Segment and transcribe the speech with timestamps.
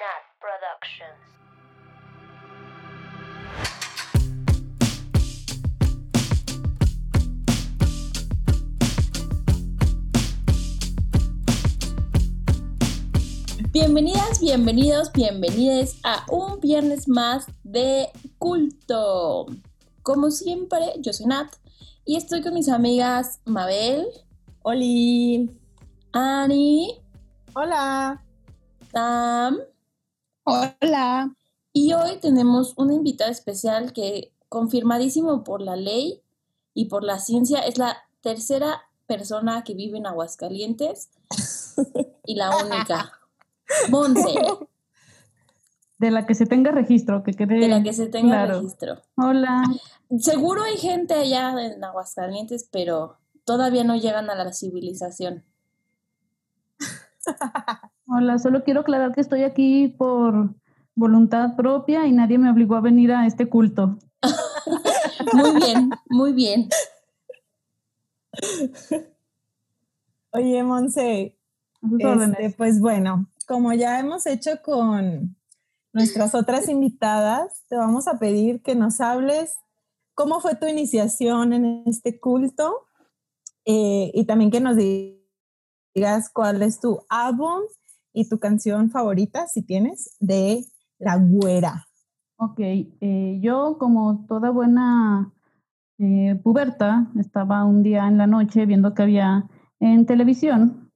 [0.00, 1.20] Nat Productions.
[13.72, 18.08] Bienvenidas, bienvenidos, bienvenides a un viernes más de
[18.38, 19.48] culto.
[20.02, 21.54] Como siempre, yo soy Nat
[22.06, 24.06] y estoy con mis amigas Mabel,
[24.62, 25.50] Oli.
[26.12, 26.98] Ani,
[27.52, 28.24] Hola.
[28.92, 29.60] Sam
[30.44, 31.34] Hola.
[31.72, 36.22] y hoy tenemos una invitada especial que, confirmadísimo por la ley
[36.74, 41.10] y por la ciencia, es la tercera persona que vive en Aguascalientes
[42.26, 43.12] y la única.
[43.88, 44.34] Monse,
[45.98, 47.60] De la que se tenga registro, que quede.
[47.60, 48.60] de la que se tenga claro.
[48.60, 49.02] registro.
[49.16, 49.62] Hola.
[50.18, 55.44] Seguro hay gente allá en Aguascalientes, pero todavía no llegan a la civilización.
[58.12, 60.52] Hola, solo quiero aclarar que estoy aquí por
[60.96, 63.98] voluntad propia y nadie me obligó a venir a este culto.
[65.32, 66.68] Muy bien, muy bien.
[70.32, 71.38] Oye, Monse,
[71.98, 75.36] este, pues bueno, como ya hemos hecho con
[75.92, 79.56] nuestras otras invitadas, te vamos a pedir que nos hables
[80.14, 82.88] cómo fue tu iniciación en este culto
[83.66, 87.60] eh, y también que nos digas cuál es tu álbum
[88.12, 90.64] y tu canción favorita, si tienes, de
[90.98, 91.86] La Güera.
[92.36, 95.32] Ok, eh, yo como toda buena
[95.98, 99.46] eh, puberta, estaba un día en la noche viendo que había
[99.80, 100.90] en televisión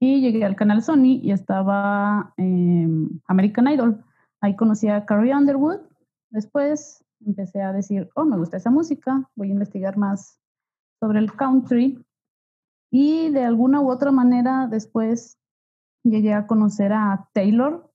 [0.00, 4.04] y llegué al canal Sony y estaba em, American Idol.
[4.40, 5.80] Ahí conocí a Carrie Underwood.
[6.30, 10.40] Después empecé a decir, oh, me gusta esa música, voy a investigar más
[11.00, 12.04] sobre el country.
[12.90, 15.37] Y de alguna u otra manera después
[16.10, 17.90] llegué a conocer a Taylor,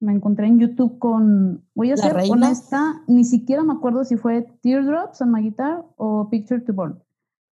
[0.00, 2.34] me encontré en YouTube con, voy a ¿La ser reina?
[2.36, 7.02] honesta, ni siquiera me acuerdo si fue Teardrops on My Guitar o Picture to Burn,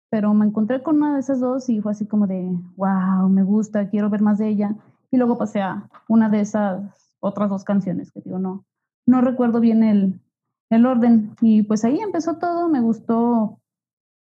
[0.09, 3.43] pero me encontré con una de esas dos y fue así como de, wow, me
[3.43, 4.75] gusta, quiero ver más de ella.
[5.11, 8.65] Y luego pasé a una de esas otras dos canciones que digo, no,
[9.05, 10.21] no recuerdo bien el,
[10.69, 11.35] el orden.
[11.41, 13.59] Y pues ahí empezó todo, me gustó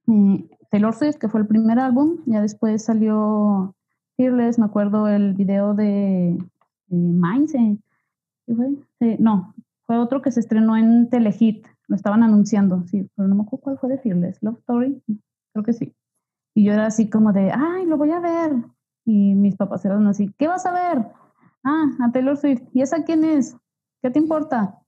[0.08, 3.76] eh, Taylor Swift, que fue el primer álbum, ya después salió
[4.18, 6.38] Fearless, me acuerdo el video de,
[6.88, 7.78] de Minds, eh,
[8.46, 9.18] ¿qué fue?
[9.19, 9.53] No,
[9.85, 13.63] fue otro que se estrenó en Telehit, lo estaban anunciando, sí, pero no me acuerdo
[13.63, 15.02] cuál fue de Fearless, Love Story,
[15.53, 15.94] creo que sí.
[16.56, 18.53] Y yo era así como de, ay, lo voy a ver.
[19.06, 21.07] Y mis papás eran así, ¿qué vas a ver?
[21.63, 22.62] Ah, a Taylor Swift.
[22.73, 23.57] ¿Y esa quién es?
[24.02, 24.79] ¿Qué te importa?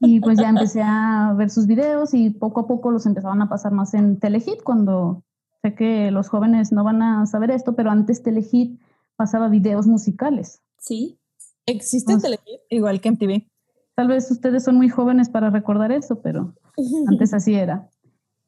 [0.00, 3.48] y pues ya empecé a ver sus videos y poco a poco los empezaban a
[3.48, 5.22] pasar más en Telehit cuando
[5.62, 8.80] sé que los jóvenes no van a saber esto, pero antes Telehit
[9.16, 10.62] pasaba videos musicales.
[10.78, 11.18] ¿Sí?
[11.66, 12.60] ¿Existe en Telehit?
[12.70, 13.50] Igual que en TV.
[13.94, 16.54] Tal vez ustedes son muy jóvenes para recordar eso, pero
[17.08, 17.88] antes así era.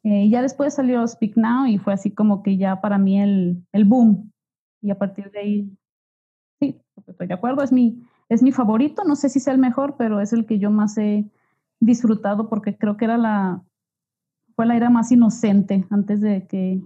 [0.05, 3.21] Eh, y ya después salió Speak Now y fue así como que ya para mí
[3.21, 4.31] el, el boom.
[4.81, 5.79] Y a partir de ahí,
[6.61, 9.97] sí, estoy de acuerdo, es mi, es mi favorito, no sé si sea el mejor,
[9.97, 11.29] pero es el que yo más he
[11.81, 13.65] disfrutado porque creo que era la,
[14.55, 16.83] fue la era más inocente antes de que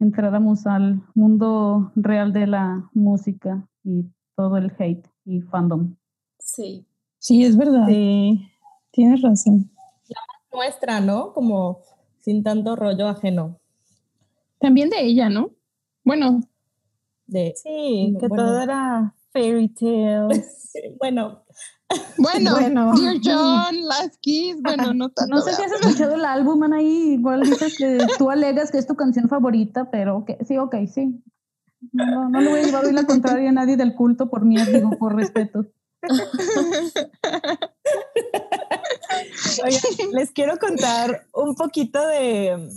[0.00, 4.06] entráramos al mundo real de la música y
[4.36, 5.94] todo el hate y fandom.
[6.38, 6.86] Sí.
[7.18, 7.86] Sí, es verdad.
[7.86, 8.50] Sí.
[8.90, 9.70] Tienes razón.
[10.52, 11.32] Nuestra, ¿no?
[11.32, 11.80] Como
[12.18, 13.60] sin tanto rollo ajeno.
[14.58, 15.50] También de ella, ¿no?
[16.04, 16.40] Bueno,
[17.26, 18.44] De, sí, que bueno.
[18.44, 20.72] todo era fairy tales.
[20.98, 21.44] bueno,
[22.18, 22.92] bueno, Bueno.
[22.94, 25.34] Dear John, Last Kiss, bueno, no tanto.
[25.34, 27.14] No sé si has escuchado el álbum, Anaí.
[27.14, 31.22] Igual dices que tú alegas que es tu canción favorita, pero ok, sí, ok, sí.
[31.92, 34.56] No, no le voy a llevar hoy la contraria a nadie del culto por mí,
[34.66, 35.66] digo, por respeto.
[39.64, 39.80] Oigan,
[40.12, 42.68] les quiero contar un poquito de,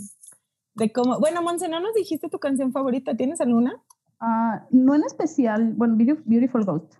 [0.74, 1.18] de cómo.
[1.20, 3.14] Bueno, Monse, ¿no nos dijiste tu canción favorita?
[3.16, 3.80] ¿Tienes alguna?
[4.20, 6.94] Ah, no en especial, bueno, Beautif- Beautiful Ghost.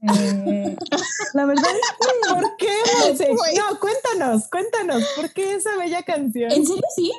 [0.00, 0.14] No.
[0.14, 0.76] Eh,
[1.34, 2.68] la verdad es que ¿Por qué,
[3.00, 3.34] Monse?
[3.34, 3.56] Güey.
[3.56, 6.50] No, cuéntanos, cuéntanos, ¿por qué esa bella canción?
[6.50, 7.12] ¿En serio sí?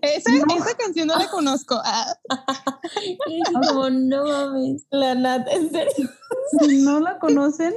[0.00, 1.78] Esa, esa canción no la conozco.
[1.84, 2.16] Ah,
[3.62, 4.86] como, no mames.
[4.90, 6.08] La Nat, ¿en serio?
[6.60, 7.74] si no la conocen,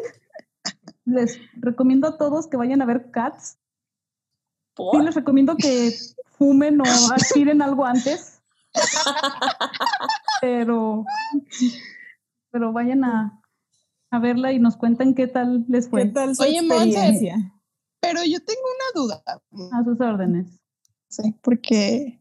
[1.05, 3.57] les recomiendo a todos que vayan a ver Cats.
[4.77, 5.93] Sí, les recomiendo que
[6.37, 8.41] fumen o aspiren algo antes.
[10.41, 11.03] Pero,
[12.51, 13.38] pero vayan a,
[14.11, 16.05] a verla y nos cuenten qué tal les ¿Qué fue.
[16.07, 16.85] tal su Oye, Monse.
[16.89, 17.53] experiencia?
[18.01, 19.23] pero yo tengo una duda.
[19.73, 20.59] A sus órdenes.
[21.09, 22.19] Sí, porque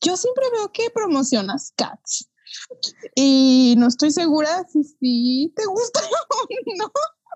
[0.00, 2.30] yo siempre veo que promocionas Cats.
[3.14, 6.46] Y no estoy segura si sí te gusta o
[6.78, 6.90] no.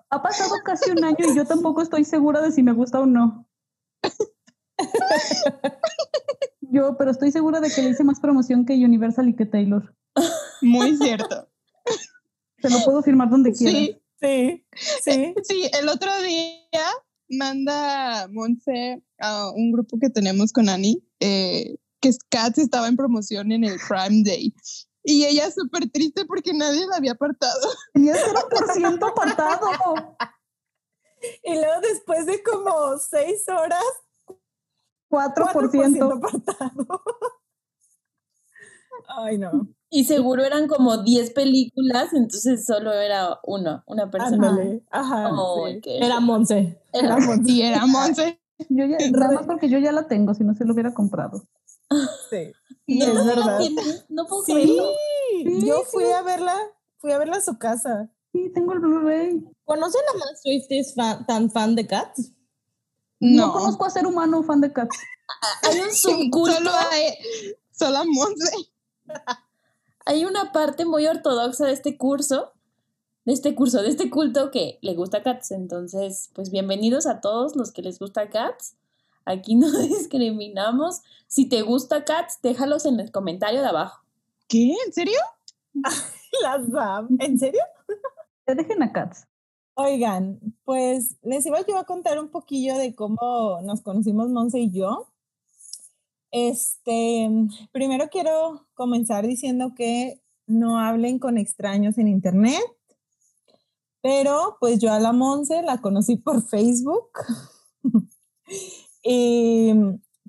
[0.09, 3.05] Ha pasado casi un año y yo tampoco estoy segura de si me gusta o
[3.05, 3.47] no.
[6.61, 9.93] Yo, pero estoy segura de que le hice más promoción que Universal y que Taylor.
[10.61, 11.50] Muy cierto.
[12.61, 13.77] Se lo puedo firmar donde quiera.
[13.77, 14.63] Sí, Sí,
[15.01, 15.35] sí.
[15.43, 16.85] sí, el otro día
[17.29, 23.51] manda Monse a un grupo que tenemos con Ani, eh, que Cats estaba en promoción
[23.51, 24.53] en el Prime Day.
[25.03, 27.67] Y ella súper triste porque nadie la había apartado.
[27.93, 29.67] Tenía 0% apartado.
[31.43, 33.83] Y luego después de como seis horas,
[35.09, 35.33] 4%.
[35.35, 37.03] 4% apartado.
[39.07, 39.67] Ay, no.
[39.93, 44.49] Y seguro eran como 10 películas, entonces solo era uno, una persona.
[44.49, 44.83] Ándale.
[44.89, 45.29] Ajá.
[45.65, 45.81] Sí.
[45.85, 46.81] Era Monse.
[46.93, 47.51] Era- Monse.
[47.51, 48.41] Y era Monse.
[48.69, 51.43] Yo ya, nada más porque yo ya la tengo, si no se lo hubiera comprado.
[52.29, 52.53] Sí.
[52.87, 53.59] ¿Neta es sí verdad.
[54.07, 54.85] No puedo Sí, creerlo.
[55.65, 56.55] yo fui a verla,
[56.99, 58.09] fui a verla a su casa.
[58.31, 59.43] Sí, tengo el Blu-ray.
[59.65, 62.31] ¿Conocen a más Swifties fan- tan fan de Cats?
[63.19, 63.47] No.
[63.47, 64.95] No, conozco a ser humano fan de Cats.
[65.63, 66.85] Hay un subculto, solo a,
[67.71, 68.51] solo a Monse.
[70.05, 72.51] hay una parte muy ortodoxa de este curso,
[73.25, 75.51] de este curso, de este culto que le gusta Cats.
[75.51, 78.75] Entonces, pues bienvenidos a todos los que les gusta Cats.
[79.25, 81.01] Aquí no discriminamos.
[81.27, 84.03] Si te gusta Cats, déjalos en el comentario de abajo.
[84.47, 84.75] ¿Qué?
[84.85, 85.19] ¿En serio?
[86.43, 86.61] Las.
[87.19, 87.61] ¿En serio?
[88.45, 89.27] Te dejen a Cats.
[89.75, 94.71] Oigan, pues les iba yo a contar un poquillo de cómo nos conocimos Monse y
[94.71, 95.10] yo.
[96.31, 97.29] Este,
[97.73, 102.63] primero quiero comenzar diciendo que no hablen con extraños en internet,
[104.01, 107.09] pero pues yo a la Monse la conocí por Facebook.
[109.03, 109.73] y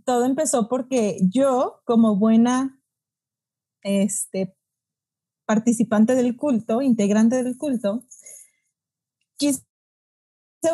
[0.04, 2.80] todo empezó porque yo, como buena
[3.82, 4.56] este,
[5.46, 8.04] participante del culto, integrante del culto,
[9.36, 9.62] quise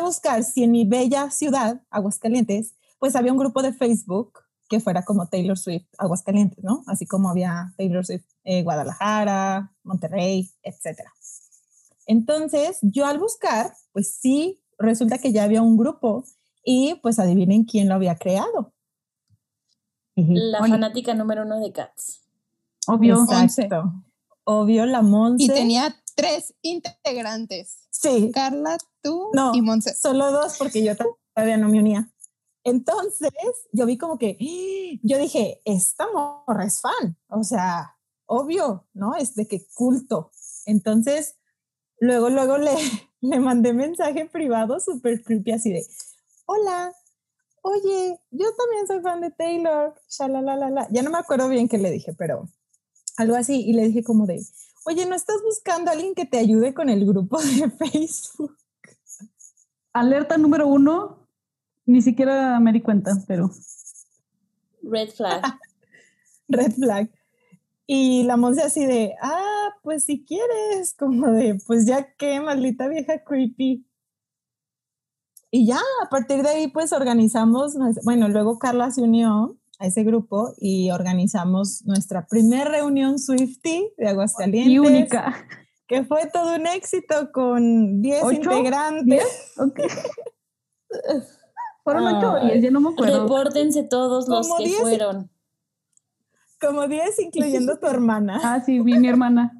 [0.01, 5.03] buscar si en mi bella ciudad, Aguascalientes, pues había un grupo de Facebook que fuera
[5.03, 6.83] como Taylor Swift Aguascalientes, ¿no?
[6.87, 11.01] Así como había Taylor Swift eh, Guadalajara, Monterrey, etc.
[12.05, 16.23] Entonces, yo al buscar, pues sí, resulta que ya había un grupo
[16.63, 18.73] y pues adivinen quién lo había creado.
[20.15, 22.21] La Oye, fanática número uno de Cats.
[22.87, 23.23] Obvio.
[23.23, 23.93] Exacto.
[24.43, 25.45] Obvio, la Monse.
[25.45, 27.77] Y tenía tres integrantes.
[27.89, 29.53] Sí, Carla, tú No.
[29.55, 29.93] y Monse.
[29.93, 30.93] solo dos porque yo
[31.33, 32.09] todavía no me unía.
[32.69, 33.31] Entonces,
[33.71, 34.37] yo vi como que,
[35.03, 39.15] yo dije, esta morra es fan, o sea, obvio, ¿no?
[39.15, 40.31] Es de que culto.
[40.65, 41.35] Entonces,
[41.99, 42.75] luego, luego le,
[43.21, 45.85] le mandé mensaje privado súper creepy así de,
[46.45, 46.93] hola,
[47.61, 50.87] oye, yo también soy fan de Taylor, shalalalala.
[50.91, 52.47] Ya no me acuerdo bien qué le dije, pero
[53.17, 53.61] algo así.
[53.61, 54.41] Y le dije como de,
[54.85, 58.57] oye, ¿no estás buscando a alguien que te ayude con el grupo de Facebook?
[59.93, 61.18] Alerta número uno.
[61.89, 63.49] Ni siquiera me di cuenta, pero
[64.83, 65.41] Red flag.
[66.47, 67.09] red flag.
[67.87, 72.87] Y la Monse así de, ah, pues si quieres, como de, pues ya qué, maldita
[72.87, 73.87] vieja creepy.
[75.49, 80.03] Y ya, a partir de ahí, pues organizamos, bueno, luego Carla se unió a ese
[80.03, 84.71] grupo y organizamos nuestra primera reunión Swifty de Aguascalientes.
[84.71, 85.43] y única.
[85.87, 88.35] Que fue todo un éxito con 10 ¿Ocho?
[88.35, 89.25] integrantes.
[89.57, 89.79] Ok.
[91.91, 93.23] Fueron ocho o diez, no me acuerdo.
[93.23, 94.81] Repórtense todos los Como que diez.
[94.81, 95.31] fueron.
[96.61, 98.39] Como 10, incluyendo tu hermana.
[98.43, 99.53] Ah, sí, vi mi hermana.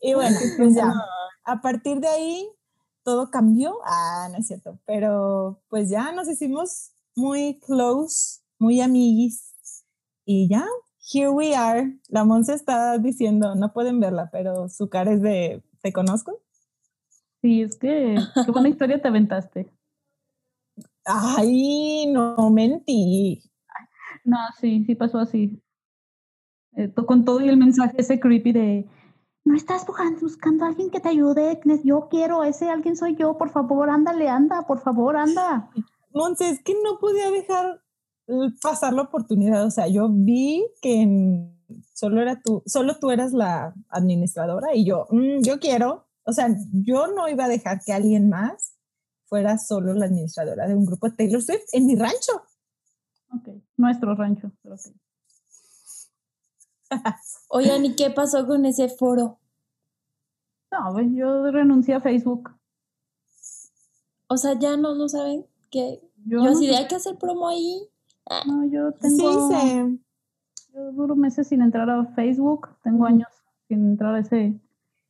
[0.00, 0.94] Y bueno, pues ya,
[1.44, 2.48] a partir de ahí
[3.02, 3.78] todo cambió.
[3.84, 9.52] Ah, no es cierto, pero pues ya nos hicimos muy close, muy amiguis.
[10.24, 10.64] Y ya,
[11.12, 11.98] here we are.
[12.08, 16.40] La Monse está diciendo, no pueden verla, pero su cara es de, ¿te conozco?
[17.46, 19.70] Sí, es que qué buena historia te aventaste.
[21.04, 23.40] Ay, no mentí.
[24.24, 25.62] No, sí, sí pasó así.
[26.72, 28.88] Eh, con todo y el mensaje ese creepy de
[29.44, 33.38] no estás buscando, buscando a alguien que te ayude, yo quiero, ese alguien soy yo,
[33.38, 35.70] por favor, ándale, anda, por favor, anda.
[36.12, 37.80] Monse, es que no podía dejar
[38.60, 39.64] pasar la oportunidad.
[39.64, 41.56] O sea, yo vi que en-
[41.94, 46.05] solo era tú, solo tú eras la administradora y yo, "Mm, yo quiero.
[46.28, 48.74] O sea, yo no iba a dejar que alguien más
[49.26, 52.42] fuera solo la administradora de un grupo de Taylor Swift en mi rancho.
[53.32, 54.50] Ok, nuestro rancho.
[54.62, 54.80] pero ok.
[57.48, 59.38] Oigan, ¿y qué pasó con ese foro?
[60.70, 62.50] No, pues, yo renuncié a Facebook.
[64.28, 67.48] O sea, ya no lo saben que Yo, yo no sé- hay que hacer promo
[67.48, 67.88] ahí.
[68.46, 69.98] no, yo Sí, tengo, se,
[70.74, 72.68] Yo duro meses sin entrar a Facebook.
[72.82, 73.28] Tengo años
[73.68, 74.60] sin entrar a ese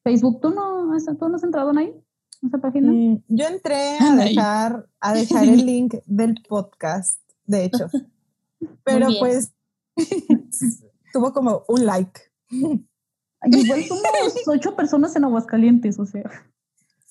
[0.06, 0.40] Facebook.
[0.40, 2.04] ¿Tú no, has- tú no has entrado en ahí?
[2.44, 2.92] ¿A esa página?
[2.92, 4.34] Mm, Yo entré a Anda ahí.
[4.36, 7.88] dejar, a dejar el link del podcast, de hecho.
[8.84, 9.52] Pero pues
[11.12, 12.20] tuvo como un like.
[12.48, 14.02] Igual somos
[14.46, 16.30] ocho personas en Aguascalientes, o sea.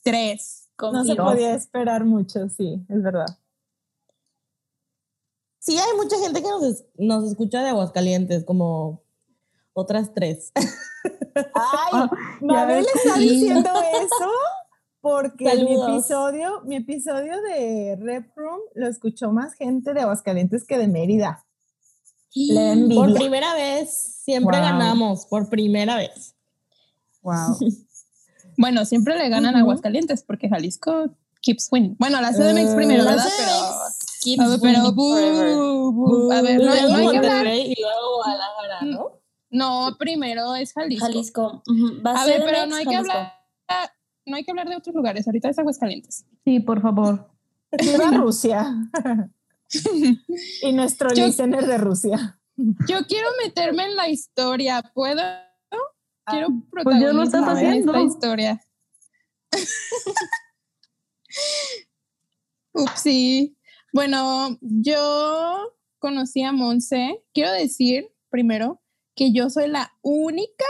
[0.01, 0.69] Tres.
[0.81, 3.27] No se podía esperar mucho, sí, es verdad.
[5.59, 9.01] Sí, hay mucha gente que nos, nos escucha de Aguascalientes, como
[9.75, 10.51] otras tres.
[10.55, 12.10] Ay, ya
[12.41, 13.70] Mabel está diciendo
[14.01, 14.29] eso
[15.01, 20.77] porque mi episodio, mi episodio de Rep Room lo escuchó más gente de Aguascalientes que
[20.79, 21.46] de Mérida.
[22.96, 23.91] Por primera vez,
[24.24, 24.65] siempre Wow.
[24.65, 26.36] ganamos, por primera vez.
[27.22, 27.58] Wow.
[28.58, 29.60] Bueno, siempre le ganan a.
[29.60, 31.10] Aguascalientes porque Jalisco
[31.41, 31.98] keeps winning.
[32.00, 33.25] Bueno, la CDMX Eh, primero, La ¿verdad?
[33.27, 34.94] CDMX keeps Pero,
[35.91, 37.34] bu- a ver, Y no, luego no hay que hablar.
[37.34, 38.04] Monterrey y luego
[39.49, 39.95] ¿no?
[39.97, 41.05] Primero es Jalisco.
[41.05, 41.63] Jalisco.
[42.05, 43.33] Va A ver, pero no hay que hablar.
[44.25, 45.27] No hay que hablar de otros lugares.
[45.27, 46.25] Ahorita es Aguascalientes.
[46.43, 47.29] Sí, por favor.
[47.71, 48.73] Viva Rusia.
[50.61, 52.39] y nuestro Yo- listener de Rusia.
[52.57, 54.81] Yo quiero meterme en la historia.
[54.93, 55.21] ¿Puedo?
[56.27, 57.93] Quiero pues lo estás protagonismo en haciendo.
[57.93, 58.61] esta historia.
[62.73, 63.57] Upsi.
[63.93, 67.23] Bueno, yo conocí a Monse.
[67.33, 68.81] Quiero decir primero
[69.15, 70.65] que yo soy la única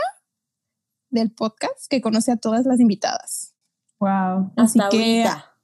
[1.10, 3.54] del podcast que conoce a todas las invitadas.
[3.98, 4.52] Wow.
[4.56, 5.54] Así Hasta que ahorita.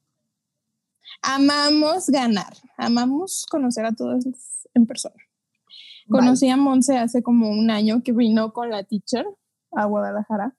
[1.22, 4.24] amamos ganar, amamos conocer a todas
[4.74, 5.14] en persona.
[6.08, 9.24] Conocí a Monse hace como un año que vino con la teacher
[9.70, 10.56] a Guadalajara.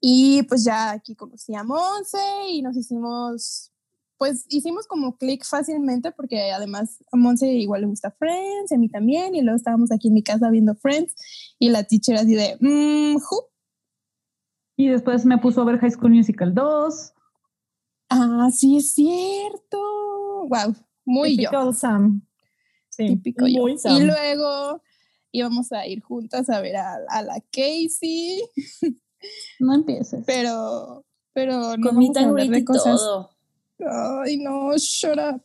[0.00, 3.72] Y pues ya aquí conocí a Monse y nos hicimos,
[4.18, 8.78] pues hicimos como clic fácilmente porque además a Monse igual le gusta Friends y a
[8.78, 9.34] mí también.
[9.34, 11.14] Y luego estábamos aquí en mi casa viendo Friends
[11.58, 13.46] y la teacher así de, mm, who?
[14.76, 17.12] Y después me puso a ver High School Musical 2.
[18.10, 19.78] Ah, sí es cierto.
[20.48, 21.50] Wow, muy yo.
[21.50, 22.22] Typical Sam.
[22.88, 23.06] Sí.
[23.08, 23.62] típico yo.
[23.62, 24.02] Muy Y Sam.
[24.06, 24.82] luego
[25.32, 28.40] íbamos a ir juntas a ver a, a la Casey,
[29.60, 30.22] No empieces.
[30.26, 32.96] pero, pero no Con mi vamos a hablar de y cosas.
[33.00, 33.30] todo.
[33.80, 35.42] Ay, no, shut up.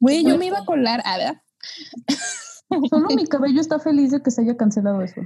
[0.00, 1.42] Güey, yo me iba a colar, ah, ¿verdad?
[2.90, 5.20] Solo mi cabello está feliz de que se haya cancelado eso.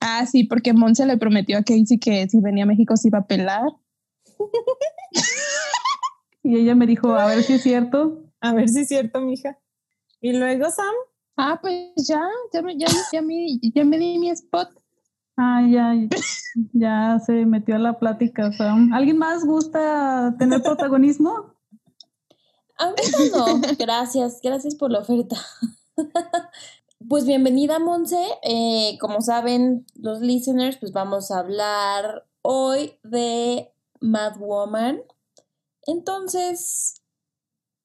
[0.00, 3.18] Ah, sí, porque Monse le prometió a Casey que si venía a México se iba
[3.18, 3.70] a pelar.
[6.42, 8.24] Y ella me dijo, a ver si es cierto.
[8.40, 9.58] A ver si es cierto, mija.
[10.20, 10.94] Y luego, Sam,
[11.36, 12.20] Ah, pues ya,
[12.52, 14.68] ya me, ya, ya me, ya me di mi spot.
[15.44, 15.92] Ah, ya,
[16.72, 18.52] ya se metió a la plática.
[18.92, 21.56] ¿Alguien más gusta tener protagonismo?
[22.78, 23.60] Ahorita no.
[23.76, 25.36] Gracias, gracias por la oferta.
[27.08, 28.24] Pues bienvenida, Monse.
[28.44, 35.02] Eh, como saben los listeners, pues vamos a hablar hoy de Mad Woman.
[35.84, 37.02] Entonces,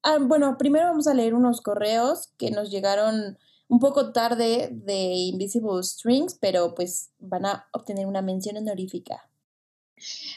[0.04, 3.36] ah, bueno, primero vamos a leer unos correos que nos llegaron
[3.68, 9.28] un poco tarde de Invisible Strings, pero pues van a obtener una mención honorífica.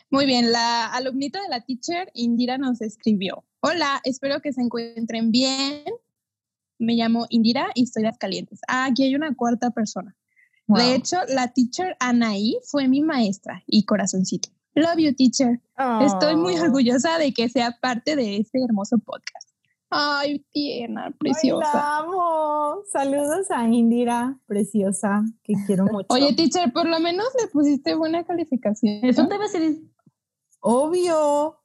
[0.10, 3.46] Muy bien, la alumnita de la teacher, Indira, nos escribió.
[3.62, 5.86] Hola, espero que se encuentren bien.
[6.80, 8.60] Me llamo Indira y estoy de Calientes.
[8.68, 10.16] Ah, aquí hay una cuarta persona.
[10.68, 10.80] Wow.
[10.80, 14.50] De hecho, la teacher Anaí fue mi maestra y corazoncito.
[14.74, 15.62] Love you, teacher.
[16.02, 19.51] Estoy muy orgullosa de que sea parte de este hermoso podcast.
[19.94, 21.74] Ay, tierna, Ay, preciosa.
[21.74, 22.82] la amo.
[22.92, 26.08] Saludos a Indira, preciosa, que quiero mucho.
[26.10, 29.04] Oye, teacher, por lo menos le pusiste buena calificación.
[29.04, 29.92] Eso te iba a decir.
[30.62, 31.58] Obvio.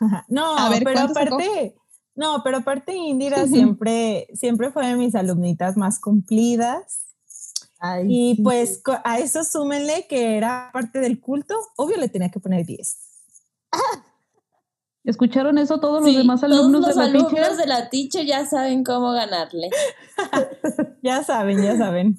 [0.28, 1.76] No, A ver, pero aparte,
[2.16, 7.06] no, pero aparte Indira siempre, siempre fue de mis alumnitas más cumplidas.
[7.78, 12.30] Ay, Y sí, pues a eso súmenle que era parte del culto, obvio le tenía
[12.30, 12.98] que poner 10.
[15.04, 17.56] ¿Escucharon eso todos los Sí, demás todos alumnos los de la alumnos teacher?
[17.56, 19.70] de la teacher ya saben cómo ganarle.
[21.02, 22.16] Ya saben, ya saben.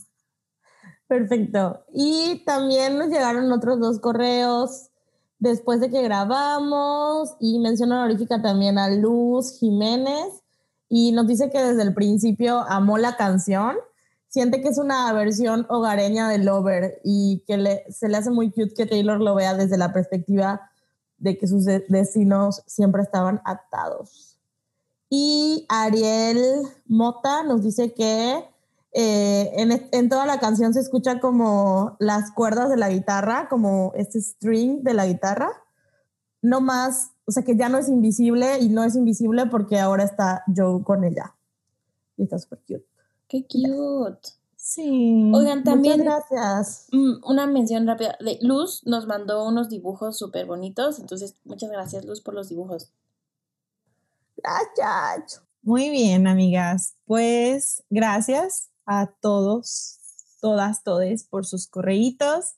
[1.08, 1.84] Perfecto.
[1.94, 4.90] Y también nos llegaron otros dos correos
[5.40, 10.28] después de que grabamos y mención honorífica también a Luz Jiménez
[10.90, 13.76] y nos dice que desde el principio amó la canción,
[14.28, 18.52] siente que es una versión hogareña de Lover y que le- se le hace muy
[18.52, 20.70] cute que Taylor lo vea desde la perspectiva
[21.26, 24.38] de que sus de- destinos siempre estaban atados.
[25.10, 28.46] Y Ariel Mota nos dice que
[28.94, 33.92] eh, en, en toda la canción se escucha como las cuerdas de la guitarra, como
[33.96, 35.50] este string de la guitarra.
[36.42, 40.04] No más, o sea que ya no es invisible y no es invisible porque ahora
[40.04, 41.36] está Joe con ella.
[42.18, 42.86] Y está súper cute.
[43.28, 44.30] Qué cute.
[44.68, 45.30] Sí.
[45.32, 46.88] Oigan, también Muchas gracias.
[46.92, 52.04] mm, una mención rápida de Luz nos mandó unos dibujos súper bonitos, entonces muchas gracias
[52.04, 52.92] Luz por los dibujos.
[54.36, 55.44] Gracias.
[55.62, 56.96] Muy bien, amigas.
[57.06, 60.00] Pues gracias a todos,
[60.42, 62.56] todas, todes por sus correitos.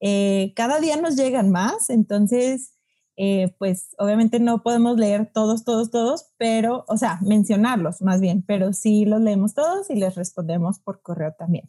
[0.00, 2.72] Eh, cada día nos llegan más, entonces,
[3.16, 8.42] eh, pues obviamente no podemos leer todos, todos, todos, pero, o sea, mencionarlos más bien,
[8.46, 11.68] pero sí los leemos todos y les respondemos por correo también.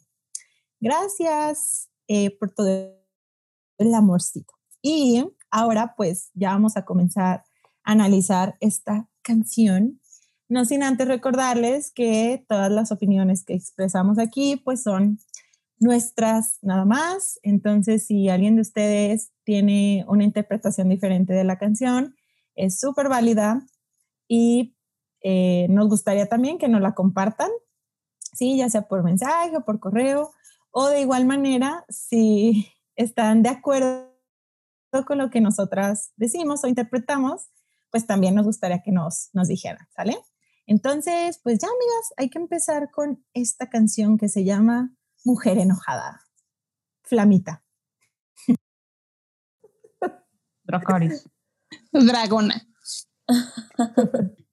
[0.80, 2.68] Gracias eh, por todo
[3.78, 4.52] el amorcito.
[4.82, 7.44] Y ahora, pues ya vamos a comenzar
[7.84, 10.00] a analizar esta canción
[10.48, 15.18] no sin antes recordarles que todas las opiniones que expresamos aquí pues son
[15.78, 17.38] nuestras nada más.
[17.42, 22.14] Entonces, si alguien de ustedes tiene una interpretación diferente de la canción,
[22.54, 23.66] es súper válida
[24.28, 24.76] y
[25.22, 27.50] eh, nos gustaría también que nos la compartan,
[28.32, 28.56] ¿sí?
[28.56, 30.32] ya sea por mensaje o por correo,
[30.70, 34.10] o de igual manera, si están de acuerdo
[35.06, 37.48] con lo que nosotras decimos o interpretamos,
[37.90, 40.16] pues también nos gustaría que nos, nos dijeran, ¿sale?
[40.66, 46.20] Entonces, pues ya, amigas, hay que empezar con esta canción que se llama Mujer enojada.
[47.02, 47.62] Flamita.
[50.66, 51.28] Dracaris.
[51.92, 52.66] Dragona.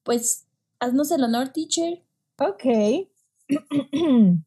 [0.03, 0.47] Pues
[0.79, 2.03] haznos el honor, teacher.
[2.39, 3.09] Okay.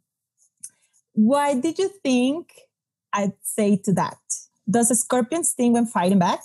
[1.14, 2.52] Why did you think
[3.12, 4.19] I'd say to that?
[4.69, 6.40] Does a scorpion sting when fighting back?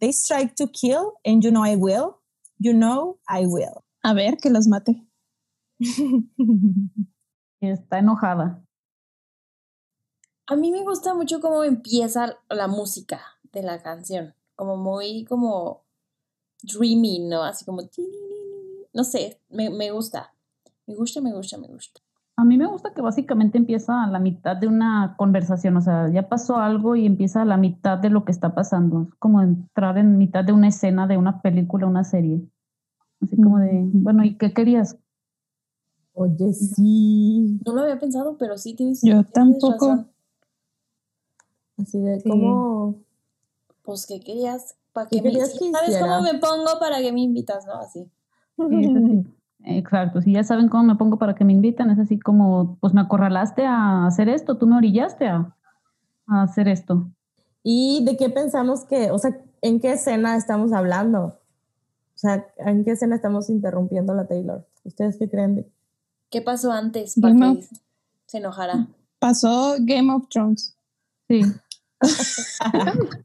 [0.00, 2.18] They strike to kill, and you know I will.
[2.58, 3.84] You know I will.
[4.04, 4.96] A ver, que los mate.
[7.62, 8.60] Está enojada.
[10.46, 13.20] A mí me gusta mucho cómo empieza la música
[13.52, 15.82] de la canción, como muy como
[16.62, 17.42] dreamy, ¿no?
[17.42, 17.82] Así como
[18.92, 20.32] no sé, me, me gusta.
[20.86, 22.00] Me gusta, me gusta, me gusta.
[22.36, 26.10] A mí me gusta que básicamente empieza a la mitad de una conversación, o sea,
[26.10, 29.02] ya pasó algo y empieza a la mitad de lo que está pasando.
[29.08, 32.42] Es como entrar en mitad de una escena de una película, una serie.
[33.20, 34.98] Así como de, bueno, ¿y qué querías?
[36.14, 37.60] Oye, sí.
[37.64, 39.88] No lo había pensado, pero sí tienes, Yo tienes tampoco.
[39.88, 40.11] razón.
[41.82, 42.28] Así de Sí.
[42.28, 42.96] cómo.
[43.82, 44.76] Pues, ¿qué querías?
[44.92, 47.66] ¿Para ¿Qué que me, querías sí, que ¿Sabes cómo me pongo para que me invitas,
[47.66, 47.74] no?
[47.74, 48.04] Así.
[48.56, 49.24] Sí.
[49.64, 52.94] Exacto, si ya saben cómo me pongo para que me invitan, es así como, pues
[52.94, 55.54] me acorralaste a hacer esto, tú me orillaste a,
[56.26, 57.08] a hacer esto.
[57.62, 61.38] ¿Y de qué pensamos que, o sea, en qué escena estamos hablando?
[62.14, 64.66] O sea, ¿en qué escena estamos interrumpiendo a la Taylor?
[64.82, 65.54] ¿Ustedes qué creen?
[65.54, 65.70] de-
[66.28, 67.64] ¿Qué pasó antes para que
[68.26, 68.88] se enojara?
[69.20, 70.76] Pasó Game of Thrones.
[71.28, 71.40] Sí.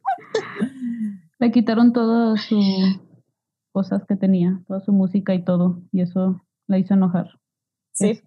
[1.39, 2.65] Le quitaron todas sus
[3.71, 7.39] cosas que tenía, toda su música y todo, y eso la hizo enojar.
[7.91, 8.21] Sí.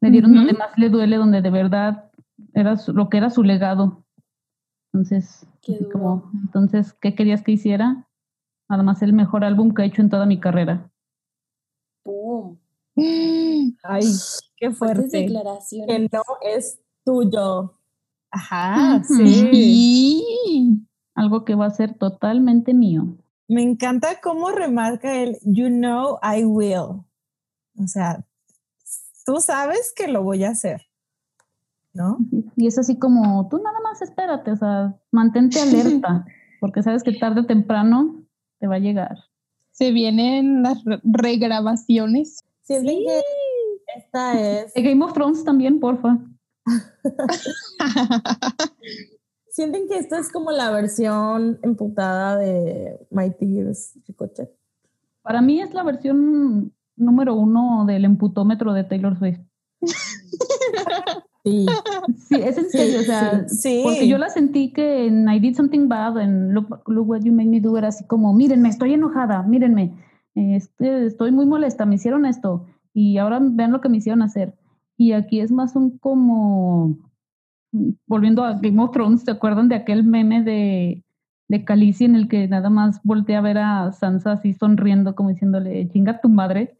[0.00, 2.10] Le dieron donde más le duele, donde de verdad
[2.54, 4.04] era su- lo que era su legado.
[4.92, 5.92] Entonces, Qué así duro.
[5.98, 8.08] como, entonces, ¿qué querías que hiciera?
[8.68, 10.90] Nada más el mejor álbum que he hecho en toda mi carrera.
[12.02, 12.58] ¡Pum!
[12.96, 14.04] Ay,
[14.56, 15.06] qué fuerte.
[15.18, 15.86] declaraciones.
[15.88, 17.75] Que no es tuyo.
[18.36, 19.48] Ajá, sí.
[19.52, 20.86] Sí.
[21.14, 23.16] Algo que va a ser totalmente mío.
[23.48, 27.02] Me encanta cómo remarca el You know I will.
[27.78, 28.24] O sea,
[29.24, 30.82] tú sabes que lo voy a hacer,
[31.94, 32.18] ¿no?
[32.56, 36.26] Y es así como, tú nada más espérate, o sea, mantente alerta,
[36.60, 38.22] porque sabes que tarde o temprano
[38.58, 39.16] te va a llegar.
[39.72, 42.40] Se vienen las re- regrabaciones.
[42.62, 42.74] Sí.
[42.84, 43.20] que
[43.96, 44.74] esta es.
[44.74, 46.18] De Game of Thrones también, porfa.
[49.50, 54.50] Sienten que esta es como la versión emputada de My Tears Ricochet.
[55.22, 59.40] Para mí es la versión número uno del emputómetro de Taylor Swift.
[61.44, 61.66] Sí.
[62.28, 63.82] Sí, es en serio, o sea, sí.
[63.84, 67.32] porque yo la sentí que en I Did Something Bad, en Look, Look What You
[67.32, 69.94] Made Me Do, era así como, mírenme, estoy enojada, mírenme,
[70.34, 74.54] este, estoy muy molesta, me hicieron esto, y ahora vean lo que me hicieron hacer.
[74.96, 76.96] Y aquí es más un como,
[77.72, 81.04] mm, volviendo a Game of Thrones, ¿se acuerdan de aquel meme de,
[81.48, 85.30] de Khaleesi en el que nada más voltea a ver a Sansa así sonriendo, como
[85.30, 86.76] diciéndole, chinga tu madre?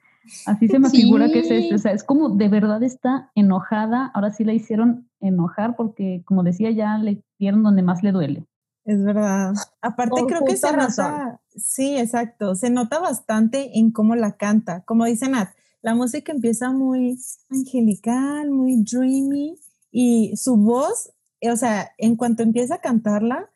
[0.46, 4.10] Así se me figura que es este, o sea, es como de verdad está enojada,
[4.12, 8.46] ahora sí la hicieron enojar porque, como decía, ya le dieron donde más le duele.
[8.84, 9.54] Es verdad.
[9.82, 11.10] Aparte Por creo que se razón.
[11.10, 14.82] nota, sí, exacto, se nota bastante en cómo la canta.
[14.82, 15.50] Como dice Nat,
[15.82, 17.18] la música empieza muy
[17.50, 19.58] angelical, muy dreamy
[19.90, 21.10] y su voz,
[21.40, 23.50] eh, o sea, en cuanto empieza a cantarla,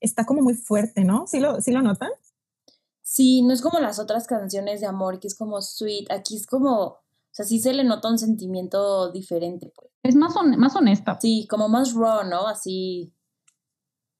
[0.00, 1.26] está como muy fuerte, ¿no?
[1.26, 2.10] ¿Sí lo, sí lo notan?
[3.02, 6.10] Sí, no es como las otras canciones de amor, que es como sweet.
[6.12, 9.90] Aquí es como, o sea, sí se le nota un sentimiento diferente, pues.
[10.02, 11.18] Es más, más honesta.
[11.20, 12.46] Sí, como más raw, ¿no?
[12.46, 13.12] Así.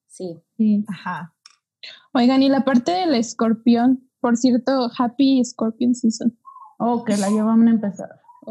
[0.07, 0.41] Sí.
[0.57, 0.85] Sí.
[0.89, 1.35] Ajá.
[2.13, 6.38] Oigan, y la parte del escorpión, por cierto, Happy Scorpion Season.
[6.79, 8.21] Oh, que la llevan a empezar.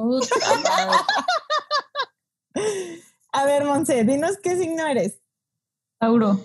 [3.32, 5.20] A ver, Monse, dinos qué signo eres.
[6.00, 6.40] Tauro,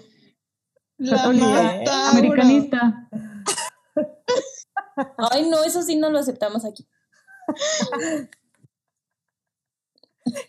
[0.98, 2.10] La Católica, más Tauro.
[2.10, 3.08] americanista.
[5.30, 6.86] Ay, no, eso sí no lo aceptamos aquí.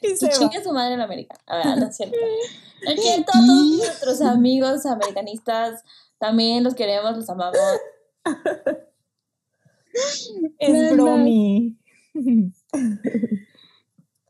[0.01, 1.35] Y se chingue su madre la América.
[1.47, 2.17] A ver, no es cierto.
[2.81, 5.83] Es cierto, a todos nuestros amigos americanistas
[6.19, 7.57] también los queremos, los amamos.
[10.59, 11.77] Es bromi.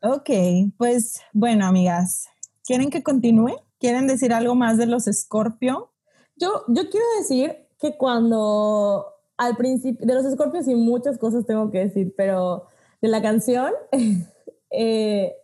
[0.02, 0.30] ok,
[0.78, 2.28] pues bueno, amigas,
[2.66, 3.56] ¿quieren que continúe?
[3.80, 5.92] ¿Quieren decir algo más de los Scorpio?
[6.36, 9.06] Yo, yo quiero decir que cuando
[9.38, 12.68] al principio, de los Scorpios y muchas cosas tengo que decir, pero
[13.02, 13.74] de la canción,
[14.72, 15.36] eh,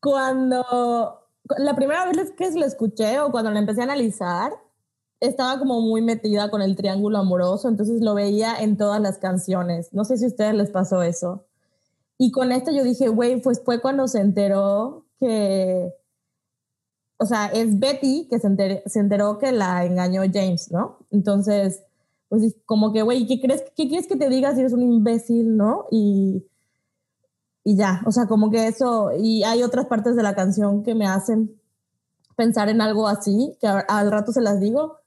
[0.00, 4.52] cuando la primera vez que la escuché o cuando la empecé a analizar,
[5.20, 9.92] estaba como muy metida con el triángulo amoroso, entonces lo veía en todas las canciones.
[9.92, 11.44] No sé si a ustedes les pasó eso.
[12.18, 15.92] Y con esto yo dije, güey, pues fue cuando se enteró que,
[17.18, 20.98] o sea, es Betty que se enteró, se enteró que la engañó James, ¿no?
[21.10, 21.82] Entonces,
[22.28, 25.56] pues como que, güey, ¿qué crees, qué quieres que te diga si eres un imbécil,
[25.56, 25.86] ¿no?
[25.90, 26.44] Y,
[27.64, 30.94] y ya, o sea, como que eso, y hay otras partes de la canción que
[30.94, 31.58] me hacen
[32.36, 34.98] pensar en algo así, que al rato se las digo.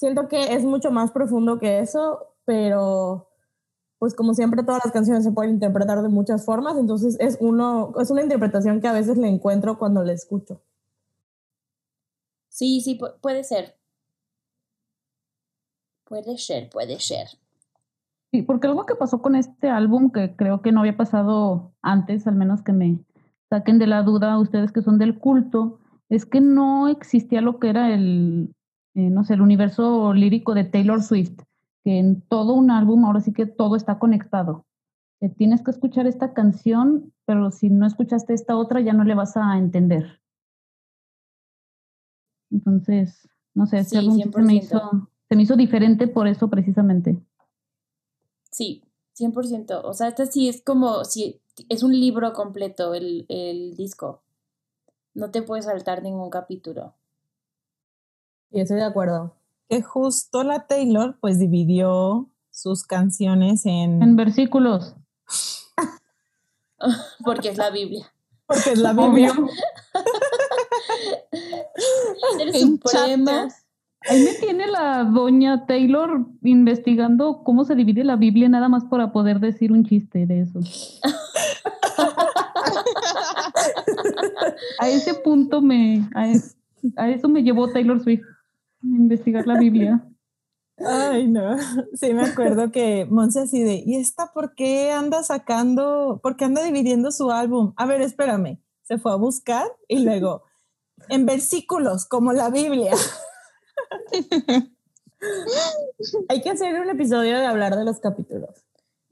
[0.00, 3.28] Siento que es mucho más profundo que eso, pero
[3.98, 7.92] pues como siempre todas las canciones se pueden interpretar de muchas formas, entonces es uno
[8.00, 10.62] es una interpretación que a veces le encuentro cuando la escucho.
[12.48, 13.76] Sí, sí, pu- puede ser.
[16.06, 17.28] Puede ser, puede ser.
[18.32, 22.26] Sí, porque algo que pasó con este álbum, que creo que no había pasado antes,
[22.26, 23.04] al menos que me
[23.50, 27.68] saquen de la duda ustedes que son del culto, es que no existía lo que
[27.68, 28.54] era el,
[28.94, 31.38] eh, no sé, el universo lírico de Taylor Swift,
[31.84, 34.66] que en todo un álbum ahora sí que todo está conectado.
[35.20, 39.14] Que tienes que escuchar esta canción, pero si no escuchaste esta otra ya no le
[39.14, 40.20] vas a entender.
[42.50, 44.56] Entonces, no sé, este Sí, álbum se me 100%.
[44.64, 47.20] hizo, se me hizo diferente por eso precisamente.
[48.50, 48.82] Sí,
[49.18, 49.82] 100%.
[49.84, 54.22] O sea, este sí es como si es un libro completo el, el disco.
[55.14, 56.94] No te puedes saltar ningún capítulo.
[58.50, 59.34] Y estoy de acuerdo.
[59.68, 64.02] Que justo la Taylor pues dividió sus canciones en...
[64.02, 64.96] En versículos.
[67.24, 68.12] Porque es la Biblia.
[68.46, 69.32] porque es la Biblia.
[72.52, 73.32] Suprema.
[73.32, 73.54] chapters.
[74.08, 79.12] Ahí me tiene la doña Taylor investigando cómo se divide la Biblia nada más para
[79.12, 80.60] poder decir un chiste de eso.
[84.78, 86.32] A ese punto me, a,
[86.96, 88.24] a eso me llevó Taylor Swift,
[88.82, 90.06] investigar la Biblia.
[90.78, 91.56] Ay, no.
[91.94, 96.46] Sí, me acuerdo que Monse así de, ¿y esta por qué anda sacando, por qué
[96.46, 97.74] anda dividiendo su álbum?
[97.76, 98.58] A ver, espérame.
[98.82, 100.42] Se fue a buscar y luego,
[101.08, 102.92] en versículos, como la Biblia.
[106.28, 108.50] Hay que hacer un episodio de hablar de los capítulos.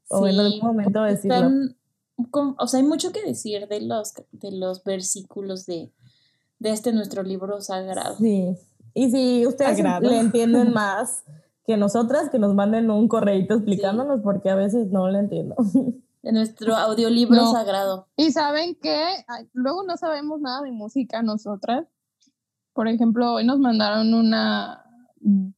[0.09, 1.35] O en Sí, algún momento decirlo.
[1.37, 1.77] están
[2.33, 5.93] o sea, hay mucho que decir de los, de los versículos de,
[6.59, 8.17] de este nuestro libro sagrado.
[8.17, 8.57] Sí.
[8.99, 11.23] Y si ustedes le entienden más
[11.65, 15.55] que nosotras, que nos manden un correíto explicándonos, porque a veces no le entiendo.
[16.23, 17.53] De nuestro audiolibro No.
[17.53, 18.09] sagrado.
[18.17, 18.99] Y saben que
[19.53, 21.87] luego no sabemos nada de música nosotras.
[22.73, 24.83] Por ejemplo, hoy nos mandaron una,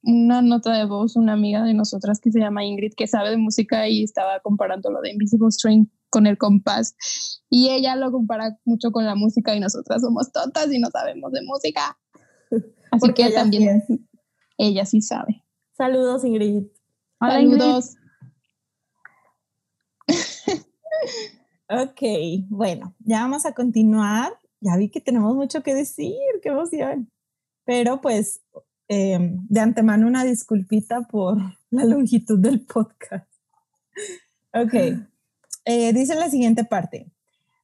[0.02, 3.38] una nota de voz, una amiga de nosotras que se llama Ingrid, que sabe de
[3.38, 6.94] música y estaba comparando lo de Invisible String con el compás.
[7.48, 11.32] Y ella lo compara mucho con la música y nosotras somos tontas y no sabemos
[11.32, 11.96] de música.
[12.90, 13.84] Así Porque que ella también
[14.58, 15.42] ella sí sabe.
[15.76, 16.64] Saludos, Ingrid.
[17.20, 17.60] Hola, Ingrid.
[17.60, 17.96] Saludos.
[21.72, 22.02] Ok,
[22.48, 24.32] bueno, ya vamos a continuar.
[24.60, 27.08] Ya vi que tenemos mucho que decir, qué emoción.
[27.64, 28.40] Pero pues,
[28.88, 31.38] eh, de antemano una disculpita por
[31.70, 33.30] la longitud del podcast.
[34.52, 34.74] Ok,
[35.64, 37.12] eh, dice la siguiente parte.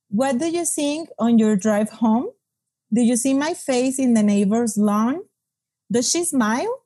[0.08, 2.28] What do you think on your drive home?
[2.92, 5.22] Do you see my face in the neighbor's lawn?
[5.90, 6.82] Does she smile?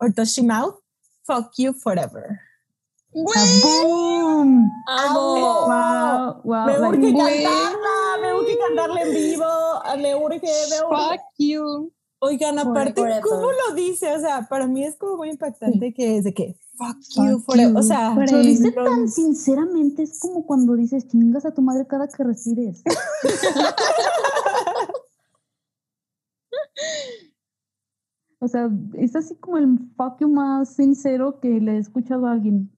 [0.00, 0.78] Or does she mouth?
[1.26, 2.40] Fuck you forever.
[3.12, 4.70] ¡Boom!
[4.88, 5.66] ¡Amo!
[5.66, 11.10] Wow, wow, Me like- urge cantarla, me urge cantarla en vivo, me urge, me urge.
[11.10, 11.92] Fuck you.
[12.22, 13.22] Oigan, aparte, Forever.
[13.22, 14.14] ¿cómo lo dice?
[14.14, 17.38] O sea, para mí es como muy impactante que es de que fuck Fuck you
[17.40, 17.76] forever.
[17.76, 22.06] O sea, Lo dice tan sinceramente, es como cuando dices chingas a tu madre cada
[22.08, 22.82] que respires.
[28.40, 32.32] o sea, es así como el fuck you más sincero que le he escuchado a
[32.32, 32.70] alguien.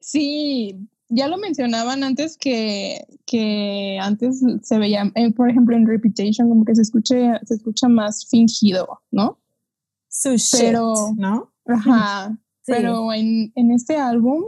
[0.00, 6.48] Sí, ya lo mencionaban antes que, que antes se veía, eh, por ejemplo, en Reputation,
[6.48, 9.38] como que se escuche, se escucha más fingido, ¿no?
[10.08, 11.52] su shit, Pero- ¿no?
[11.66, 12.36] Ajá.
[12.66, 12.72] Sí.
[12.74, 14.42] Pero en, en este álbum,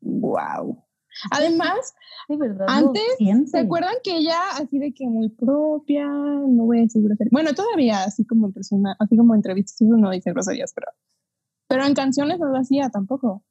[0.00, 0.81] wow.
[1.30, 1.94] Además,
[2.28, 2.66] De verdad.
[2.66, 3.50] lo Antes.
[3.50, 7.30] ¿se acuerdan que ella así de que muy propia, no voy a decir groserías?
[7.32, 10.86] Bueno, todavía así como en persona, así como en entrevistas eso no dice groserías, pero,
[11.68, 13.42] pero en canciones no lo hacía tampoco.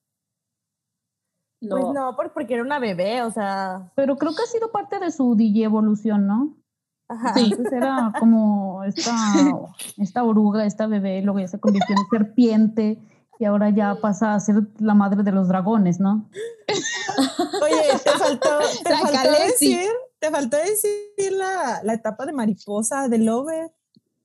[1.62, 1.76] No.
[1.76, 3.91] Pues no, por- porque era una bebé, o sea.
[3.95, 6.58] Pero creo que ha sido parte de su DJ evolución, ¿no?
[7.08, 7.34] Ajá.
[7.36, 7.54] Sí.
[7.71, 9.12] Era como esta,
[9.97, 13.00] esta oruga, esta bebé, luego ya se convirtió en serpiente
[13.41, 16.30] y ahora ya pasa a ser la madre de los dragones, ¿no?
[17.63, 18.49] Oye, te faltó,
[18.84, 23.71] te decir, te faltó decir la, la etapa de mariposa de Lover.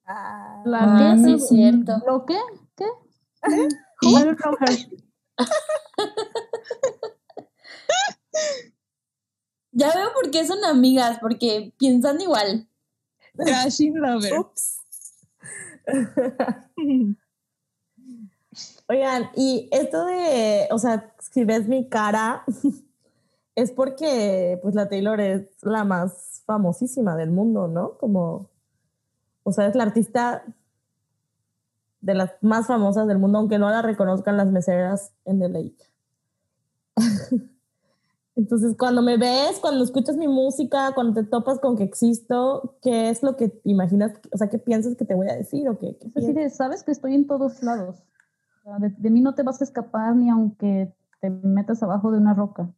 [0.04, 1.94] Ah, La Ah, que- sí, es cierto.
[2.06, 2.38] ¿Lo qué?
[2.76, 2.84] ¿Qué?
[4.02, 4.36] Her.
[9.72, 12.68] Ya veo por qué son amigas, porque piensan igual.
[13.38, 14.40] Crashing Lover.
[14.40, 14.76] Ups.
[18.88, 22.44] Oigan, y esto de, o sea, si ves mi cara,
[23.56, 27.98] es porque pues la Taylor es la más famosísima del mundo, ¿no?
[27.98, 28.48] Como,
[29.42, 30.44] o sea, es la artista
[32.00, 35.76] de las más famosas del mundo, aunque no la reconozcan las meseras en The Lake.
[38.36, 43.08] Entonces, cuando me ves, cuando escuchas mi música, cuando te topas con que existo, ¿qué
[43.08, 44.12] es lo que imaginas?
[44.30, 45.96] O sea, ¿qué piensas que te voy a decir o qué?
[45.96, 46.34] qué Es así piensas?
[46.34, 47.96] de, sabes que estoy en todos lados.
[48.80, 52.34] De, de mí no te vas a escapar ni aunque te metas abajo de una
[52.34, 52.68] roca.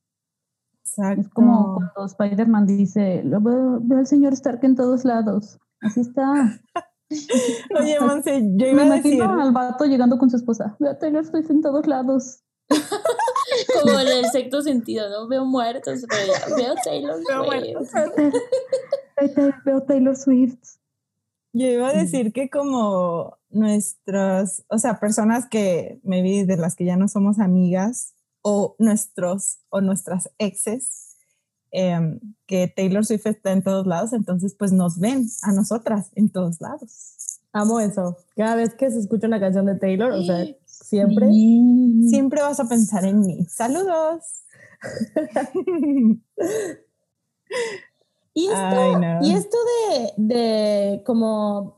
[0.81, 1.21] Exacto.
[1.23, 5.59] Es como cuando Spider-Man dice, "Lo veo, veo al señor Stark en todos lados.
[5.81, 6.61] Así está.
[7.81, 9.15] Oye, Monse, yo Me iba a decir.
[9.15, 10.77] imagino al vato llegando con su esposa.
[10.79, 12.43] Veo a Taylor Swift en todos lados.
[13.83, 15.27] Como en el sexto sentido, ¿no?
[15.27, 17.93] Veo muertos, pero veo Taylor Swift.
[17.95, 18.33] Veo
[19.17, 20.59] Taylor- Veo Taylor Swift.
[21.55, 26.85] Yo iba a decir que como nuestros, o sea, personas que maybe de las que
[26.85, 31.17] ya no somos amigas o nuestros o nuestras exes,
[31.71, 36.31] em, que Taylor Swift está en todos lados, entonces pues nos ven a nosotras en
[36.31, 37.41] todos lados.
[37.53, 38.17] Amo eso.
[38.37, 41.29] Cada vez que se escucha una canción de Taylor, o sea, siempre.
[41.29, 42.09] Sí.
[42.11, 43.47] Siempre vas a pensar en mí.
[43.47, 44.45] Saludos.
[48.39, 49.19] Y esto, Ay, no.
[49.27, 51.78] y esto de, de como,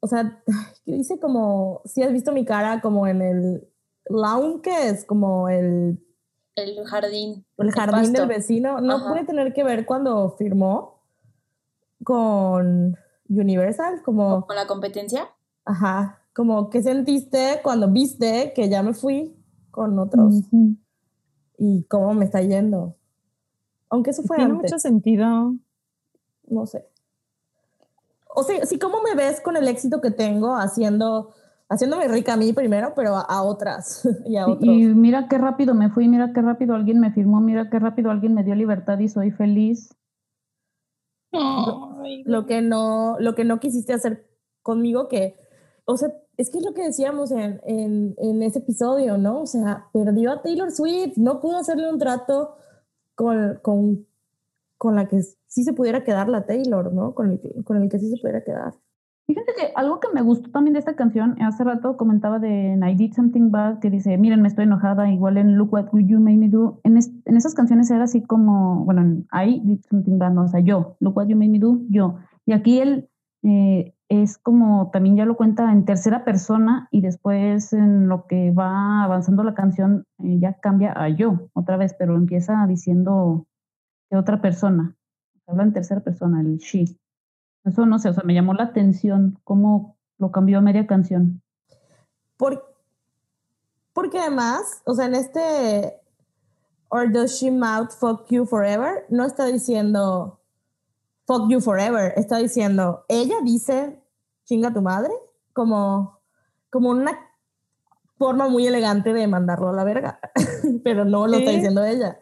[0.00, 0.42] o sea,
[0.84, 3.68] que dice como, si has visto mi cara como en el
[4.06, 6.02] lawn, que es como el,
[6.56, 7.44] El jardín.
[7.58, 9.10] el jardín del vecino, no Ajá.
[9.10, 11.02] puede tener que ver cuando firmó
[12.04, 12.96] con
[13.28, 15.28] Universal, como, ¿Con la competencia?
[15.64, 19.36] ajá, como que sentiste cuando viste que ya me fui
[19.70, 20.42] con otros
[21.58, 22.96] y cómo me está yendo.
[23.90, 24.70] Aunque eso fue Tiene antes.
[24.70, 25.54] mucho sentido.
[26.46, 26.88] no sé.
[28.38, 31.34] O sea, sí, ¿cómo me ves con el éxito que tengo haciendo,
[31.68, 34.62] haciéndome rica a mí primero, pero a, a otras y a Y, otros?
[34.62, 38.12] y mira qué rápido me fui, mira qué rápido alguien me firmó, mira qué rápido
[38.12, 39.92] alguien me dio libertad y soy feliz.
[41.32, 44.30] Lo que no, lo que no quisiste hacer
[44.62, 45.36] conmigo, que,
[45.84, 49.40] o sea, es que es lo que decíamos en, en, en ese episodio, ¿no?
[49.40, 52.54] O sea, perdió a Taylor Swift, no pudo hacerle un trato
[53.16, 54.06] con, con,
[54.76, 57.14] con la que sí se pudiera quedar la Taylor, ¿no?
[57.14, 58.74] Con el que, con el que sí se pudiera quedar.
[59.26, 62.94] Fíjate que algo que me gustó también de esta canción, hace rato comentaba de I
[62.94, 66.38] Did Something Bad, que dice, miren, me estoy enojada, igual en Look What You Made
[66.38, 66.80] Me Do.
[66.82, 70.44] En, es- en esas canciones era así como, bueno, en I Did Something Bad, no,
[70.44, 72.16] o sea, yo, Look What You Made Me Do, yo.
[72.46, 73.10] Y aquí él
[73.42, 78.50] eh, es como, también ya lo cuenta en tercera persona y después en lo que
[78.52, 83.46] va avanzando la canción eh, ya cambia a yo otra vez, pero empieza diciendo
[84.10, 84.96] de otra persona.
[85.48, 86.84] Habla en tercera persona, el she.
[87.64, 91.42] Eso no sé, o sea, me llamó la atención cómo lo cambió a media canción.
[92.36, 92.76] Por,
[93.92, 96.00] porque además, o sea, en este
[96.90, 99.04] Or does she mouth fuck you forever?
[99.10, 100.40] No está diciendo
[101.26, 104.02] fuck you forever, está diciendo, ella dice
[104.44, 105.12] chinga tu madre,
[105.52, 106.20] como,
[106.70, 107.12] como una
[108.16, 110.20] forma muy elegante de mandarlo a la verga,
[110.84, 111.56] pero no lo está Sí.
[111.56, 112.18] diciendo ella.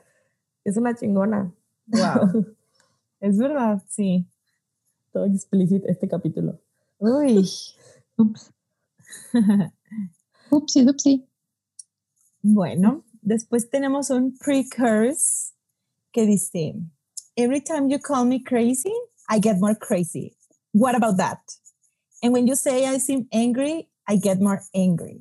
[0.65, 1.53] Es una chingona.
[1.87, 2.47] Wow.
[3.21, 4.27] es verdad, sí.
[5.13, 6.61] Todo explícito este capítulo.
[6.99, 7.49] Uy.
[8.19, 8.53] Ups.
[10.51, 11.29] Upsi, upsi.
[12.43, 15.53] Bueno, después tenemos un precurse
[16.13, 16.75] que dice,
[17.37, 18.95] Every time you call me crazy,
[19.29, 20.37] I get more crazy.
[20.73, 21.41] What about that?
[22.23, 25.21] And when you say I seem angry, I get more angry.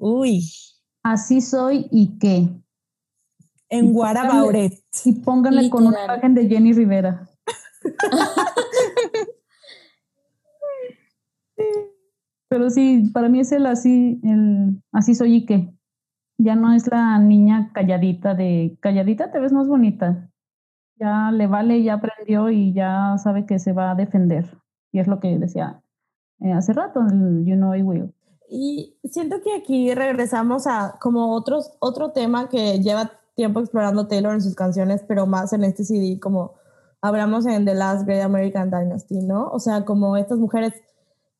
[0.00, 0.42] Uy,
[1.04, 2.48] Así soy y qué.
[3.78, 3.94] En
[4.56, 4.74] it?
[5.04, 7.28] Y pónganle con una imagen de Jenny Rivera.
[12.48, 15.74] Pero sí, para mí es el así, el así soy y qué.
[16.38, 20.30] Ya no es la niña calladita de calladita te ves más bonita.
[20.96, 24.46] Ya le vale, ya aprendió y ya sabe que se va a defender.
[24.92, 25.82] Y es lo que decía
[26.40, 28.14] eh, hace rato, el You Know I Will.
[28.48, 34.34] Y siento que aquí regresamos a como otros, otro tema que lleva tiempo explorando Taylor
[34.34, 36.54] en sus canciones, pero más en este CD, como
[37.00, 39.48] hablamos en The Last Great American Dynasty, ¿no?
[39.48, 40.72] O sea, como estas mujeres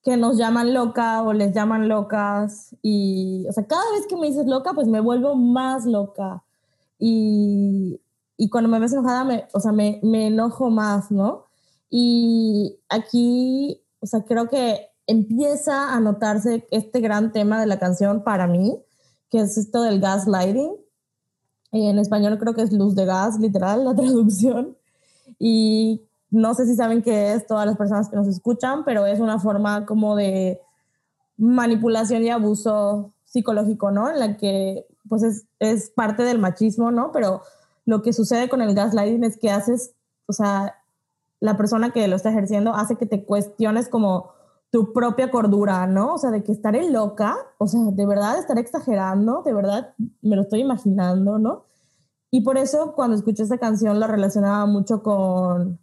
[0.02, 4.26] que nos llaman loca o les llaman locas y, o sea, cada vez que me
[4.26, 6.44] dices loca, pues me vuelvo más loca.
[6.98, 8.00] Y,
[8.36, 11.46] y cuando me ves enojada, me, o sea, me, me enojo más, ¿no?
[11.88, 18.24] Y aquí, o sea, creo que empieza a notarse este gran tema de la canción
[18.24, 18.78] para mí,
[19.30, 20.83] que es esto del gaslighting.
[21.74, 24.76] En español creo que es luz de gas, literal, la traducción.
[25.40, 29.18] Y no sé si saben qué es todas las personas que nos escuchan, pero es
[29.18, 30.60] una forma como de
[31.36, 34.08] manipulación y abuso psicológico, ¿no?
[34.08, 37.10] En la que pues es, es parte del machismo, ¿no?
[37.10, 37.42] Pero
[37.86, 39.94] lo que sucede con el gaslighting es que haces,
[40.26, 40.76] o sea,
[41.40, 44.30] la persona que lo está ejerciendo hace que te cuestiones como
[44.74, 46.14] tu propia cordura, ¿no?
[46.14, 50.34] O sea, de que estaré loca, o sea, de verdad estaré exagerando, de verdad me
[50.34, 51.66] lo estoy imaginando, ¿no?
[52.32, 55.78] Y por eso cuando escuché esta canción la relacionaba mucho con,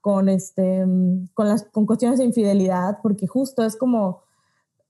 [0.00, 0.86] con, este,
[1.34, 4.22] con, las, con cuestiones de infidelidad, porque justo es como,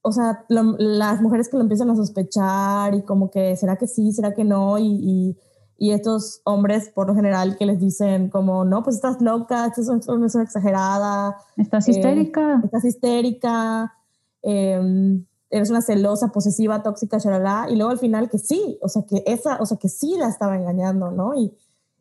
[0.02, 4.12] o sea, las mujeres que lo empiezan a sospechar y como que, ¿será que sí?
[4.12, 4.78] ¿Será que no?
[4.78, 5.34] Y,
[5.80, 9.88] y estos hombres, por lo general, que les dicen como, no, pues estás loca, estás
[9.88, 12.60] es una exagerada, Estás Eh, histérica.
[12.64, 13.94] estás histérica,
[14.42, 19.02] eh, eres una celosa, posesiva, tóxica, shalala, y luego al final que sí, o sea,
[19.08, 21.34] que esa, o sea, que sí la estaba engañando, ¿no?
[21.36, 21.56] Y,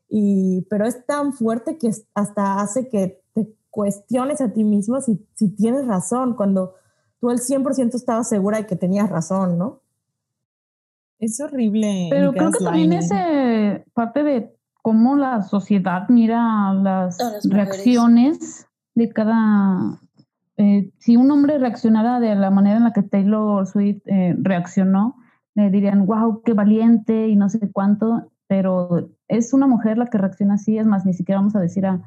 [0.09, 5.23] y, pero es tan fuerte que hasta hace que te cuestiones a ti mismo si,
[5.35, 6.73] si tienes razón, cuando
[7.19, 9.81] tú al 100% estabas segura de que tenías razón, ¿no?
[11.19, 12.08] Es horrible.
[12.10, 17.17] Pero creo que también es eh, parte de cómo la sociedad mira las,
[17.49, 19.99] reacciones de cada...
[20.58, 25.15] eh, si un hombre reaccionara de la manera en la que Taylor Swift eh, reaccionó,
[25.56, 30.17] le dirían, wow, qué valiente y no sé cuánto, pero es una mujer la que
[30.17, 32.01] reacciona así, es más, ni siquiera vamos a decir a,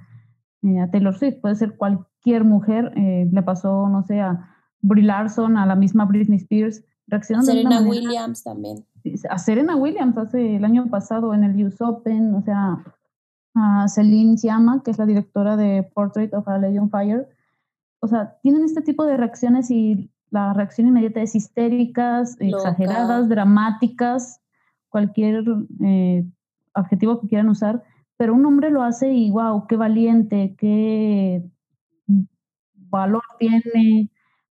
[0.62, 5.04] eh, a Taylor Swift, puede ser cualquier mujer, eh, le pasó, no sé, a Brie
[5.04, 8.86] Larson, a la misma Britney Spears, reaccionan de una Serena manera Williams también.
[9.28, 12.84] A Serena Williams hace el año pasado en el US Open, o sea,
[13.54, 17.28] a Celine Siama, que es la directora de Portrait of a Lady on Fire.
[18.00, 22.56] O sea, tienen este tipo de reacciones y la reacción inmediata es histéricas, Loca.
[22.56, 24.40] exageradas, dramáticas,
[24.88, 25.44] cualquier
[25.82, 26.24] eh,
[26.74, 27.82] adjetivo que quieran usar,
[28.16, 31.42] pero un hombre lo hace y wow, qué valiente, qué
[32.74, 34.10] valor tiene,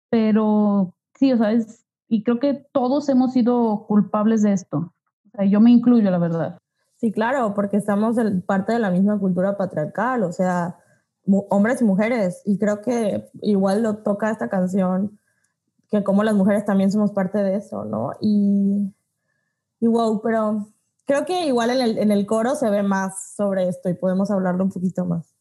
[0.09, 4.93] pero sí, o sea, es, y creo que todos hemos sido culpables de esto.
[5.27, 6.57] O sea, yo me incluyo, la verdad.
[6.97, 10.77] Sí, claro, porque estamos del- parte de la misma cultura patriarcal, o sea,
[11.49, 15.19] hombres y mujeres, y creo que igual lo toca esta canción,
[15.89, 18.11] que como las mujeres también somos parte de eso, ¿no?
[18.21, 18.93] Y,
[19.79, 20.67] y wow, pero
[21.05, 24.31] creo que igual en el, en el coro se ve más sobre esto y podemos
[24.31, 25.35] hablarlo un poquito más.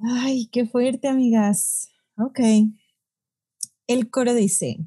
[0.00, 1.90] Ay, qué fuerte, amigas.
[2.16, 2.40] Ok.
[3.86, 4.78] El coro dice,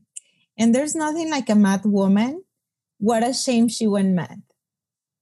[0.57, 2.43] And there's nothing like a mad woman.
[2.97, 4.41] What a shame she went mad.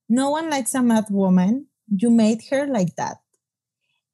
[0.08, 1.68] No one likes a mad woman.
[1.92, 3.18] You made her like that.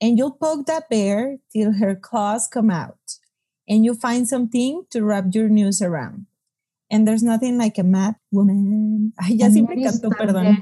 [0.02, 3.22] And you'll poke that bear till her claws come out.
[3.70, 6.26] And you find something to wrap your news around.
[6.90, 9.14] And there's nothing like a mad woman.
[9.22, 10.58] Ay, ya siempre canto, perdón.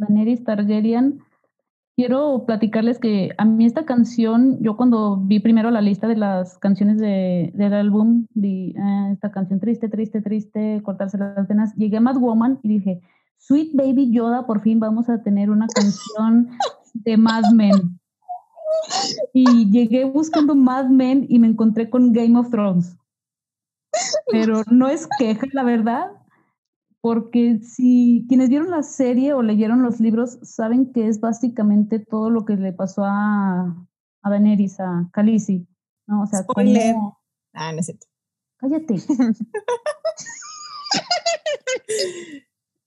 [0.00, 1.20] Daenerys Targaryen.
[2.00, 6.56] Quiero platicarles que a mí esta canción, yo cuando vi primero la lista de las
[6.56, 11.98] canciones de, del álbum, vi ah, esta canción triste, triste, triste, cortarse las venas, llegué
[11.98, 13.02] a Mad Woman y dije,
[13.36, 16.48] Sweet Baby Yoda, por fin vamos a tener una canción
[16.94, 18.00] de Mad Men.
[19.34, 22.96] Y llegué buscando Mad Men y me encontré con Game of Thrones.
[24.32, 26.12] Pero no es queja, la verdad,
[27.02, 32.28] porque si quienes vieron la serie o leyeron los libros saben que es básicamente todo
[32.30, 33.86] lo que le pasó a,
[34.22, 35.66] a Daenerys, a Khaleesi,
[36.06, 36.22] ¿no?
[36.22, 36.94] O sea, Spoiler.
[36.94, 37.18] cómo-
[37.52, 38.06] Ah, no es cierto.
[38.58, 38.96] Cállate.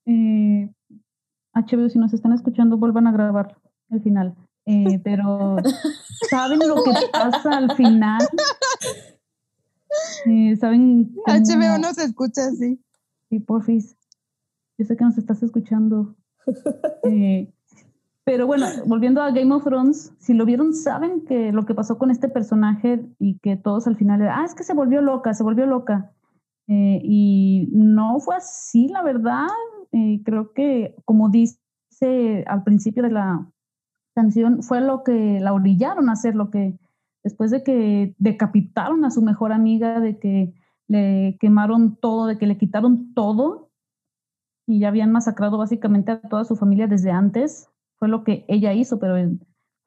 [0.06, 0.70] Eh,
[1.54, 3.58] HBO, si nos están escuchando, vuelvan a grabar
[3.90, 4.36] el final.
[4.66, 5.56] Eh, pero,
[6.30, 8.22] ¿saben lo que pasa al final?
[10.26, 11.14] Eh, ¿Saben?
[11.14, 12.82] cómo- HBO no se escucha así.
[13.30, 13.96] Sí, porfis.
[14.84, 16.16] Yo sé que nos estás escuchando.
[17.06, 17.54] Eh,
[18.26, 21.98] pero bueno, volviendo a Game of Thrones, si lo vieron, saben que lo que pasó
[21.98, 25.44] con este personaje y que todos al final, ah, es que se volvió loca, se
[25.44, 26.12] volvió loca.
[26.68, 29.48] Eh, y no fue así, la verdad.
[29.94, 31.60] Eh, creo que, como dice
[32.48, 33.50] al principio de la
[34.16, 36.78] canción, fue lo que la orillaron a hacer, lo que
[37.24, 40.54] después de que decapitaron a su mejor amiga, de que
[40.88, 43.63] le quemaron todo, de que le quitaron todo
[44.66, 47.70] y ya habían masacrado básicamente a toda su familia desde antes.
[47.98, 49.16] Fue lo que ella hizo, pero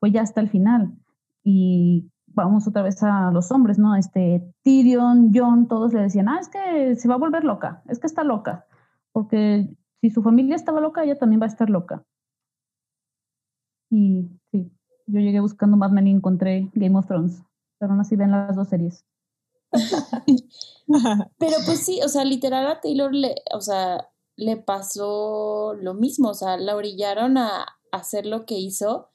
[0.01, 0.95] fue ya hasta el final.
[1.43, 3.97] Y vamos otra vez a los hombres, ¿no?
[3.97, 7.99] Este Tyrion, Jon, todos le decían, ah, es que se va a volver loca, es
[7.99, 8.67] que está loca,
[9.13, 12.05] porque si su familia estaba loca, ella también va a estar loca.
[13.91, 14.71] Y sí,
[15.07, 17.43] yo llegué buscando Mad Men y encontré Game of Thrones,
[17.79, 19.05] pero aún así ven las dos series.
[21.39, 26.31] Pero pues sí, o sea, literal a Taylor le, o sea, le pasó lo mismo,
[26.31, 29.09] o sea, la orillaron a hacer lo que hizo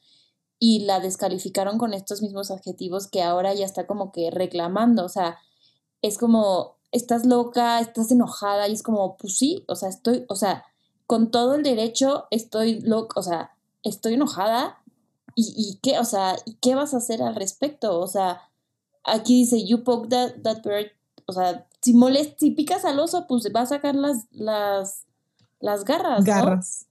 [0.58, 5.08] y la descalificaron con estos mismos adjetivos que ahora ya está como que reclamando, o
[5.08, 5.38] sea,
[6.02, 10.36] es como, estás loca, estás enojada y es como, pues sí, o sea, estoy, o
[10.36, 10.64] sea,
[11.06, 14.82] con todo el derecho estoy loca, o sea, estoy enojada
[15.34, 17.98] y, y qué, o sea, ¿y qué vas a hacer al respecto?
[17.98, 18.50] O sea,
[19.04, 20.90] aquí dice, you poke that, that bird
[21.26, 25.06] o sea, si molest, si picas al oso, pues va a sacar las, las,
[25.62, 26.26] las garras, ¿no?
[26.26, 26.86] Garras.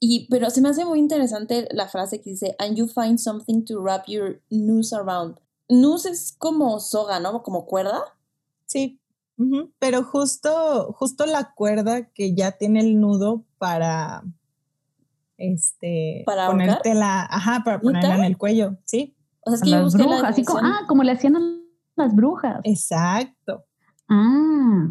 [0.00, 3.64] Y, pero se me hace muy interesante la frase que dice, and you find something
[3.64, 5.38] to wrap your noose around.
[5.68, 7.42] Noose es como soga, ¿no?
[7.42, 8.02] Como cuerda.
[8.66, 9.00] Sí.
[9.78, 14.24] Pero justo, justo la cuerda que ya tiene el nudo para
[15.36, 19.76] este ¿Para ponértela, ajá, para ponerla en el cuello, sí, O sea, es que yo
[19.76, 21.40] las busqué la brujas, así como, ah, como le hacían a
[21.94, 22.60] las brujas.
[22.64, 23.64] exacto.
[24.08, 24.86] Ah,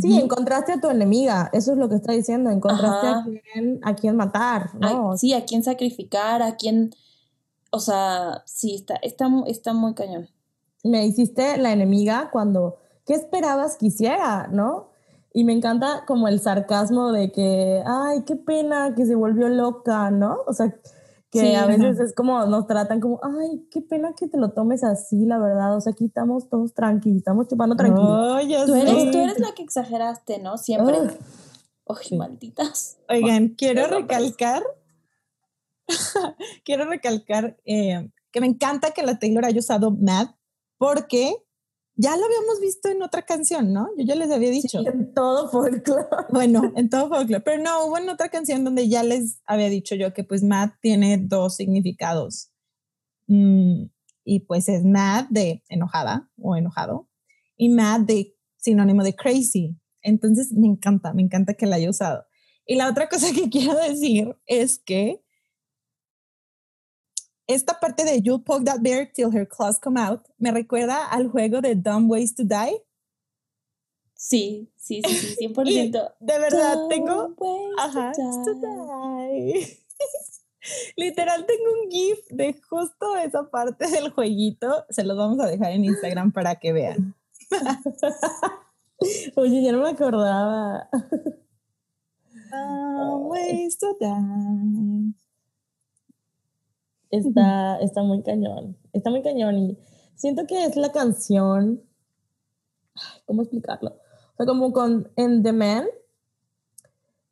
[0.00, 3.94] Sí, encontraste a tu enemiga, eso es lo que está diciendo, encontraste a quién, a
[3.94, 5.16] quién matar, Ay, ¿no?
[5.16, 6.90] sí, a quién sacrificar, a quién...
[7.72, 10.28] O sea, sí, está, está, está muy cañón.
[10.84, 14.88] me hiciste la enemiga cuando, ¿qué esperabas que hiciera, no?
[15.32, 20.10] Y me encanta como el sarcasmo de que, ay, qué pena que se volvió loca,
[20.10, 20.38] ¿no?
[20.46, 20.74] O sea,
[21.30, 22.04] que Sí, a veces ajá.
[22.04, 25.76] es como, nos tratan como, ay, qué pena que te lo tomes así, la verdad.
[25.76, 28.08] O sea, aquí estamos todos tranquilos, estamos chupando tranquilos.
[28.10, 30.58] Oh, ya Tú eres, tú eres la que exageraste, ¿no?
[30.58, 30.96] Siempre.
[32.02, 32.16] Sí.
[32.16, 32.98] malditas.
[33.08, 34.62] Oigan, quiero recalcar,
[36.64, 40.28] quiero recalcar eh, que me encanta que la Taylor haya usado Mad
[40.78, 41.34] porque
[42.00, 43.88] ya lo habíamos visto en otra canción, ¿no?
[43.98, 44.80] Yo ya les había dicho.
[44.80, 46.06] Sí, en todo folclore.
[46.30, 49.94] Bueno, en todo folklore, pero no, hubo en otra canción donde ya les había dicho
[49.94, 52.50] yo que pues mad tiene dos significados.
[53.26, 53.84] Mm,
[54.24, 57.08] y pues es mad de enojada o enojado
[57.56, 59.76] y mad de sinónimo de crazy.
[60.00, 62.24] Entonces me encanta, me encanta que la haya usado.
[62.64, 65.22] Y la otra cosa que quiero decir es que
[67.54, 71.28] esta parte de You'll poke that bear till her claws come out me recuerda al
[71.28, 72.82] juego de Dumb Ways to Die.
[74.14, 76.14] Sí, sí, sí, sí, 100%.
[76.20, 77.34] De verdad, Don't tengo
[77.78, 79.78] Ajá, to die.
[80.96, 84.84] Literal, tengo un GIF de justo esa parte del jueguito.
[84.90, 87.14] Se los vamos a dejar en Instagram para que vean.
[89.36, 90.88] Oye, ya no me acordaba.
[93.30, 95.14] ways to die.
[97.10, 98.76] Está, está muy cañón.
[98.92, 99.56] Está muy cañón.
[99.58, 99.78] Y
[100.14, 101.82] siento que es la canción.
[103.26, 103.90] ¿Cómo explicarlo?
[103.90, 105.84] O sea, como con En The Man.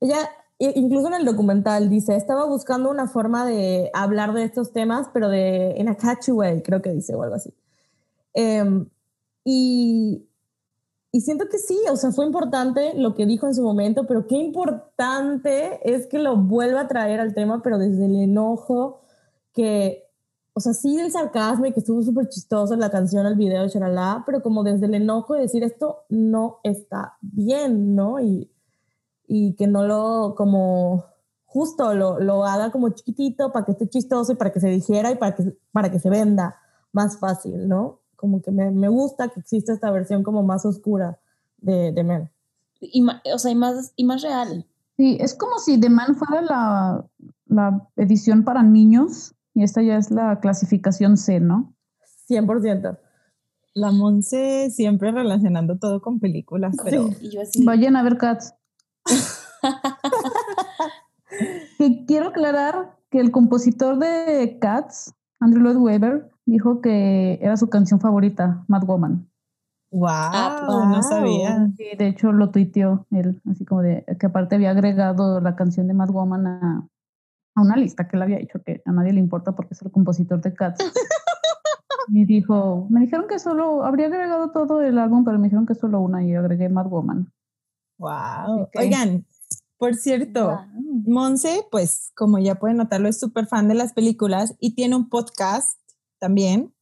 [0.00, 0.16] Ella,
[0.58, 5.08] i- incluso en el documental, dice: Estaba buscando una forma de hablar de estos temas,
[5.12, 5.72] pero de.
[5.72, 7.52] En a catchy way, creo que dice, o algo así.
[8.34, 8.88] Em,
[9.44, 10.24] y.
[11.10, 14.26] Y siento que sí, o sea, fue importante lo que dijo en su momento, pero
[14.26, 19.00] qué importante es que lo vuelva a traer al tema, pero desde el enojo,
[19.58, 20.04] que,
[20.52, 24.22] o sea, sí del sarcasmo y que estuvo súper chistoso la canción, el video, charalá,
[24.24, 28.20] pero como desde el enojo de decir esto no está bien, ¿no?
[28.20, 28.48] Y,
[29.26, 31.06] y que no lo, como,
[31.44, 35.10] justo lo, lo haga como chiquitito para que esté chistoso y para que se dijera
[35.10, 36.54] y para que, para que se venda
[36.92, 37.98] más fácil, ¿no?
[38.14, 41.18] Como que me, me gusta que exista esta versión como más oscura
[41.56, 42.30] de, de Men.
[42.80, 43.04] Y
[43.34, 44.64] o sea, y más, y más real.
[44.96, 47.04] sí, es como si The Man fuera la,
[47.48, 51.74] la edición para niños y esta ya es la clasificación C, ¿no?
[52.28, 52.96] 100%.
[53.74, 57.64] La Monse siempre relacionando todo con películas, pero Y yo así.
[57.64, 58.54] Vayan a ver Cats.
[61.76, 67.68] Que quiero aclarar que el compositor de Cats, Andrew Lloyd Webber, dijo que era su
[67.68, 69.28] canción favorita, Mad Woman.
[69.90, 71.68] wow, Ah, no sabía.
[71.78, 75.86] Y de hecho lo tuiteó él, así como de que aparte había agregado la canción
[75.88, 76.88] de Mad Woman a,
[77.58, 79.90] a una lista que él había hecho que a nadie le importa porque es el
[79.90, 80.78] compositor de Cats.
[82.08, 85.74] y dijo, me dijeron que solo, habría agregado todo el álbum, pero me dijeron que
[85.74, 87.32] solo una y agregué Mad Woman.
[87.98, 88.68] Wow.
[88.76, 89.26] Oigan,
[89.76, 90.66] por cierto, Guau.
[91.06, 95.08] Monse, pues como ya pueden notarlo, es súper fan de las películas y tiene un
[95.08, 95.78] podcast
[96.18, 96.74] también.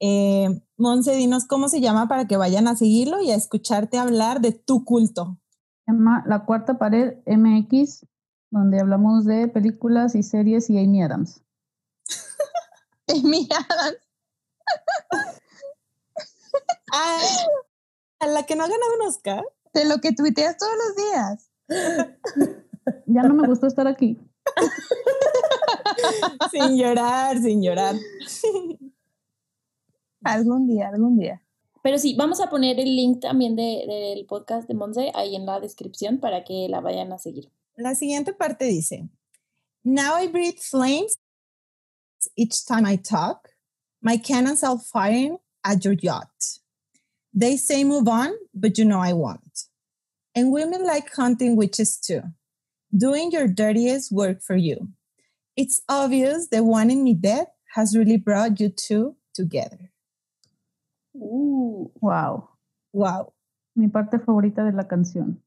[0.00, 4.40] Eh, Monse, dinos cómo se llama para que vayan a seguirlo y a escucharte hablar
[4.40, 5.38] de tu culto.
[5.84, 8.06] Se llama La Cuarta Pared MX,
[8.50, 11.42] donde hablamos de películas y series y Amy Adams.
[13.24, 13.56] Mira,
[16.92, 17.20] Ah,
[18.20, 19.44] a la que no ha ganado un Oscar.
[19.72, 21.50] de lo que tuiteas todos los días.
[23.06, 24.18] Ya no me gustó estar aquí.
[26.50, 27.94] sin llorar, sin llorar.
[30.24, 31.40] Algún día, algún día.
[31.82, 35.46] Pero sí, vamos a poner el link también de- del podcast de Monse ahí en
[35.46, 37.52] la descripción para que la vayan a seguir.
[37.80, 39.08] La siguiente parte dice,
[39.84, 41.16] Now I breathe flames
[42.36, 43.48] each time I talk.
[44.02, 46.60] My cannons are firing at your yacht.
[47.32, 49.68] They say move on, but you know I won't.
[50.34, 52.22] And women like hunting witches too,
[52.94, 54.88] doing your dirtiest work for you.
[55.56, 59.90] It's obvious the one in me dead has really brought you two together.
[61.14, 62.48] Uh, Wow.
[62.92, 63.32] Wow,
[63.74, 65.42] Mi parte favorita de la canción.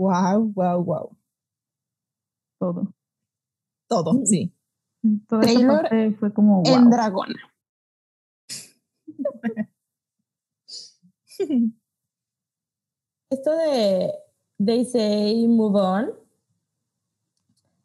[0.00, 1.16] Wow, wow, wow.
[2.58, 2.94] Todo.
[3.88, 4.52] Todo, sí.
[5.02, 6.90] Y Toda esa Taylor parte fue como En wow.
[6.90, 7.40] Dragona.
[13.30, 14.12] Esto de
[14.64, 16.10] They Say Move On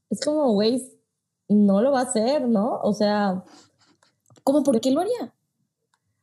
[0.09, 0.81] es como, güey,
[1.49, 2.79] no lo va a hacer, ¿no?
[2.81, 3.43] O sea,
[4.43, 5.33] ¿Cómo por qué lo haría?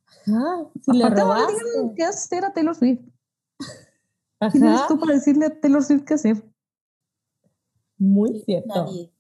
[0.07, 1.95] ajá, si le Aparte, ahora robaste.
[1.97, 3.01] ¿Qué hacer a Taylor Swift?
[4.51, 6.53] ¿Quién eres tú para decirle a Taylor Swift qué hacer?
[8.03, 8.69] muy cierto.
[8.75, 9.13] Nadie.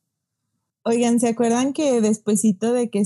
[0.85, 3.05] Oigan, ¿se acuerdan que despuesito de que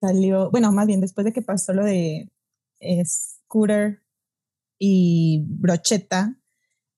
[0.00, 2.30] salió, bueno, más bien después de que pasó lo de
[2.80, 4.02] eh, Scooter
[4.78, 6.38] y Brocheta,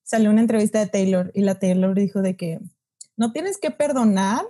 [0.02, 2.60] salió una entrevista de Taylor y la Taylor dijo de que
[3.16, 4.44] no tienes que perdonar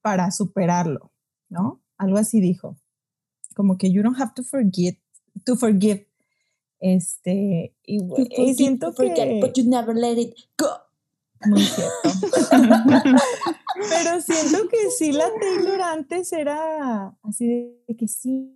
[0.00, 1.12] para superarlo,
[1.48, 1.82] ¿no?
[1.98, 2.76] Algo así dijo.
[3.54, 4.98] Como que you don't have to forget,
[5.44, 6.05] to forgive.
[6.78, 9.40] Este, y, güey, forget, siento forget, que...
[9.40, 10.68] but you never let it go.
[11.46, 12.08] Muy cierto.
[13.90, 17.46] Pero siento que sí, la Taylor antes era así
[17.86, 18.52] de que sí,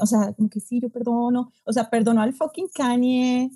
[0.00, 3.50] o sea, como que sí, yo perdono, o sea, perdonó al fucking Kanye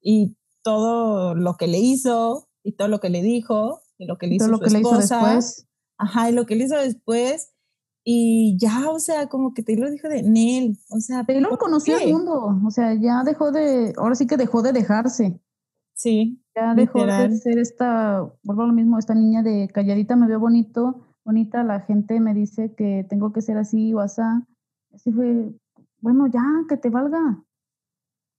[0.00, 4.26] y todo lo que le hizo y todo lo que le dijo y lo que
[4.26, 5.16] le Y hizo todo lo su que le hizo esposa.
[5.16, 5.66] después.
[5.98, 7.52] Ajá, y lo que le hizo después.
[8.04, 11.98] Y ya, o sea, como que Taylor dijo de Nel, o sea, Taylor ¿por conoció
[11.98, 15.40] el mundo, o sea, ya dejó de, ahora sí que dejó de dejarse,
[15.94, 17.30] Sí, ya dejó Literal.
[17.30, 21.62] de ser esta, vuelvo a lo mismo, esta niña de calladita me veo bonito, bonita,
[21.62, 24.44] la gente me dice que tengo que ser así o asá,
[24.92, 25.52] así fue,
[26.00, 27.44] bueno, ya, que te valga,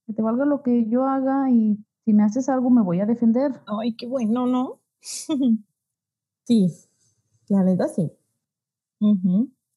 [0.05, 3.05] que te valga lo que yo haga y si me haces algo me voy a
[3.05, 3.61] defender.
[3.66, 4.82] ay, qué bueno, ¿no?
[6.45, 6.68] Sí,
[7.47, 8.11] la neta sí.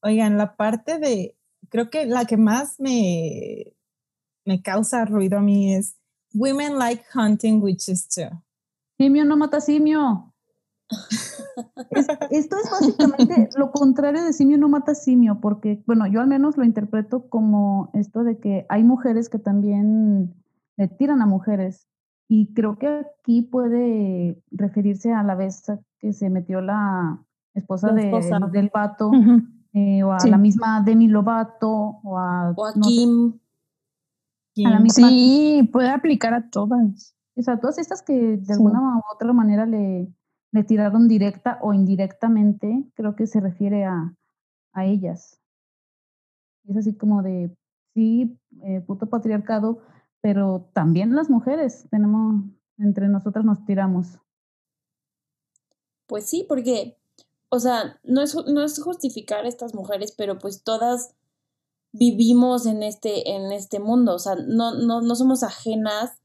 [0.03, 1.37] Oigan, la parte de,
[1.69, 3.75] creo que la que más me,
[4.45, 5.97] me causa ruido a mí es
[6.35, 8.43] Women like hunting witches too.
[8.99, 10.35] Simio no mata simio.
[11.91, 16.27] Es- esto es básicamente lo contrario de simio no mata simio, porque, bueno, yo al
[16.27, 20.35] menos lo interpreto como esto de que hay mujeres que también
[20.77, 21.89] le tiran a mujeres.
[22.29, 25.63] Y creo que aquí puede referirse a la vez
[26.01, 27.25] que se metió la
[27.57, 28.39] esposa, de- esposa.
[28.51, 29.11] del vato,
[29.73, 30.31] eh, o a Sí.
[30.31, 31.71] la misma Demi Lovato,
[32.03, 33.39] o a, O a no sé, Kim.
[34.67, 37.15] a la misma Sí, puede aplicar a todas.
[37.37, 38.53] O sea, todas estas que de Sí.
[38.53, 40.09] alguna u otra manera le,
[40.53, 44.15] le tiraron directa o indirectamente, creo que se refiere a,
[44.73, 45.39] a ellas.
[46.65, 47.55] Y Es así como de,
[47.95, 49.83] sí, eh, puto patriarcado,
[50.23, 52.43] pero también las mujeres tenemos,
[52.79, 54.19] entre nosotras nos tiramos.
[56.07, 56.96] Pues sí, porque,
[57.49, 61.11] o sea, no es, no es justificar a estas mujeres, pero pues todas
[61.93, 66.19] vivimos en este, en este mundo, o sea, no, no, no somos ajenas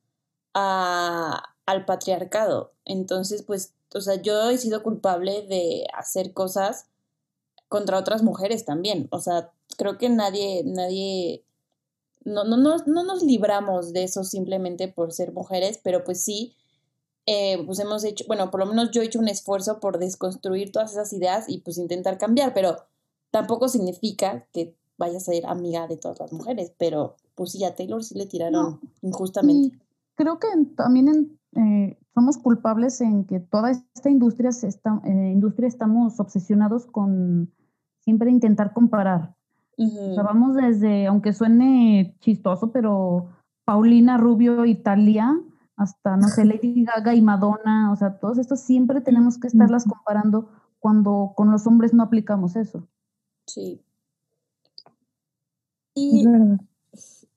[0.54, 2.74] a, al patriarcado.
[2.86, 6.88] Entonces, pues, o sea, yo he sido culpable de hacer cosas
[7.70, 9.08] contra otras mujeres también.
[9.12, 11.46] O sea, creo que nadie, nadie,
[12.26, 16.56] no, no, no, no nos libramos de eso simplemente por ser mujeres, pero pues sí,
[17.26, 20.72] eh, pues hemos hecho, bueno, por lo menos yo he hecho un esfuerzo por desconstruir
[20.72, 22.78] todas esas ideas y pues intentar cambiar, pero
[23.30, 27.76] tampoco significa que vayas a ser amiga de todas las mujeres, pero pues sí, a
[27.76, 29.78] Taylor sí le tiraron injustamente.
[30.16, 35.68] creo que también eh, somos culpables en que toda esta industria, se está, eh, industria
[35.68, 37.52] estamos obsesionados con
[38.00, 39.36] siempre intentar comparar.
[39.78, 43.28] o sea, vamos desde, aunque suene chistoso, pero
[43.66, 45.40] Paulina Rubio y Talía,
[45.82, 49.86] hasta, no sé, Lady Gaga y Madonna, o sea, todos estos siempre tenemos que estarlas
[49.86, 50.48] comparando
[50.80, 52.88] cuando con los hombres no aplicamos eso.
[53.48, 53.84] Sí.
[55.96, 56.26] Y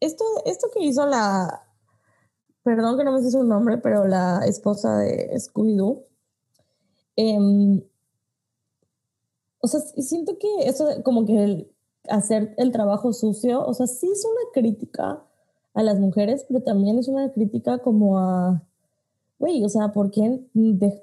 [0.00, 1.64] esto, esto que hizo la,
[2.62, 6.04] perdón que no me sé su nombre, pero la esposa de Scooby-Doo,
[7.16, 7.82] em,
[9.60, 11.74] o sea, siento que eso como que el
[12.10, 15.24] hacer el trabajo sucio, o sea, sí es una crítica
[15.74, 18.62] a las mujeres, pero también es una crítica como a,
[19.38, 20.40] güey, o sea, ¿por qué?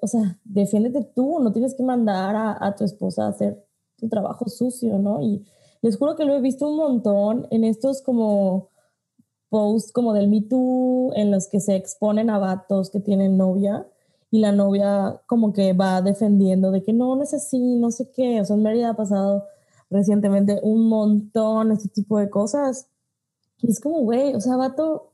[0.02, 3.64] o sea, defiéndete tú, no tienes que mandar a, a tu esposa a hacer
[3.98, 5.22] tu trabajo sucio, ¿no?
[5.22, 5.46] Y
[5.82, 8.70] les juro que lo he visto un montón en estos como
[9.50, 13.86] posts como del Me Too, en los que se exponen a vatos que tienen novia
[14.32, 18.10] y la novia como que va defendiendo de que no, no es así, no sé
[18.12, 18.40] qué.
[18.40, 19.46] O sea, en Mérida ha pasado
[19.90, 22.88] recientemente un montón este tipo de cosas.
[23.62, 25.14] Y es como, güey, o sea, vato,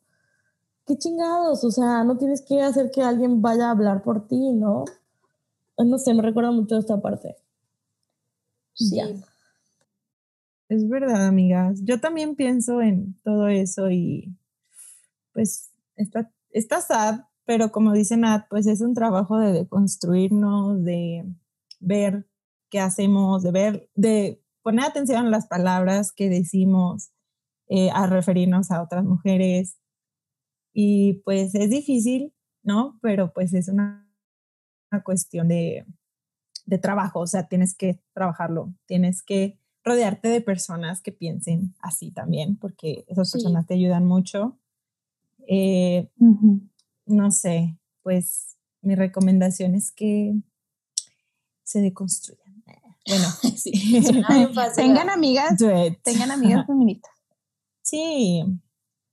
[0.85, 4.53] qué chingados, o sea, no tienes que hacer que alguien vaya a hablar por ti,
[4.53, 4.85] ¿no?
[5.77, 7.35] No sé, me recuerda mucho esta parte.
[8.73, 8.99] Sí.
[10.69, 11.81] Es verdad, amigas.
[11.83, 14.35] Yo también pienso en todo eso y
[15.33, 21.25] pues está, está sad, pero como dice Nat, pues es un trabajo de deconstruirnos, de
[21.79, 22.27] ver
[22.69, 27.11] qué hacemos, de ver, de poner atención a las palabras que decimos
[27.69, 29.77] eh, a referirnos a otras mujeres.
[30.73, 32.99] Y pues es difícil, ¿no?
[33.01, 34.07] Pero pues es una,
[34.91, 35.85] una cuestión de,
[36.65, 42.11] de trabajo, o sea, tienes que trabajarlo, tienes que rodearte de personas que piensen así
[42.11, 44.59] también, porque esas personas te ayudan mucho.
[45.47, 46.11] Eh,
[47.05, 50.35] no sé, pues mi recomendación es que
[51.63, 52.63] se deconstruyan.
[53.07, 53.27] Bueno,
[54.75, 55.57] tengan amigas,
[56.03, 57.11] tengan amigas feministas.
[57.87, 58.43] Sí,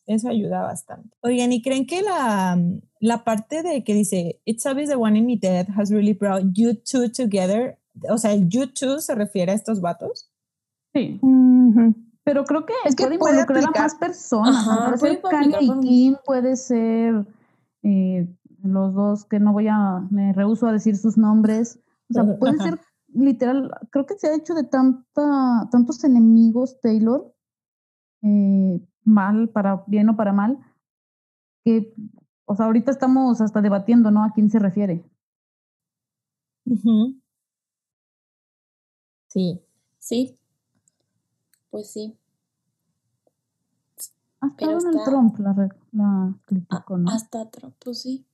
[0.07, 1.17] eso ayuda bastante.
[1.21, 2.59] Oigan, ¿y creen que la,
[2.99, 6.43] la parte de que dice, It's obvious the one in me dead has really brought
[6.53, 7.79] you two together,
[8.11, 10.29] o sea, el you two se refiere a estos vatos?
[10.93, 11.21] Sí.
[12.25, 14.99] Pero creo que es que puede involucrar a más personas.
[14.99, 17.27] puede ser Kanye y Kim, puede ser
[17.85, 18.27] eh,
[18.65, 21.79] los dos que no voy a, me rehuso a decir sus nombres.
[22.11, 22.81] O sea, puede ser
[23.13, 27.34] literal, creo que se ha hecho de tanta, tantos enemigos Taylor,
[28.25, 30.59] eh, mal, para bien o para mal,
[31.65, 31.95] que,
[32.47, 34.25] o sea, ahorita estamos hasta debatiendo, ¿no?
[34.25, 35.05] A quién se refiere.
[39.29, 39.61] Sí.
[39.99, 40.39] Sí,
[41.71, 42.17] pues sí.
[44.41, 47.11] Hasta Donald Trump la, la criticó, ¿no?
[47.11, 48.27] Hasta Trump, pues sí.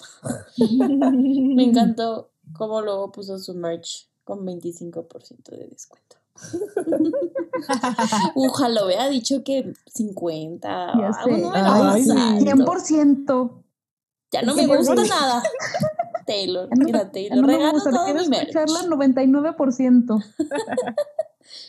[0.58, 6.16] Me encantó cómo luego puso su merch con 25% de descuento.
[8.34, 10.92] Ojalá hubiera dicho que 50.
[11.00, 11.30] Ya sé.
[11.54, 13.64] Ay, 100%.
[14.30, 15.42] Ya no me gusta nada.
[16.26, 18.48] Taylor, mira, Taylor, no regalo todo mi merch.
[18.50, 20.06] escucharla 99%.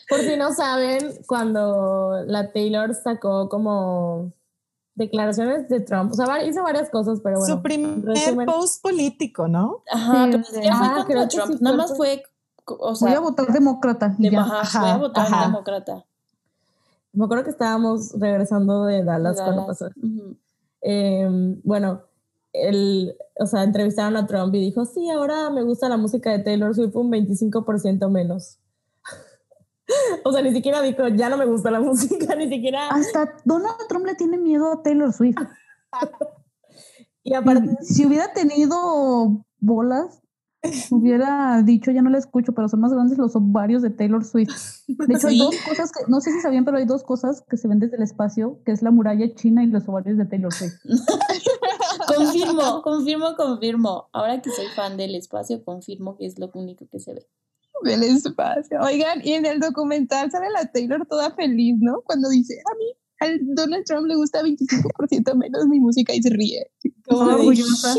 [0.09, 4.33] Por si no saben, cuando la Taylor sacó como
[4.95, 7.55] declaraciones de Trump, o sea, hizo varias cosas, pero bueno.
[7.55, 9.83] Su primer post político, ¿no?
[9.89, 12.23] Ajá, pero fue ah, contra Trump, nada más fue,
[12.79, 13.09] o sea...
[13.09, 14.15] Voy a votar demócrata.
[14.17, 16.05] De, ajá, voy a votar demócrata.
[17.13, 19.89] Me acuerdo que estábamos regresando de Dallas, cuando pasó.
[20.81, 22.03] Em, bueno,
[22.53, 26.39] el, o sea, entrevistaron a Trump y dijo, sí, ahora me gusta la música de
[26.39, 28.57] Taylor Swift un 25% menos.
[30.23, 32.89] O sea, ni siquiera dijo, ya no me gusta la música, ni siquiera.
[32.89, 35.37] Hasta Donald Trump le tiene miedo a Taylor Swift.
[37.23, 37.75] y aparte.
[37.81, 40.21] Si hubiera tenido bolas,
[40.91, 44.49] hubiera dicho, ya no la escucho, pero son más grandes los ovarios de Taylor Swift.
[44.87, 47.57] De hecho, hay dos cosas que, no sé si sabían, pero hay dos cosas que
[47.57, 50.53] se ven desde el espacio, que es la muralla china y los ovarios de Taylor
[50.53, 50.75] Swift.
[52.15, 54.09] confirmo, confirmo, confirmo.
[54.11, 57.27] Ahora que soy fan del espacio, confirmo que es lo único que se ve
[57.83, 58.79] del espacio.
[58.81, 62.01] Oigan, y en el documental sale la Taylor toda feliz, ¿no?
[62.01, 62.85] Cuando dice, a mí,
[63.19, 66.71] al Donald Trump le gusta 25% menos mi música y se ríe.
[67.07, 67.93] Como orgullosa.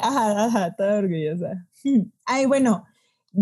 [0.00, 1.68] Ajá, ajá, toda orgullosa.
[2.26, 2.84] Ay, bueno,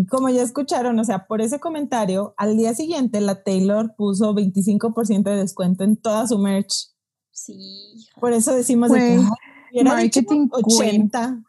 [0.09, 5.23] como ya escucharon, o sea, por ese comentario, al día siguiente la Taylor puso 25%
[5.23, 6.89] de descuento en toda su merch.
[7.31, 7.53] Sí.
[7.95, 8.19] hija.
[8.19, 9.27] Por eso decimos de que, Güey, "Ay,
[9.71, 11.03] hubiera dicho marketing queen.
[11.05, 11.43] 80.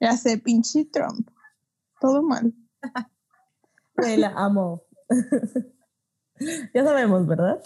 [0.00, 1.28] Ya sé, pinche Trump.
[2.00, 2.52] Todo mal.
[3.96, 4.82] Güey, la amo.
[6.74, 7.62] ya sabemos, ¿verdad?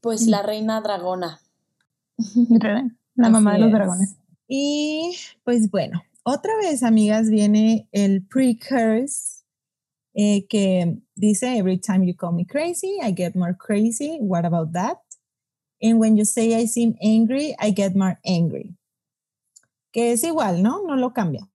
[0.00, 1.40] Pues la reina dragona.
[3.14, 3.74] La mamá de los es.
[3.74, 4.16] dragones.
[4.48, 5.14] Y
[5.44, 9.44] pues bueno, otra vez, amigas, viene el pre-curse
[10.14, 14.18] eh, que dice, Every time you call me crazy, I get more crazy.
[14.20, 14.98] What about that?
[15.80, 18.76] And when you say I seem angry, I get more angry.
[19.92, 20.82] Que es igual, ¿no?
[20.86, 21.48] No lo cambia.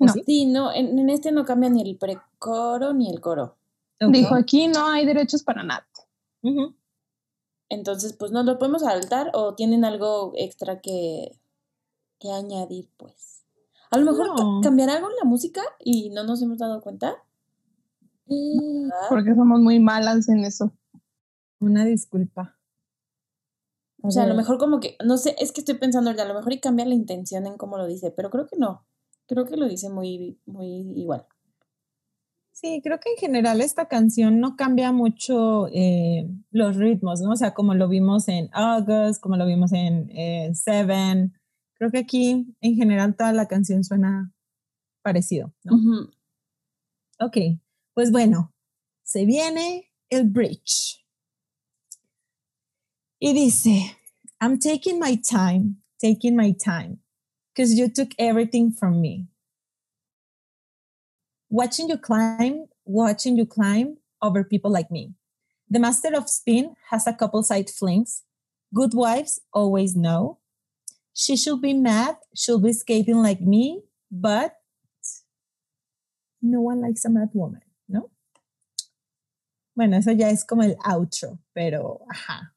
[0.00, 0.12] ¿O No.
[0.12, 0.22] sí?
[0.26, 3.56] Sí, no, en, en este no cambia ni el precoro ni el coro.
[4.00, 5.86] Dijo, aquí no hay derechos para nada.
[7.68, 11.38] Entonces, pues no lo podemos saltar o tienen algo extra que,
[12.20, 13.44] que añadir, pues.
[13.90, 14.60] A lo mejor No.
[14.62, 17.16] cambiará algo en la música y no nos hemos dado cuenta.
[18.26, 19.06] Mm, ¿verdad?
[19.08, 20.72] Porque somos muy malas en eso.
[21.60, 22.56] Una disculpa.
[24.02, 26.34] O sea, a lo mejor como que, no sé, es que estoy pensando, a lo
[26.34, 28.84] mejor y cambia la intención en cómo lo dice, pero creo que no.
[29.26, 31.26] Creo que lo dice muy, muy igual.
[32.54, 37.32] Sí, creo que en general esta canción no cambia mucho eh, los ritmos, ¿no?
[37.32, 41.34] O sea, como lo vimos en August, como lo vimos en eh, Seven.
[41.74, 44.32] Creo que aquí en general toda la canción suena
[45.02, 45.74] parecido, ¿no?
[47.18, 47.36] Ok,
[47.92, 48.54] pues bueno,
[49.02, 51.04] se viene el bridge.
[53.18, 53.96] Y dice,
[54.40, 57.00] I'm taking my time, taking my time,
[57.52, 59.26] because you took everything from me.
[61.50, 65.14] Watching you climb, watching you climb over people like me.
[65.68, 68.22] The master of spin has a couple side flings.
[68.74, 70.38] Good wives always know.
[71.12, 74.54] She should be mad, should be skating like me, but
[76.42, 78.10] no one likes a mad woman, ¿no?
[79.76, 82.54] Bueno, eso ya es como el outro, pero ajá.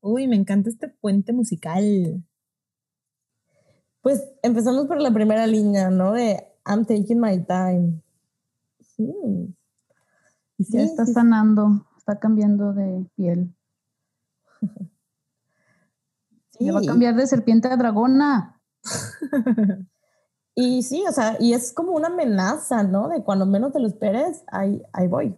[0.00, 2.24] Uy, me encanta este puente musical.
[4.00, 6.12] Pues empezamos por la primera línea, ¿no?
[6.12, 8.01] De I'm taking my time.
[8.96, 9.54] Sí.
[10.58, 13.54] Y sí, Ya está sí, sanando, está cambiando de piel.
[14.60, 14.66] sí.
[16.60, 18.60] Ya va a cambiar de serpiente a dragona.
[20.54, 23.08] Y sí, o sea, y es como una amenaza, ¿no?
[23.08, 25.34] De cuando menos te lo esperes, ahí, ahí voy.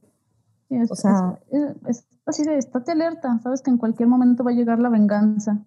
[0.68, 1.38] Sí, es, O sea-
[1.86, 5.64] es- así de, estate alerta, sabes que en cualquier momento va a llegar la venganza.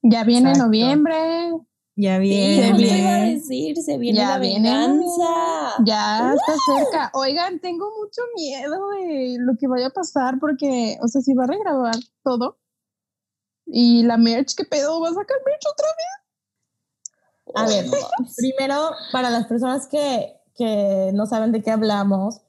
[0.00, 0.68] Ya viene Exacto.
[0.68, 1.52] noviembre.
[2.00, 2.70] Ya Sí, viene.
[2.70, 5.74] justo iba a decir, se viene Ya la viene venganza.
[5.84, 7.10] Ya está cerca.
[7.12, 11.42] Oigan, tengo mucho miedo de lo que vaya a pasar porque, o sea, si va
[11.42, 12.56] a regrabar todo
[13.66, 15.00] y la merch, ¿qué pedo?
[15.00, 17.56] ¿Va a sacar merch otra vez?
[17.56, 17.86] A ver.
[18.36, 22.42] Primero, para las personas que, que no saben de qué hablamos,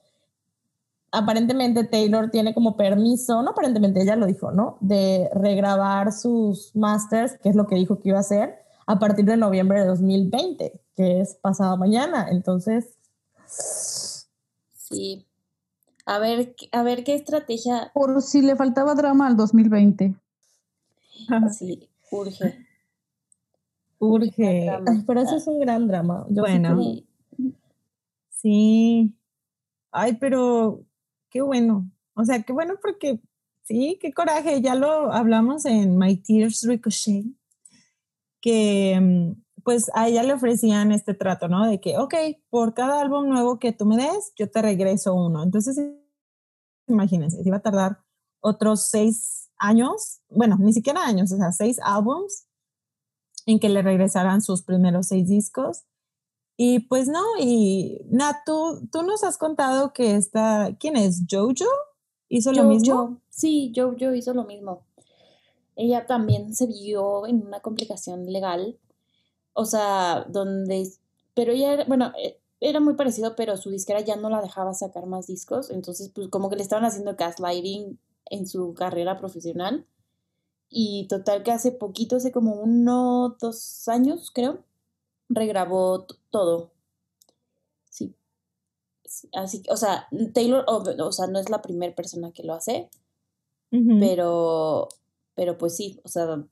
[1.11, 4.77] aparentemente Taylor tiene como permiso, no aparentemente, ella lo dijo, ¿no?
[4.79, 8.59] De regrabar sus masters, que es lo que dijo que iba a hacer,
[8.89, 12.27] a partir de noviembre de 2020, que es pasado mañana.
[12.31, 12.95] Entonces,
[14.73, 15.25] Sí.
[16.05, 17.91] A ver, qué- a ver qué estrategia.
[17.93, 20.15] Por si le faltaba drama al 2020.
[21.57, 22.65] Sí, urge.
[23.99, 24.69] Urge.
[24.69, 26.25] Ay, pero eso es un gran drama.
[26.29, 26.79] Yo Bueno.
[26.81, 27.05] Sí.
[28.31, 29.13] Sí.
[29.91, 30.81] Ay, pero
[31.29, 31.89] qué bueno.
[32.15, 33.19] O sea, qué bueno porque
[33.63, 34.61] sí, qué coraje.
[34.61, 37.25] Ya lo hablamos en My Tears Ricochet,
[38.41, 41.67] que mm, pues a ella le ofrecían este trato, ¿no?
[41.67, 42.13] De que, ok,
[42.49, 45.43] por cada álbum nuevo que tú me des, yo te regreso uno.
[45.43, 45.79] Entonces,
[46.87, 48.03] imagínense, iba a tardar
[48.41, 52.47] otros seis años, bueno, ni siquiera años, o sea, seis álbums
[53.45, 55.83] en que le regresaran sus primeros seis discos.
[56.57, 61.23] Y pues no, y Nat, tú, tú nos has contado que esta, ¿quién es?
[61.29, 61.69] ¿Jojo?
[62.27, 63.21] ¿Hizo lo mismo?
[63.29, 64.85] sí, yo, yo hizo lo mismo.
[65.79, 68.77] Ella también se vio en una complicación legal.
[69.53, 70.91] O sea, donde.
[71.33, 74.73] Pero ella era, bueno, eh, era muy parecido, pero su disquera ya no la dejaba
[74.73, 75.69] sacar más discos.
[75.69, 79.87] Entonces, pues como que le estaban haciendo gaslighting en su carrera profesional.
[80.69, 84.65] Y total que hace poquito, hace como uno, dos años, creo,
[85.29, 86.73] regrabó todo.
[87.89, 88.13] Sí.
[89.31, 92.53] Así que, o sea, Taylor, o, o sea, no es la primera persona que lo
[92.53, 92.89] hace,
[93.71, 94.89] pero,
[95.35, 96.43] pero pues sí, o sea,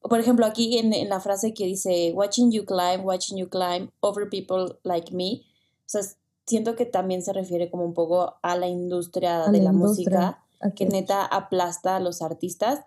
[0.00, 3.90] por ejemplo, aquí en, en la frase que dice, watching you climb, watching you climb
[4.00, 5.42] over people like me,
[5.80, 6.02] o sea,
[6.46, 9.72] siento que también se refiere como un poco a la industria A de la la
[9.72, 10.18] industria.
[10.20, 12.80] música, ¿a que neta aplasta a los artistas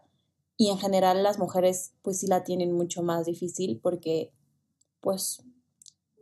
[0.55, 4.31] y en general las mujeres pues sí la tienen mucho más difícil porque
[5.01, 5.43] pues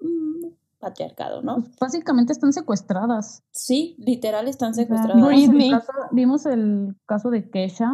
[0.02, 0.48] mm,
[0.80, 1.64] patriarcado, ¿no?
[1.64, 3.44] Pues básicamente están secuestradas.
[3.52, 5.16] Sí, literal están O sea, secuestradas.
[5.16, 5.70] vimos, el Britney.
[5.70, 7.92] caso, vimos el caso de Kesha.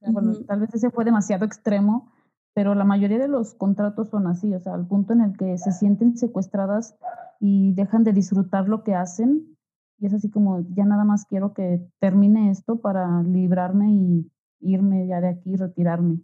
[0.00, 2.12] Sea, bueno, tal vez ese fue demasiado extremo,
[2.54, 5.56] pero la mayoría de los contratos son así, o sea, al punto en el que
[5.58, 6.96] se sienten secuestradas
[7.38, 9.56] y dejan de disfrutar lo que hacen.
[9.98, 14.30] Y es así como, ya nada más quiero que termine esto para librarme y
[14.60, 16.22] irme ya de aquí, retirarme.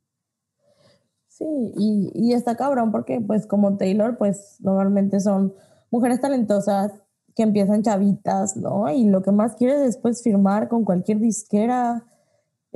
[1.29, 1.45] Sí,
[1.77, 5.53] y, y está cabrón porque pues como Taylor, pues normalmente son
[5.91, 6.93] mujeres talentosas
[7.35, 8.89] que empiezan chavitas, ¿no?
[8.91, 12.05] Y lo que más quieres es pues firmar con cualquier disquera.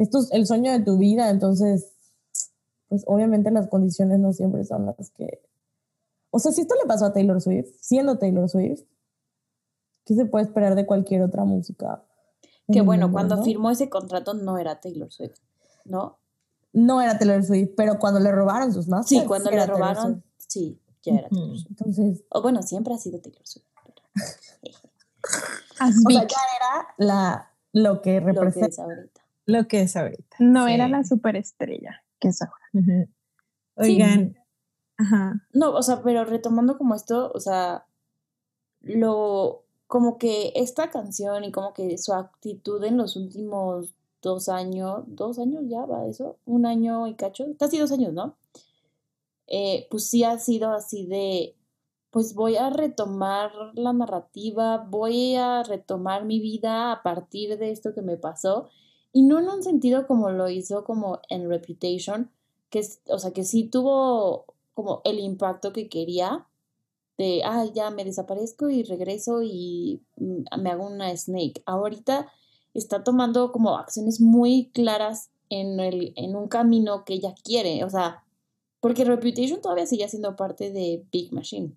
[0.01, 1.93] Esto es el sueño de tu vida, entonces,
[2.89, 5.43] pues obviamente las condiciones no siempre son las que...
[6.31, 8.81] O sea, si esto le pasó a Taylor Swift, siendo Taylor Swift,
[10.07, 12.03] ¿qué se puede esperar de cualquier otra música?
[12.73, 13.45] Que bueno, mundo, cuando no?
[13.45, 15.37] firmó ese contrato no era Taylor Swift,
[15.85, 16.19] ¿no?
[16.73, 19.21] No era Taylor Swift, pero cuando le robaron sus masters.
[19.21, 21.59] Sí, cuando le robaron, sí, ya era Taylor.
[21.59, 21.67] Swift.
[21.69, 23.67] Entonces, O bueno, siempre ha sido Taylor Swift.
[25.79, 28.69] As O sea, ya era la, lo que Lo que representa.
[28.69, 29.20] es ahorita.
[29.47, 30.37] Lo que es ahorita.
[30.39, 30.73] No Sí.
[30.75, 32.55] era la superestrella que es ahora.
[32.75, 33.09] Ujú.
[33.77, 34.37] Oigan,
[34.99, 35.47] ajá.
[35.53, 37.87] No, o sea, pero retomando como esto, o sea,
[38.83, 45.05] lo, como que esta canción y como que su actitud en los últimos dos años,
[45.07, 48.37] dos años ya va eso, un año y cacho, casi dos años, ¿no?
[49.47, 51.57] Eh, pues sí ha sido así de,
[52.11, 57.95] pues voy a retomar la narrativa, voy a retomar mi vida a partir de esto
[57.95, 58.69] que me pasó,
[59.13, 62.31] y no en un sentido como lo hizo como en Reputation,
[62.71, 66.47] que o sea, que sí tuvo como el impacto que quería
[67.19, 71.63] de, ah, ya me desaparezco y regreso y mm, me hago una snake.
[71.67, 72.33] Ahorita
[72.73, 77.91] está tomando como acciones muy claras en, el, en un camino que ella quiere, o
[77.91, 78.25] sea,
[78.81, 81.77] porque Reputation todavía sigue siendo parte de Big Machine.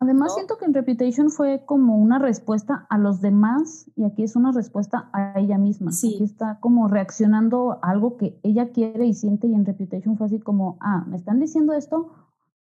[0.00, 0.34] Además, ¿no?
[0.34, 4.52] siento que en Reputation fue como una respuesta a los demás y aquí es una
[4.52, 5.90] respuesta a ella misma.
[5.90, 6.14] Sí.
[6.14, 10.26] Aquí está como reaccionando a algo que ella quiere y siente y en Reputation fue
[10.26, 12.12] así como, ah, me están diciendo esto,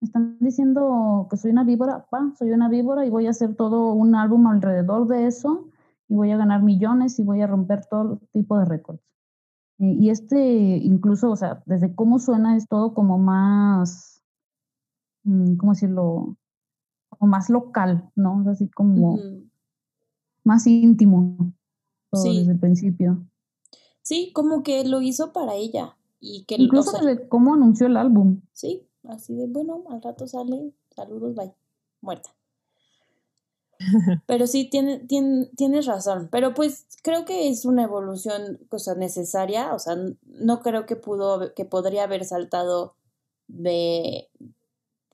[0.00, 3.54] me están diciendo que soy una víbora, pa, soy una víbora y voy a hacer
[3.54, 5.68] todo un álbum alrededor de eso
[6.08, 9.02] y voy a ganar millones y voy a romper todo tipo de récords.
[9.78, 10.38] Eh, y este,
[10.78, 14.22] incluso, o sea, desde cómo suena es todo como más,
[15.24, 16.36] mm, ¿cómo decirlo?
[17.18, 18.42] Como más local, ¿no?
[18.42, 19.18] Es Así como
[20.44, 21.52] más íntimo
[22.10, 22.38] todo Sí.
[22.38, 23.26] desde el principio.
[24.02, 25.96] Sí, como que lo hizo para ella.
[26.20, 28.40] Y que, o Incluso sea, desde cómo anunció el álbum.
[28.52, 31.52] sí, así de, bueno, al rato sale, saludos, bye,
[32.00, 32.30] muerta.
[34.26, 36.28] Pero sí, tiene, tiene- tienes razón.
[36.32, 39.74] Pero pues creo que es una evolución o sea, necesaria.
[39.74, 42.94] O sea, no creo que pudo, que podría haber saltado
[43.48, 44.28] de,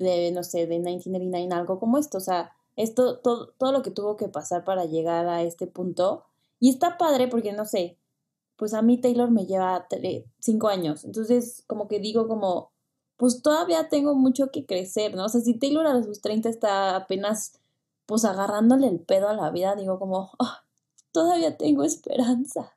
[0.03, 2.19] de, no sé, de 1989, algo como esto.
[2.19, 6.25] O sea, esto, todo, todo lo que tuvo que pasar para llegar a este punto.
[6.61, 7.99] Y está padre porque, no sé,
[8.57, 11.05] pues a mí Taylor me lleva tre- cinco años.
[11.05, 12.71] Entonces, como que digo como,
[13.17, 15.25] pues todavía tengo mucho que crecer, ¿no?
[15.27, 17.59] O sea, si Taylor a sus 30 está apenas
[18.07, 20.63] pues agarrándole el pedo a la vida, digo como, "Ah,
[21.13, 22.73] todavía tengo esperanza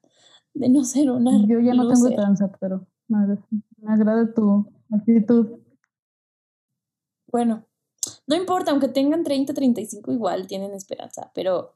[0.54, 2.12] de no ser una Yo ya no tengo loser".
[2.12, 3.42] esperanza, pero me agrada,
[3.82, 5.60] me agrada tu actitud.
[7.28, 7.66] Bueno,
[8.28, 11.76] no importa, aunque tengan 30, 35 igual tienen esperanza, pero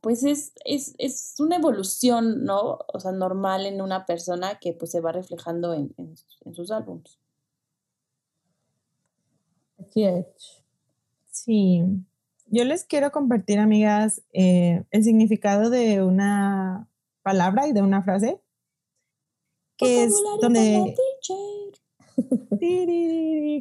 [0.00, 2.78] pues es, es, es una evolución, ¿no?
[2.92, 6.70] O sea, normal en una persona que pues se va reflejando en, en, en sus
[6.70, 7.18] álbumes.
[9.78, 10.26] Así es.
[11.30, 11.82] Sí.
[12.46, 16.88] Yo les quiero compartir, amigas, eh, el significado de una
[17.22, 18.40] palabra y de una frase.
[19.76, 20.94] Que es donde.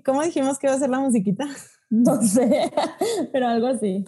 [0.05, 1.47] ¿Cómo dijimos que iba a ser la musiquita?
[1.89, 2.71] No sé,
[3.31, 4.03] pero algo así.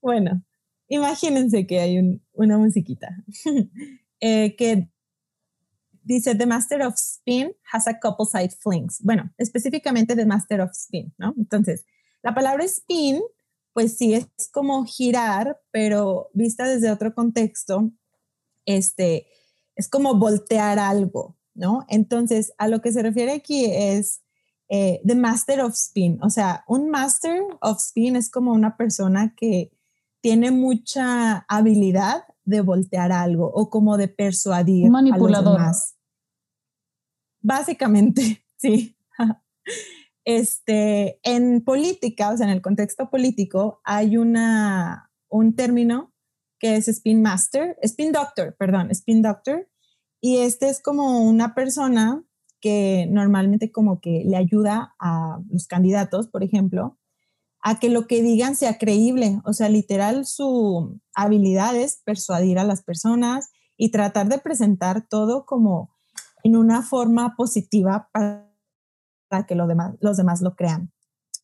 [0.00, 0.44] Bueno,
[0.86, 3.08] imagínense que hay un- una musiquita
[4.20, 4.88] eh, que
[6.04, 9.00] dice The Master of Spin has a couple side flings.
[9.02, 11.34] Bueno, específicamente The Master of Spin, ¿no?
[11.36, 11.84] Entonces,
[12.22, 13.20] la palabra spin,
[13.72, 17.90] pues sí es como girar, pero vista desde otro contexto,
[18.66, 19.26] este,
[19.74, 21.84] es como voltear algo, ¿no?
[21.88, 24.22] Entonces, a lo que se refiere aquí es
[24.68, 26.18] eh, The Master of Spin.
[26.22, 29.72] O sea, un Master of Spin es como una persona que
[30.20, 35.36] tiene mucha habilidad de voltear algo o como de persuadir Un manipulador.
[35.36, 35.96] a los demás.
[37.40, 38.96] Básicamente, sí.
[40.24, 46.12] Este, en política, o sea, en el contexto político, hay una, un término
[46.58, 49.68] que es spin master, spin doctor, perdón, spin doctor,
[50.26, 52.20] y este es como una persona
[52.60, 56.98] que normalmente como que le ayuda a los candidatos, por ejemplo,
[57.62, 59.40] a que lo que digan sea creíble.
[59.44, 65.46] O sea, literal, su habilidad es persuadir a las personas y tratar de presentar todo
[65.46, 65.94] como
[66.42, 68.50] en una forma positiva para,
[69.46, 70.92] que los demás, los demás lo crean.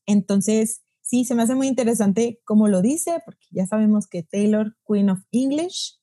[0.07, 4.77] Entonces, sí, se me hace muy interesante cómo lo dice, porque ya sabemos que Taylor,
[4.89, 6.02] Queen of English,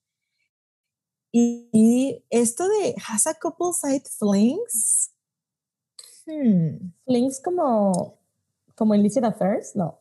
[1.32, 5.12] y, esto de has a couple side flings.
[6.26, 6.92] Hmm.
[7.06, 8.20] Flings como,
[8.76, 10.00] como illicit affairs, no.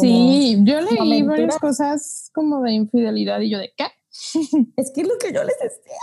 [0.00, 3.86] sí, yo leí varias cosas como de infidelidad y yo de qué.
[4.76, 5.98] es que es lo que yo les decía.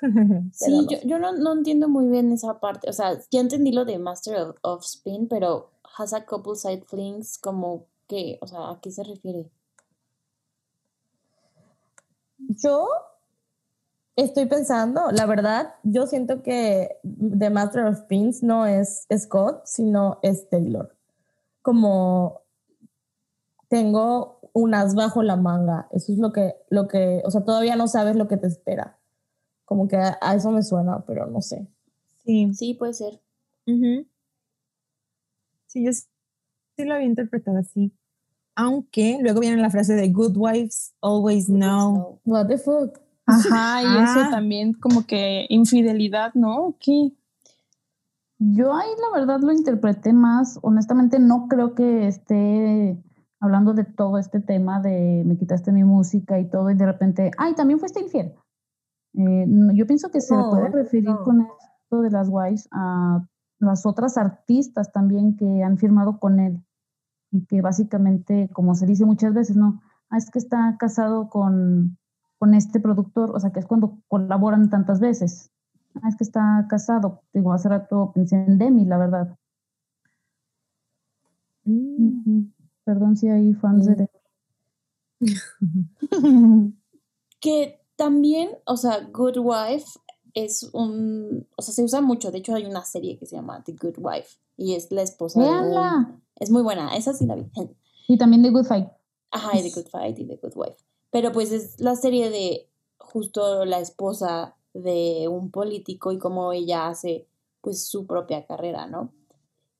[0.52, 2.88] sí, yo, yo no, no, entiendo muy bien esa parte.
[2.88, 6.84] O sea, ya entendí lo de Master of, of Spin, pero has a couple side
[6.86, 9.50] flings como que, o sea, ¿a qué se refiere?
[12.38, 12.88] Yo
[14.16, 20.18] estoy pensando, la verdad, yo siento que The Master of Pins no es Scott, sino
[20.22, 20.96] es Taylor.
[21.62, 22.42] Como
[23.68, 27.86] tengo unas bajo la manga, eso es lo que, lo que, o sea, todavía no
[27.88, 28.98] sabes lo que te espera.
[29.64, 31.68] Como que a, eso me suena, pero no sé.
[32.24, 32.52] Sí.
[32.54, 33.20] Sí, puede ser.
[35.66, 37.92] Sí, yo sí lo había interpretado así
[38.58, 42.20] aunque luego viene la frase de good wives always know.
[42.24, 42.98] What the fuck?
[43.24, 44.28] Ajá, y eso ah.
[44.32, 46.74] también como que infidelidad, ¿no?
[46.80, 47.12] ¿Qué?
[48.40, 53.00] Yo ahí la verdad lo interpreté más, honestamente no creo que esté
[53.40, 57.30] hablando de todo este tema de me quitaste mi música y todo y de repente,
[57.38, 58.34] ay, también fuiste infiel.
[59.14, 63.24] Eh, yo pienso que se puede referir con esto de las wives a
[63.60, 66.60] las otras artistas también que han firmado con él
[67.30, 71.98] y que básicamente, como se dice muchas veces, no, ah, es que está casado con,
[72.38, 75.50] con este productor, o sea, que es cuando colaboran tantas veces.
[76.02, 77.22] Ah, es que está casado.
[77.32, 79.36] Digo, hace rato pensé en Demi, la verdad.
[81.64, 82.44] Mm.
[82.84, 84.08] Perdón si hay fans de Demi.
[87.40, 89.98] que también, o sea, Good Wife
[90.34, 92.30] es un, o sea, se usa mucho.
[92.30, 95.40] De hecho, hay una serie que se llama The Good Wife y es la esposa
[95.40, 97.46] de es muy buena, esa sí la vi.
[98.06, 98.88] Y también The Good Fight.
[99.30, 100.76] Ajá, y The Good Fight y The Good Wife.
[101.10, 106.88] Pero pues es la serie de justo la esposa de un político y cómo ella
[106.88, 107.26] hace
[107.60, 109.12] pues su propia carrera, ¿no?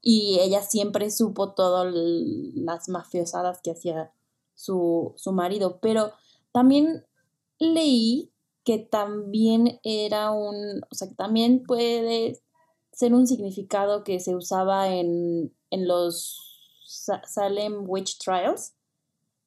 [0.00, 4.12] Y ella siempre supo todas las mafiosadas que hacía
[4.54, 6.12] su, su marido, pero
[6.52, 7.04] también
[7.58, 8.32] leí
[8.68, 12.38] que también era un, o sea, que también puede
[12.92, 16.84] ser un significado que se usaba en, en los
[17.24, 18.74] Salem Witch Trials,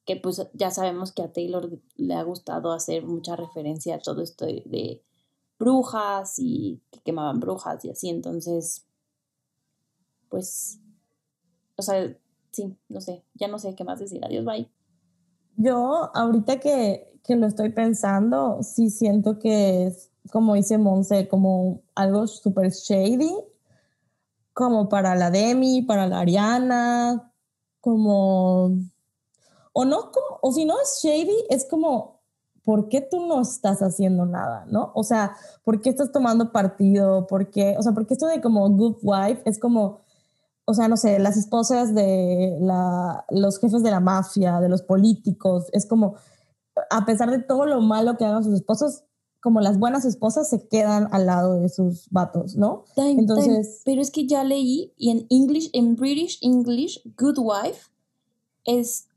[0.04, 4.22] que pues ya sabemos que a Taylor le ha gustado hacer mucha referencia a todo
[4.22, 5.00] esto de,
[5.56, 8.88] brujas y que quemaban brujas y así, entonces,
[10.30, 10.80] pues,
[11.76, 12.12] o sea,
[12.50, 14.68] sí, no sé, ya no sé qué más decir, adiós, bye.
[15.56, 21.82] Yo ahorita que, que lo estoy pensando, sí siento que es, como dice Monse, como
[21.94, 23.32] algo súper shady,
[24.52, 27.32] como para la Demi, para la Ariana,
[27.80, 28.70] como,
[29.72, 32.20] o no, como, o si no es shady, es como,
[32.64, 34.92] ¿por qué tú no estás haciendo nada, no?
[34.94, 37.26] O sea, ¿por qué estás tomando partido?
[37.26, 37.76] ¿Por qué?
[37.78, 40.00] O sea, porque esto de como good wife es como,
[40.64, 44.82] o sea, no sé, las esposas de la, los jefes de la mafia, de los
[44.82, 46.14] políticos, es como,
[46.90, 49.04] a pesar de todo lo malo que hagan sus esposos,
[49.40, 52.84] como las buenas esposas se quedan al lado de sus vatos, ¿no?
[52.96, 57.90] Entonces, pero es que ya leí y en English, en British English, good wife
[58.64, 59.08] es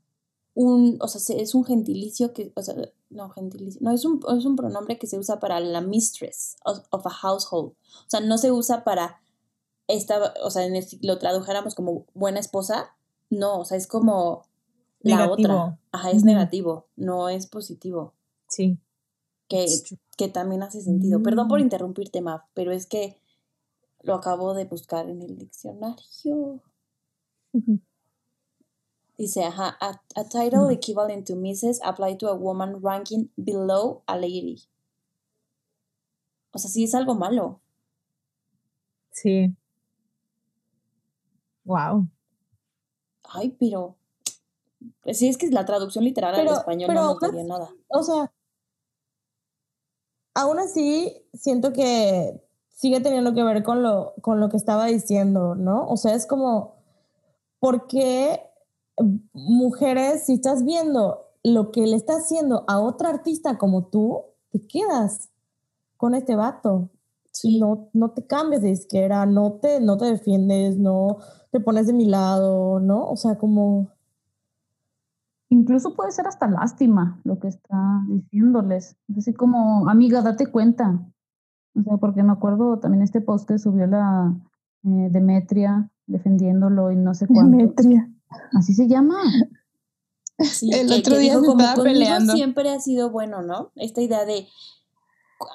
[0.54, 2.74] un, o sea, es un gentilicio que, o sea,
[3.08, 7.06] no gentilicio, no es un, es un pronombre que se usa para la mistress of,
[7.06, 9.20] a household, o sea, no se usa para
[9.88, 12.96] esta, o sea, en si lo tradujéramos como buena esposa,
[13.30, 14.46] no, o sea, es como
[15.00, 18.14] la otra, ajá, es negativo, no es positivo.
[18.48, 18.78] Sí.
[19.48, 19.66] Que
[20.16, 21.22] que también hace sentido.
[21.22, 21.62] Perdón por mm.
[21.62, 23.16] interrumpirte, Maf, pero es que
[24.02, 26.62] lo acabo de buscar en el diccionario.
[29.18, 31.80] Dice, ajá, a, title equivalent to Mrs.
[31.82, 34.62] apply to a woman ranking below a lady.
[36.52, 37.60] O sea, sí es algo malo.
[39.10, 39.54] Sí.
[41.66, 42.08] Wow.
[43.24, 43.96] Ay, pero.
[45.02, 47.68] Pues sí, es que la traducción literal al español no notaría nada.
[47.88, 48.32] O sea,
[50.34, 55.54] aún así, siento que sigue teniendo que ver con lo, con lo que estaba diciendo,
[55.54, 55.86] ¿no?
[55.88, 56.76] O sea, es como,
[57.58, 58.40] ¿por qué
[59.32, 64.66] mujeres, si estás viendo lo que le está haciendo a otra artista como tú, te
[64.66, 65.30] quedas
[65.96, 66.90] con este vato?
[67.32, 67.58] Sí.
[67.58, 71.18] No, no te cambias de izquierda, no te, no te defiendes, no
[71.50, 73.06] te pones de mi lado, ¿no?
[73.08, 73.88] O sea, como...
[75.48, 78.96] Incluso puede ser hasta lástima lo que está diciéndoles.
[79.08, 81.00] Es así como, amiga, date cuenta.
[81.78, 84.34] O sea, porque me acuerdo también este post que subió la
[84.84, 87.56] eh, Demetria defendiéndolo y no sé cuánto.
[87.56, 88.10] Demetria.
[88.54, 89.18] Así se llama.
[90.38, 92.32] Sí, El que- otro que día dijo se como, estaba "Conmigo peleando".
[92.32, 93.70] siempre ha sido bueno, ¿no?
[93.76, 94.48] Esta idea de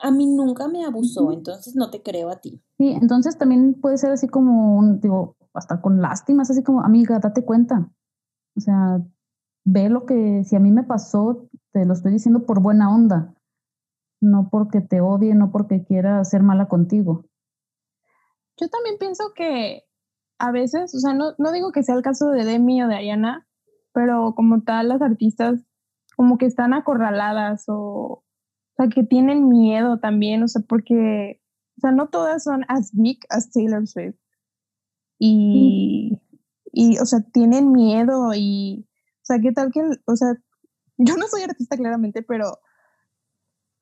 [0.04, 2.62] a mí nunca me abusó, entonces no te creo a ti.
[2.78, 6.84] Sí, entonces también puede ser así como, un, digo, hasta con lástima, es así como,
[6.84, 7.90] amiga, date cuenta.
[8.56, 9.02] O sea,
[9.66, 13.34] ve lo que, si a mí me pasó, te lo estoy diciendo por buena onda,
[14.22, 17.26] no porque te odie, no porque quiera ser mala contigo.
[18.58, 19.84] Yo también pienso que
[20.38, 22.96] a veces, o sea, no, no digo que sea el caso de Demi o de
[22.96, 23.48] Ariana,
[23.94, 25.64] pero como tal las artistas
[26.16, 28.24] como que están acorraladas o, o
[28.78, 31.42] sea, que tienen miedo también, o sea, porque,
[31.78, 34.21] o sea, no todas son as big as Taylor Swift.
[35.24, 36.20] Y,
[36.74, 40.34] y, o sea, tienen miedo y, o sea, ¿qué tal que, o sea,
[40.98, 42.58] yo no soy artista claramente, pero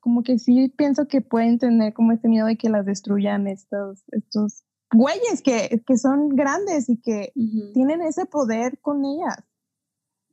[0.02, 4.04] como que sí pienso que pueden tener como este miedo de que las destruyan estos,
[4.12, 7.32] estos güeyes que, que son grandes y que
[7.74, 9.38] tienen ese poder con ellas.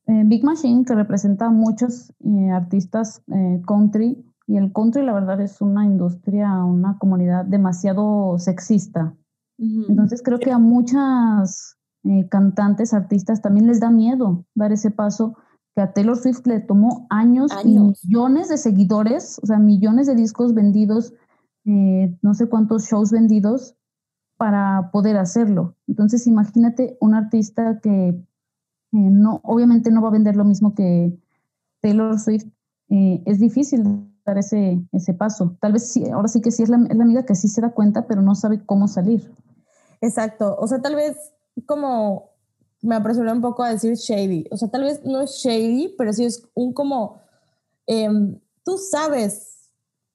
[0.08, 5.12] Eh, Big Machine, que representa a muchos eh, artistas eh, country, y el country, la
[5.12, 9.14] verdad, es una industria, una comunidad demasiado sexista.
[9.58, 15.36] Entonces creo que a muchas eh, cantantes, artistas también les da miedo dar ese paso
[15.74, 18.02] que a Taylor Swift le tomó años, Años.
[18.04, 21.12] y millones de seguidores, o sea, millones de discos vendidos,
[21.64, 23.76] eh, no sé cuántos shows vendidos
[24.36, 25.74] para poder hacerlo.
[25.86, 28.24] Entonces imagínate un artista que eh,
[28.92, 31.18] no, obviamente no va a vender lo mismo que
[31.80, 32.46] Taylor Swift.
[32.88, 33.82] eh, es difícil
[34.24, 35.56] dar ese, ese paso.
[35.60, 37.60] Tal vez sí, ahora sí que sí es la, es la amiga que sí se
[37.60, 39.30] da cuenta, pero no sabe cómo salir.
[40.06, 40.56] Exacto.
[40.58, 41.16] O sea, tal vez
[41.66, 42.30] como
[42.82, 44.46] me apresuré un poco a decir shady.
[44.50, 47.20] O sea, tal vez no es shady, pero sí es un como,
[47.86, 49.70] em, tú sabes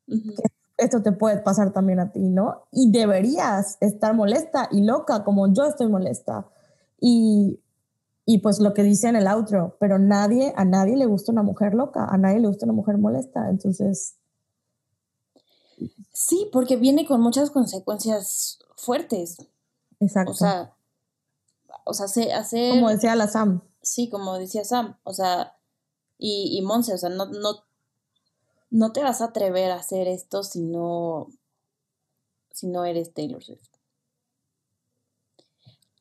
[0.08, 0.34] Ujú.
[0.78, 2.64] esto te puede pasar también a ti, ¿no?
[2.72, 6.48] Y deberías estar molesta y loca como yo estoy molesta.
[7.00, 7.60] Y,
[8.26, 11.44] y pues lo que dice en el outro, pero nadie, a nadie le gusta una
[11.44, 13.50] mujer loca, a nadie le gusta una mujer molesta.
[13.50, 14.16] Entonces,
[16.14, 19.38] Sí, porque viene con muchas consecuencias fuertes.
[20.02, 20.32] Exacto.
[20.32, 20.74] O sea,
[21.86, 23.62] o sea, hace- hacer, como decía la Sam.
[23.82, 25.56] sí, como decía Sam, o sea,
[26.18, 27.64] y, y Monse, o sea, no, no,
[28.70, 31.28] no te vas a atrever a hacer esto si no,
[32.52, 33.70] si no eres Taylor Swift.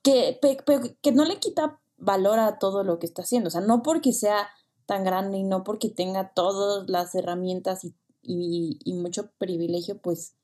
[0.02, 3.50] Que, pe- pe- que no le quita valor a todo lo que está haciendo, o
[3.50, 4.48] sea, no porque sea
[4.86, 10.34] tan grande y no porque tenga todas las herramientas y, y- y mucho privilegio, pues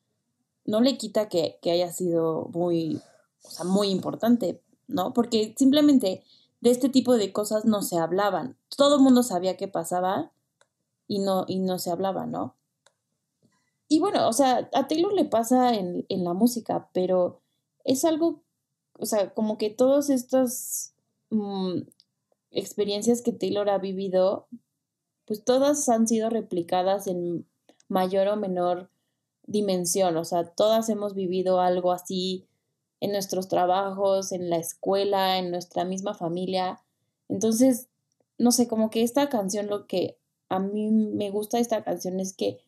[0.66, 3.00] no le quita que, que haya sido muy,
[3.46, 5.12] o sea, muy importante, ¿no?
[5.12, 6.22] Porque simplemente
[6.60, 8.56] de este tipo de cosas no se hablaban.
[8.76, 10.32] Todo el mundo sabía qué pasaba
[11.06, 12.56] y no, y no se hablaba, ¿no?
[13.88, 17.40] Y bueno, o sea, a Taylor le pasa en, en la música, pero
[17.84, 18.42] es algo,
[18.98, 20.94] o sea, como que todas estas
[21.30, 21.82] mm,
[22.50, 24.48] experiencias que Taylor ha vivido,
[25.24, 27.46] pues todas han sido replicadas en
[27.88, 28.90] mayor o menor
[29.46, 32.46] dimensión, o sea, todas hemos vivido algo así
[33.06, 36.80] en nuestros trabajos, en la escuela, en nuestra misma familia.
[37.28, 37.88] Entonces,
[38.38, 42.20] no sé, como que esta canción, lo que a mí me gusta de esta canción
[42.20, 42.60] es que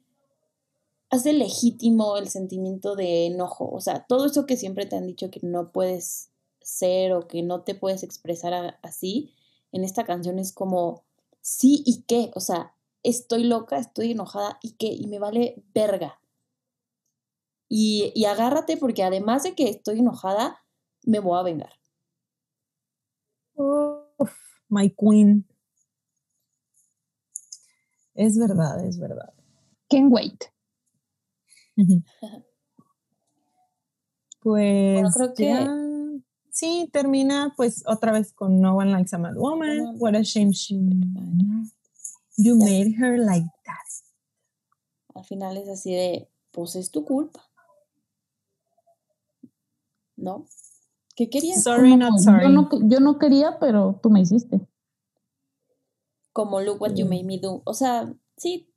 [1.11, 5.31] hace legítimo el sentimiento de enojo, o sea, todo eso que siempre te han dicho
[5.31, 6.31] que no puedes
[6.61, 9.35] ser o que no te puedes expresar así,
[9.73, 11.05] en esta canción es como,
[11.41, 16.21] sí y qué, o sea, estoy loca, estoy enojada y qué, y me vale verga.
[17.69, 20.59] Y, y agárrate porque además de que estoy enojada,
[21.05, 21.73] me voy a vengar.
[23.55, 24.33] Uf,
[24.69, 25.47] my queen.
[28.15, 29.33] Es verdad, es verdad.
[29.89, 30.45] Can't wait.
[34.41, 35.69] Pues creo que- ya.
[36.51, 39.79] Sí, termina pues otra vez con No One Likes a Mad Woman.
[39.79, 40.75] No What a shame she
[42.37, 43.87] You made her like that.
[45.15, 47.48] Al final es así de, pues es tu culpa.
[50.19, 50.45] ¿No?
[51.15, 51.63] ¿Qué querías?
[51.63, 52.43] Sorry, not sorry.
[52.45, 54.61] Yo no, yo no quería, pero tú me hiciste.
[56.33, 57.11] Como look what you Sí.
[57.11, 57.63] made me do.
[57.65, 58.73] O sea, sí.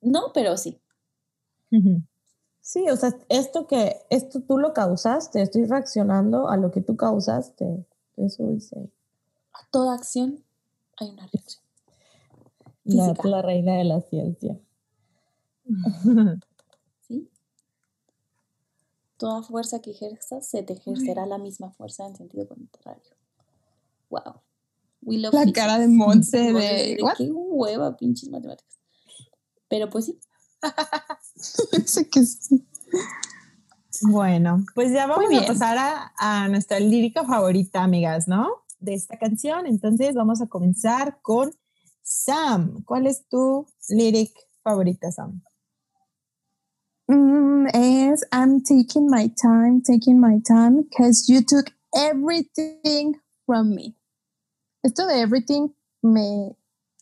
[0.00, 0.80] No, pero sí.
[2.60, 6.96] Sí, o sea, esto que, esto tú lo causaste, estoy reaccionando a lo que tú
[6.96, 7.86] causaste.
[8.16, 8.90] Eso dice
[9.54, 10.44] A toda acción
[10.98, 11.62] hay una reacción.
[12.84, 14.58] la, la reina de la ciencia.
[19.22, 23.14] Toda fuerza que ejerzas se te ejercerá la misma fuerza en sentido contrario.
[24.10, 24.42] Wow.
[25.00, 25.60] We love La physics.
[25.60, 28.80] cara de Monse de, qué hueva, pinches matemáticas.
[29.68, 30.18] Pero pues sí.
[31.86, 32.66] Sé que sí.
[34.00, 38.64] Bueno, pues ya vamos a pasar a, a nuestra lírica favorita, amigas, ¿no?
[38.80, 39.68] De esta canción.
[39.68, 41.54] Entonces vamos a comenzar con
[42.02, 42.82] Sam.
[42.84, 44.32] ¿Cuál es tu lyric
[44.64, 45.44] favorita, Sam?
[47.12, 53.94] Mm, es I'm taking my time, taking my time, because you took everything from me.
[54.82, 55.68] Esto de everything
[56.02, 56.56] me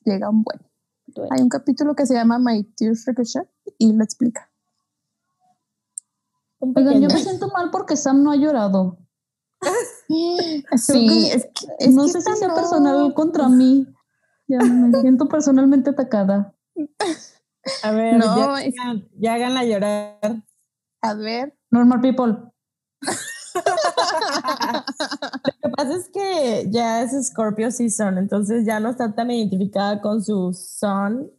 [0.04, 0.58] llega un buen.
[1.06, 1.28] duele.
[1.32, 4.50] Hay un capítulo que se llama My Tears Ricochet y lo explica.
[6.58, 8.98] Oigan, yo me siento mal porque Sam no ha llorado.
[10.76, 12.54] Sí, que- es que, es no que sé si sea no.
[12.54, 13.86] personal contra mí.
[14.48, 16.54] Ya me siento personalmente atacada.
[17.82, 20.42] A ver, No, ya, es- hagan- ya háganla llorar.
[21.02, 21.56] A ver.
[21.70, 22.36] Normal people.
[25.44, 30.00] Lo que pasa es que ya es Scorpio season, entonces ya no está tan identificada
[30.00, 31.30] con su son.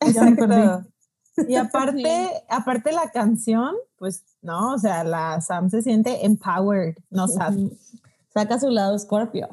[0.00, 0.84] Exacto.
[1.48, 7.28] Y aparte, aparte la canción, pues no, o sea, la Sam se siente empowered, no
[7.28, 7.54] sad.
[7.56, 7.76] Ujú.
[8.34, 9.48] Saca su lado Scorpio.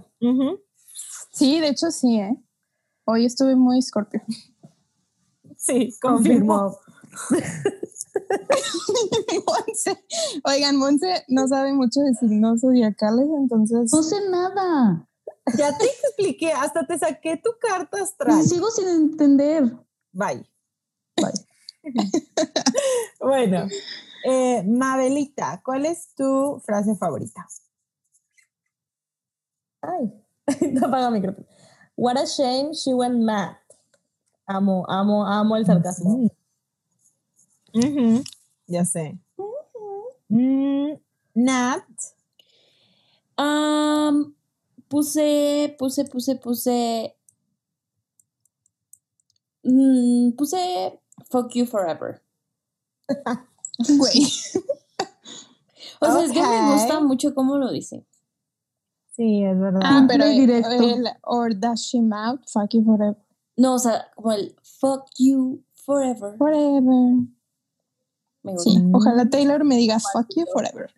[1.31, 2.35] Sí, de hecho sí, ¿eh?
[3.05, 4.21] Hoy estuve muy Scorpio.
[5.67, 5.93] Sí.
[6.01, 6.77] Confirmó.
[9.45, 10.03] Monse.
[10.45, 13.91] Oigan, Monse no sabe mucho de signos zodiacales, entonces.
[13.93, 15.07] No sé nada.
[15.57, 18.39] Ya te expliqué, hasta te saqué tu carta astral.
[18.39, 19.77] Y sigo sin entender.
[20.11, 20.49] Bye.
[23.19, 23.67] bueno,
[24.25, 27.47] eh, Mabelita, ¿cuál es tu frase favorita?
[29.81, 30.13] Ay,
[30.59, 31.47] te apaga el micrófono.
[31.95, 33.55] What a shame she went mad.
[34.47, 36.31] Amo, amo, amo el sarcasmo.
[37.73, 38.23] Ujú,
[38.67, 39.17] Ya sé.
[40.29, 40.97] Mm,
[41.35, 41.83] Nat,
[43.37, 44.33] Am,
[44.87, 47.13] puse, puse, puse, puse.
[49.63, 50.99] mm, puse
[51.29, 52.21] Fuck You Forever.
[53.79, 54.25] Güey.
[56.01, 58.05] O sea, es que me gusta mucho cómo lo dice.
[59.15, 59.81] sí, es verdad.
[59.83, 60.83] Ah, pero Simple y directo.
[60.83, 63.15] el or dash him out, fuck you forever.
[63.57, 66.37] No, o sea, como el Fuck You Forever.
[66.37, 67.27] Forever.
[68.43, 68.69] Me gusta.
[68.69, 70.89] Sí, ojalá Taylor me diga fuck you forever.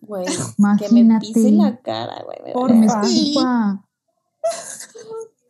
[0.00, 1.26] Güey, que me Imagínate.
[1.26, 2.52] pise la cara, güey.
[2.54, 2.70] Por.
[3.04, 3.34] Sí.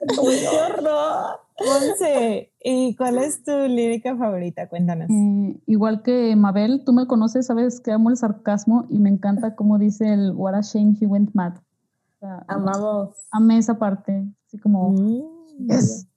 [0.09, 1.41] qué horror.
[1.65, 4.69] Monse, ¿y cuál es tu lírica favorita?
[4.69, 5.09] Cuéntanos.
[5.09, 9.55] Eh, igual que Mabel, tú me conoces, sabes que amo el sarcasmo y me encanta
[9.55, 11.55] cómo dice el What a shame he went mad.
[11.57, 13.11] O sea, Amamos.
[13.31, 14.25] amé esa parte.
[14.49, 16.09] Así como, Mm, Yes.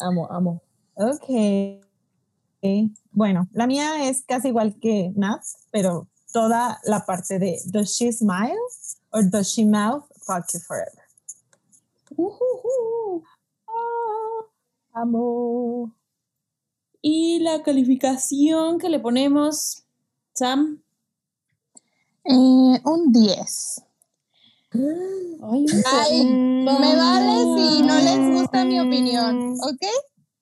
[0.00, 0.62] Amo, amo.
[0.94, 1.82] Ok.
[3.12, 8.12] Bueno, la mía es casi igual que Nat, pero toda la parte de Does she
[8.12, 8.58] smile
[9.12, 11.04] or does she mouth fuck you forever?
[12.16, 13.22] Ujujú.
[13.66, 15.94] Ah, amo.
[17.02, 19.84] Y la calificación que le ponemos,
[20.34, 20.82] Sam.
[22.24, 23.82] Eh, un 10.
[24.72, 29.82] Ay, me vale si no les gusta mi opinión, ¿ok?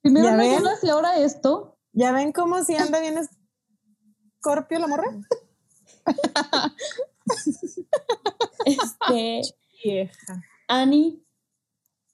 [0.02, 1.78] primero ¿Ya no lloras y ahora esto.
[1.92, 3.18] ¿Ya ven cómo si anda bien
[4.38, 5.06] Scorpio la morra?
[8.64, 9.40] Este,
[9.84, 10.42] Vieja.
[10.68, 11.22] Annie.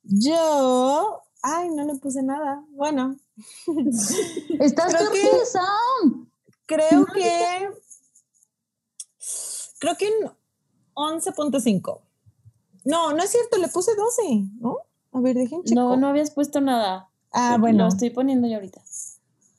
[0.03, 2.65] Yo, ay, no le puse nada.
[2.70, 3.16] Bueno,
[4.61, 5.31] Estás Creo que-
[6.66, 7.69] creo que
[9.78, 10.09] creo que
[10.95, 12.01] un 11.5.
[12.85, 14.23] No, no es cierto, le puse 12,
[14.61, 14.78] ¿no?
[15.12, 15.81] A ver, dejen checo.
[15.81, 17.09] No, no habías puesto nada.
[17.32, 17.85] Ah, bueno.
[17.85, 18.82] Lo estoy poniendo yo ahorita.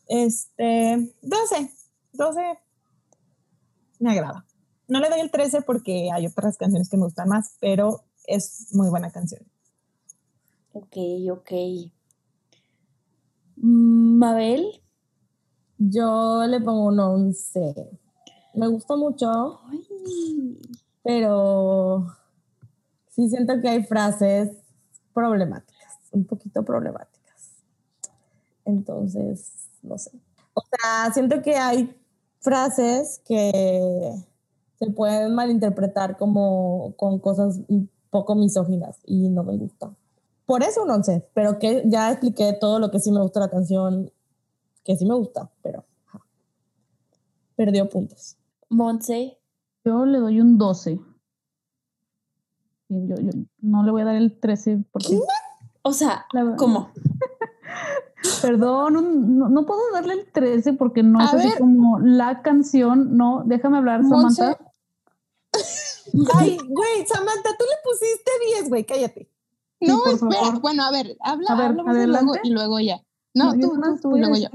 [0.07, 1.71] Este, 12.
[2.13, 2.41] 12
[3.99, 4.45] me agrada.
[4.87, 8.67] No le doy el 13 porque hay otras canciones que me gustan más, pero es
[8.73, 9.41] muy buena canción.
[10.73, 10.97] Ok,
[11.31, 11.51] ok.
[13.57, 14.81] Mm, Mabel.
[15.77, 17.89] Yo le pongo un 11.
[18.53, 19.85] Me gusta mucho, Ay,
[21.03, 22.07] pero
[23.15, 24.51] sí siento que hay frases
[25.13, 27.63] problemáticas, un poquito problemáticas.
[28.65, 29.51] Entonces,
[29.81, 30.11] no sé.
[30.53, 31.95] O sea, siento que hay
[32.39, 34.13] frases que
[34.77, 39.93] se pueden malinterpretar como con cosas un poco misóginas y no me gusta.
[40.45, 43.49] Por eso un 11, pero que ya expliqué todo lo que sí me gusta la
[43.49, 44.11] canción,
[44.83, 46.21] que sí me gusta, pero ajá.
[47.55, 48.35] perdió puntos.
[48.69, 49.37] Monse.
[49.83, 50.99] Yo le doy un 12.
[52.89, 53.29] Yo, yo
[53.61, 55.19] no le voy a dar el 13 porque
[55.81, 56.25] O sea.
[56.57, 56.91] ¿cómo?
[58.41, 63.17] Perdón, no, no puedo darle el 13 porque no A es así como la canción.
[63.17, 64.57] No, déjame hablar, Samantha.
[66.35, 69.29] Ay, güey, Samantha, tú le pusiste 10, güey, cállate.
[69.81, 70.31] No, espera.
[70.43, 70.61] favor.
[70.61, 72.07] Bueno, a ver, habla, A ver, adelante.
[72.07, 73.01] luego, y luego ya.
[73.33, 74.47] No, tú, tú, y luego yo.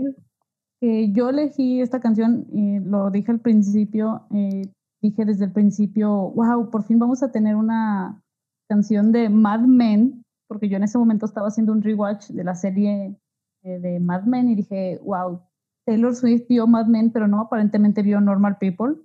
[0.80, 4.22] que yo elegí esta canción y lo dije al principio.
[4.32, 4.62] eh,
[5.00, 8.22] dije desde el principio, wow, por fin vamos a tener una
[8.68, 12.54] canción de Mad Men, porque yo en ese momento estaba haciendo un rewatch de la
[12.54, 13.16] serie
[13.62, 15.40] eh, de Mad Men y dije, wow,
[15.86, 18.96] Taylor Swift vio Mad Men, pero no, aparentemente vio Normal People,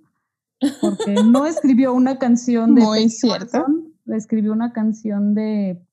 [0.80, 3.66] porque no escribió una canción de Muy Penny cierto.
[4.04, 5.84] Le escribió una canción de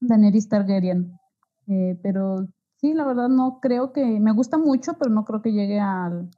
[0.00, 1.18] Daenerys Targaryen.
[1.66, 5.52] Eh, pero sí, la verdad no creo que, me gusta mucho, pero no creo que
[5.52, 6.28] llegue al,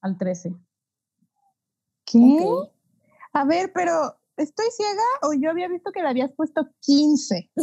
[0.00, 0.54] al 13.
[2.18, 2.70] ¿Qué?
[3.32, 7.50] A ver, pero ¿estoy ciega o yo había visto que le habías puesto 15?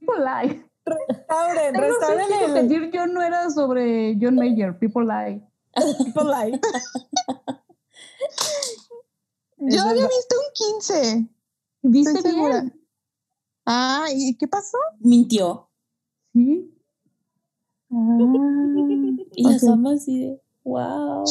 [0.00, 0.64] People Lie.
[0.84, 5.42] Restauren, restauren el Dear John no era sobre John Mayer, People Lie.
[6.04, 6.60] People Life.
[9.60, 11.28] Es Yo había visto un 15.
[11.82, 12.86] ¿Viste bien?
[13.66, 14.78] Ah, ¿y qué pasó?
[15.00, 15.68] Mintió.
[16.32, 16.74] Sí.
[19.68, 21.24] Amas así de, wow.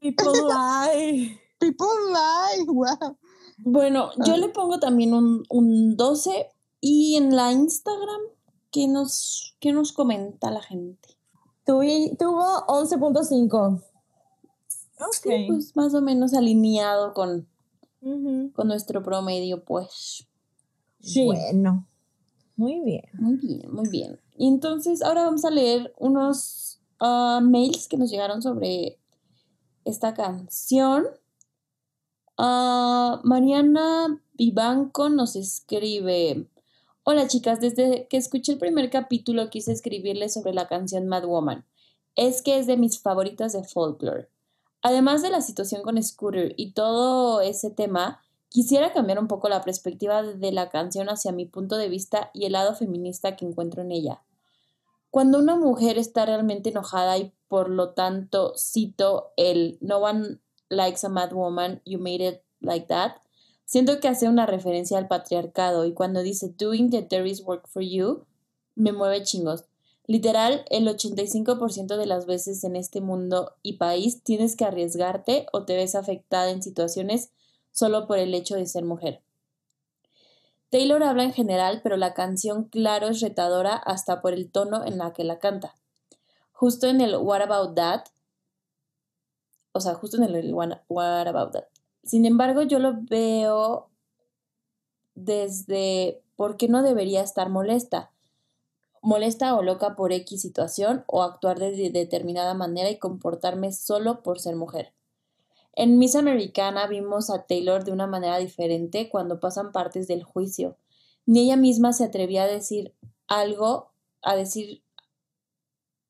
[0.00, 1.40] People Life.
[1.58, 2.64] People lie.
[2.66, 3.16] Wow.
[3.58, 4.36] Bueno, yo Ah.
[4.36, 6.48] le pongo también un, un 12
[6.80, 8.20] y en la Instagram,
[8.70, 11.08] ¿qué nos, qué nos comenta la gente?
[11.66, 13.82] Tuvi- tuvo 11.5.
[14.66, 14.88] Sí,
[15.30, 15.46] Ok.
[15.48, 17.48] pues más o menos alineado con,
[18.52, 20.26] con nuestro promedio, pues.
[21.00, 21.24] Sí.
[21.24, 21.86] Bueno,
[22.56, 23.04] muy bien.
[23.14, 24.20] Muy bien, muy bien.
[24.36, 26.73] Y entonces ahora vamos a leer unos
[27.42, 28.98] mails que nos llegaron sobre
[29.84, 31.06] esta canción.
[32.38, 36.48] Mariana Vivanco nos escribe.
[37.04, 41.66] Hola chicas, desde que escuché el primer capítulo quise escribirles sobre la canción Mad Woman.
[42.16, 44.28] Es que es de mis favoritas de folklore.
[44.80, 49.62] Además de la situación con Scooter y todo ese tema, quisiera cambiar un poco la
[49.62, 53.82] perspectiva de la canción hacia mi punto de vista y el lado feminista que encuentro
[53.82, 54.22] en ella.
[55.14, 61.06] Cuando una mujer está realmente enojada y por lo tanto cito el No one likes
[61.06, 63.12] a mad woman, you made it like that,
[63.64, 67.80] siento que hace una referencia al patriarcado y cuando dice doing the dirty work for
[67.80, 68.24] you,
[68.74, 69.66] me mueve chingos.
[70.08, 75.64] Literal, el 85% de las veces en este mundo y país tienes que arriesgarte o
[75.64, 77.30] te ves afectada en situaciones
[77.70, 79.23] solo por el hecho de ser mujer.
[80.74, 84.98] Taylor habla en general, pero la canción claro es retadora hasta por el tono en
[84.98, 85.76] la que la canta.
[86.50, 88.06] Justo en el What About That,
[89.70, 91.64] o sea, justo en el What About That.
[92.02, 93.88] Sin embargo, yo lo veo
[95.14, 98.10] desde por qué no debería estar molesta.
[99.00, 104.40] Molesta o loca por X situación o actuar de determinada manera y comportarme solo por
[104.40, 104.92] ser mujer.
[105.76, 110.76] En Miss Americana vimos a Taylor de una manera diferente cuando pasan partes del juicio.
[111.26, 112.94] Ni ella misma se atrevía a decir
[113.26, 113.90] algo,
[114.22, 114.84] a decir...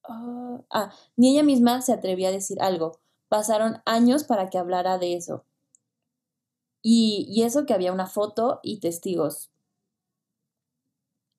[0.04, 2.98] ah, ah, ni ella misma se atrevía a decir algo.
[3.28, 5.44] Pasaron años para que hablara de eso.
[6.82, 9.50] Y, y eso que había una foto y testigos.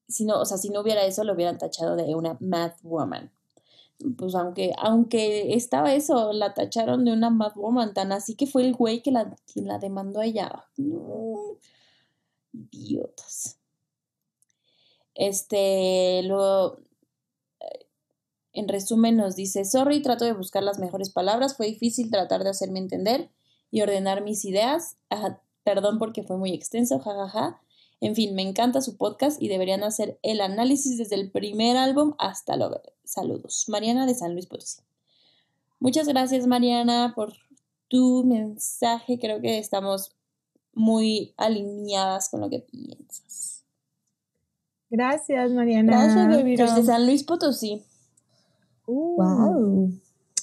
[0.07, 3.31] Si no, o sea, si no hubiera eso, lo hubieran tachado de una mad woman
[4.18, 8.64] pues aunque, aunque estaba eso, la tacharon de una mad woman, tan así que fue
[8.64, 10.66] el güey que la, quien la demandó a ella.
[10.78, 11.58] No,
[12.72, 13.60] idiotas.
[15.16, 16.80] Este, luego,
[17.62, 17.88] eh,
[18.54, 22.50] en resumen nos dice, sorry, trato de buscar las mejores palabras, fue difícil tratar de
[22.50, 23.30] hacerme entender
[23.72, 24.98] y ordenar mis ideas.
[25.64, 27.60] Perdón porque fue muy extenso, jajaja.
[28.02, 32.14] En fin, me encanta su podcast y deberían hacer el análisis desde el primer álbum
[32.18, 32.82] hasta luego.
[33.04, 33.66] Saludos.
[33.68, 34.82] Mariana de San Luis Potosí.
[35.80, 37.34] Muchas gracias, Mariana, por
[37.88, 39.20] tu mensaje.
[39.20, 40.16] Creo que estamos
[40.74, 43.64] muy alineadas con lo que piensas.
[44.90, 45.92] Gracias, Mariana.
[45.92, 46.56] Gracias, baby.
[46.56, 47.84] Desde San Luis Potosí.
[48.86, 49.92] Uh, Wow.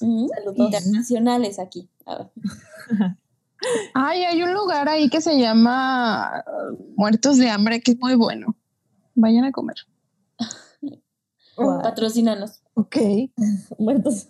[0.00, 1.88] Ujú, Internacionales aquí.
[2.06, 3.16] A ver.
[3.94, 8.14] Ay, hay un lugar ahí que se llama uh, Muertos de Hambre que es muy
[8.14, 8.56] bueno.
[9.14, 9.76] Vayan a comer.
[11.56, 11.82] Wow.
[11.82, 12.62] Patrocínanos.
[12.74, 12.96] Ok.
[13.78, 14.28] Muertos.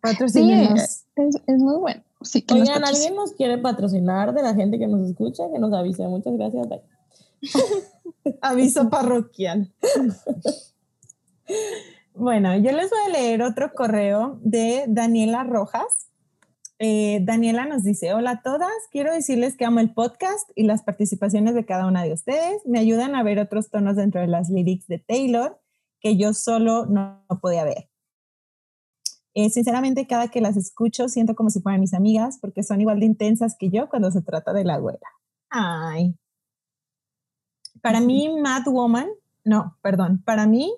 [0.00, 1.04] Patrocínenos.
[1.16, 2.02] Es, es muy bueno.
[2.22, 2.84] Sí, que Oigan.
[2.84, 5.44] ¿alguien nos quiere patrocinar de la gente que nos escucha?
[5.52, 6.06] Que nos avise.
[6.06, 6.68] Muchas gracias.
[6.68, 6.82] Bye.
[8.42, 9.72] Aviso parroquial.
[12.14, 16.09] bueno, yo les voy a leer otro correo de Daniela Rojas.
[16.82, 20.82] Eh, Daniela nos dice, hola a todas, quiero decirles que amo el podcast y las
[20.82, 22.62] participaciones de cada una de ustedes.
[22.64, 25.60] Me ayudan a ver otros tonos dentro de las lyrics de Taylor
[26.00, 27.90] que yo solo no, podía ver.
[29.34, 32.98] Eh, sinceramente, cada que las escucho siento como si fueran mis amigas porque son igual
[32.98, 35.06] de intensas que yo cuando se trata de la abuela.
[35.50, 36.14] Ay.
[37.82, 39.10] Para mí, Mad Woman,
[39.44, 40.74] no, perdón, para mí,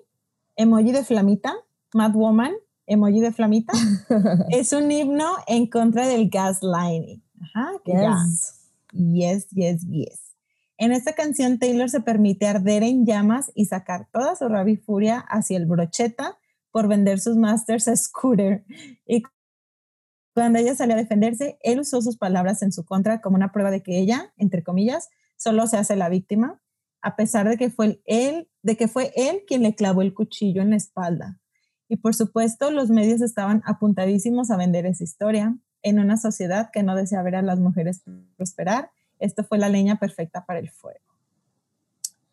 [0.57, 1.55] emoji de flamita,
[1.93, 2.55] Mad Woman
[2.85, 3.73] emoji de flamita,
[4.49, 7.23] es un himno en contra del gaslighting.
[7.41, 8.69] Ajá, yes.
[8.91, 10.35] yes, yes, yes.
[10.77, 14.77] En esta canción, Taylor se permite arder en llamas y sacar toda su rabia y
[14.77, 16.37] furia hacia el brocheta
[16.71, 18.65] por vender sus masters a Scooter.
[19.05, 19.23] Y
[20.33, 23.69] cuando ella salió a defenderse, él usó sus palabras en su contra como una prueba
[23.69, 26.59] de que ella, entre comillas, solo se hace la víctima,
[27.01, 30.61] a pesar de que fue él, de que fue él quien le clavó el cuchillo
[30.61, 31.39] en la espalda.
[31.89, 35.55] Y por supuesto, los medios estaban apuntadísimos a vender esa historia.
[35.81, 38.03] En una sociedad que no desea ver a las mujeres
[38.37, 38.89] prosperar,
[39.19, 40.99] esto fue la leña perfecta para el fuego.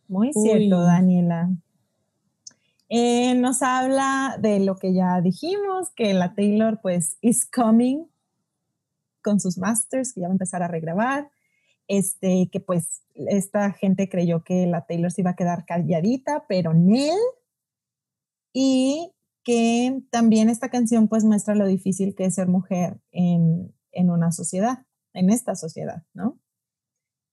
[0.09, 1.51] Muy cierto, Daniela.
[2.89, 8.07] Eh, nos habla de lo que ya dijimos, que la Taylor pues is coming
[9.23, 11.31] con sus masters, que ya va a empezar a regrabar.
[11.87, 16.75] Este, que pues esta gente creyó que la Taylor se iba a quedar calladita, pero
[16.75, 17.19] Nell.
[18.53, 19.13] Y
[19.43, 24.87] que también esta canción pues muestra lo difícil que es ser mujer en, una sociedad,
[25.13, 26.39] en esta sociedad, ¿no?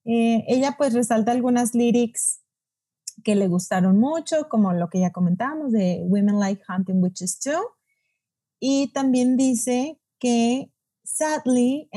[0.04, 2.40] Eh, ella pues resalta algunas lyrics
[3.24, 7.60] que le gustaron mucho, como lo que ya comentamos de Women Like Hunting Witches Too.
[8.60, 10.72] Y también dice que,
[11.04, 11.90] sadly,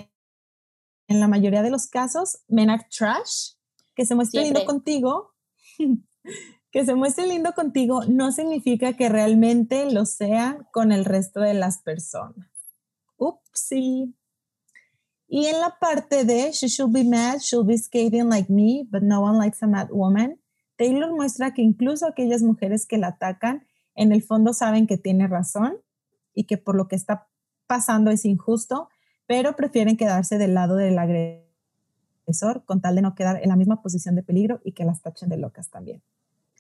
[1.08, 3.54] en la mayoría de los casos, men are trash,
[3.96, 5.34] que se muestra lindo contigo,
[6.72, 11.54] que se muestre lindo contigo no significa que realmente lo sea con el resto de
[11.54, 12.48] las personas.
[13.18, 14.16] Upsi.
[15.28, 19.02] Y en la parte de She should be mad, she'll be skating like me, but
[19.02, 20.42] no one likes a mad woman,
[20.82, 25.28] Taylor muestra que incluso aquellas mujeres que la atacan, en el fondo saben que tiene
[25.28, 25.78] razón
[26.34, 27.28] y que por lo que está
[27.68, 28.90] pasando es injusto,
[29.28, 33.84] pero prefieren quedarse del lado del agresor con tal de no quedar en la misma
[33.84, 36.02] posición de peligro y que las tachen de locas también.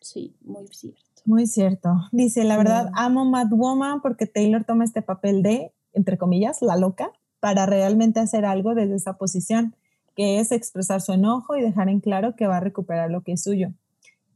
[0.01, 0.99] Sí, muy cierto.
[1.25, 1.89] Muy cierto.
[2.11, 6.75] Dice, la verdad, amo Mad Woman porque Taylor toma este papel de, entre comillas, la
[6.75, 9.75] loca, para realmente hacer algo desde esa posición,
[10.15, 13.33] que es expresar su enojo y dejar en claro que va a recuperar lo que
[13.33, 13.69] es suyo.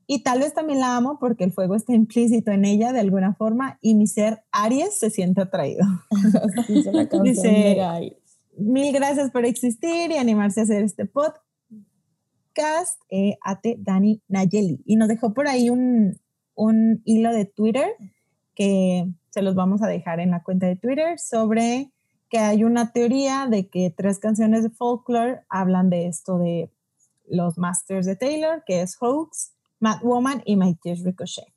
[0.08, 3.34] Y tal vez también la amo porque el fuego está implícito en ella de alguna
[3.34, 5.86] forma y mi ser Aries se siente atraído.
[7.24, 7.78] Dice,
[8.58, 11.45] mil gracias por existir y animarse a hacer este podcast
[12.56, 14.82] podcast, eh, Ate Dani Nayeli.
[14.86, 16.20] Y nos dejó por ahí un,
[16.56, 17.88] un hilo de Twitter
[18.56, 21.92] que se los vamos a dejar en la cuenta de Twitter sobre
[22.30, 26.72] que hay una teoría de que tres canciones de folklore hablan de esto de
[27.28, 31.54] los masters de Taylor, que es Hoax, Mad Woman y My Tears Ricochet.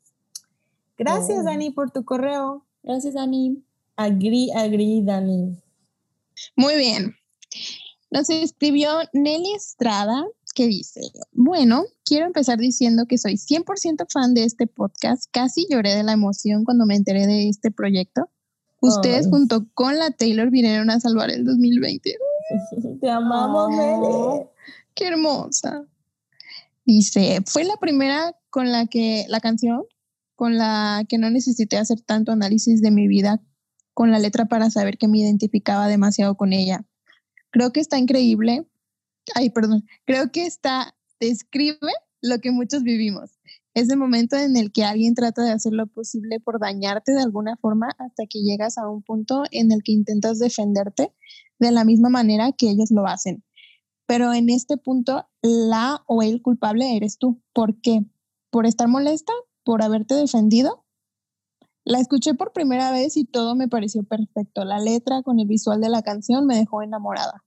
[0.97, 1.45] Gracias, oh.
[1.45, 2.65] Dani, por tu correo.
[2.83, 3.63] Gracias, Dani.
[3.97, 5.57] Agree, agree, Dani.
[6.57, 7.15] Muy bien.
[8.11, 10.25] Nos escribió Nelly Estrada
[10.59, 15.27] que dice, bueno, quiero empezar diciendo que soy 100% fan de este podcast.
[15.31, 18.29] Casi lloré de la emoción cuando me enteré de este proyecto.
[18.81, 22.13] Ustedes junto con la Taylor vinieron a salvar el 2020.
[23.01, 24.51] Te amamos, oh,
[24.95, 25.85] Qué hermosa.
[26.85, 29.85] Dice, fue la primera con la que, la canción,
[30.35, 33.41] con la que no necesité hacer tanto análisis de mi vida
[33.95, 36.85] con la letra para saber que me identificaba demasiado con ella.
[37.51, 38.67] Creo que está increíble
[39.35, 43.39] ay, perdón, creo que está, describe lo que muchos vivimos.
[43.75, 47.57] Ese momento en el que alguien trata de hacer lo posible por dañarte de alguna
[47.57, 51.13] forma hasta que llegas a un punto en el que intentas defenderte
[51.59, 53.45] de la misma manera que ellos lo hacen.
[54.07, 57.43] Pero en este punto, la o el culpable eres tú.
[57.53, 58.01] ¿Por qué?
[58.51, 59.33] ¿Por estar molesta?
[59.65, 60.85] ¿Por haberte defendido?
[61.85, 64.65] La escuché por primera vez y todo me pareció perfecto.
[64.65, 67.45] La letra con el visual de la canción me dejó enamorada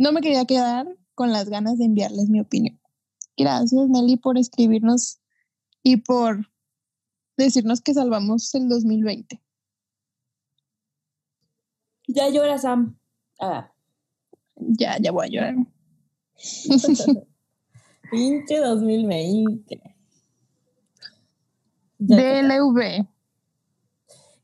[0.00, 2.80] no me quería quedar con las ganas de enviarles mi opinión.
[3.36, 5.20] Gracias, Nelly, por escribirnos
[5.82, 6.50] y por
[7.36, 9.42] decirnos que salvamos el 2020.
[12.08, 12.98] Ya llora, Sam.
[13.38, 13.70] Ah.
[14.56, 15.54] Ya, ya voy a llorar.
[18.10, 19.82] Pinche 2020.
[21.98, 23.06] DLV.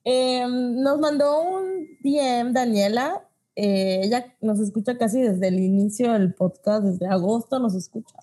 [0.04, 3.25] Em, nos mandó un DM Daniela
[3.56, 8.14] eh, ella nos escucha casi desde el inicio del podcast, desde agosto nos escucha.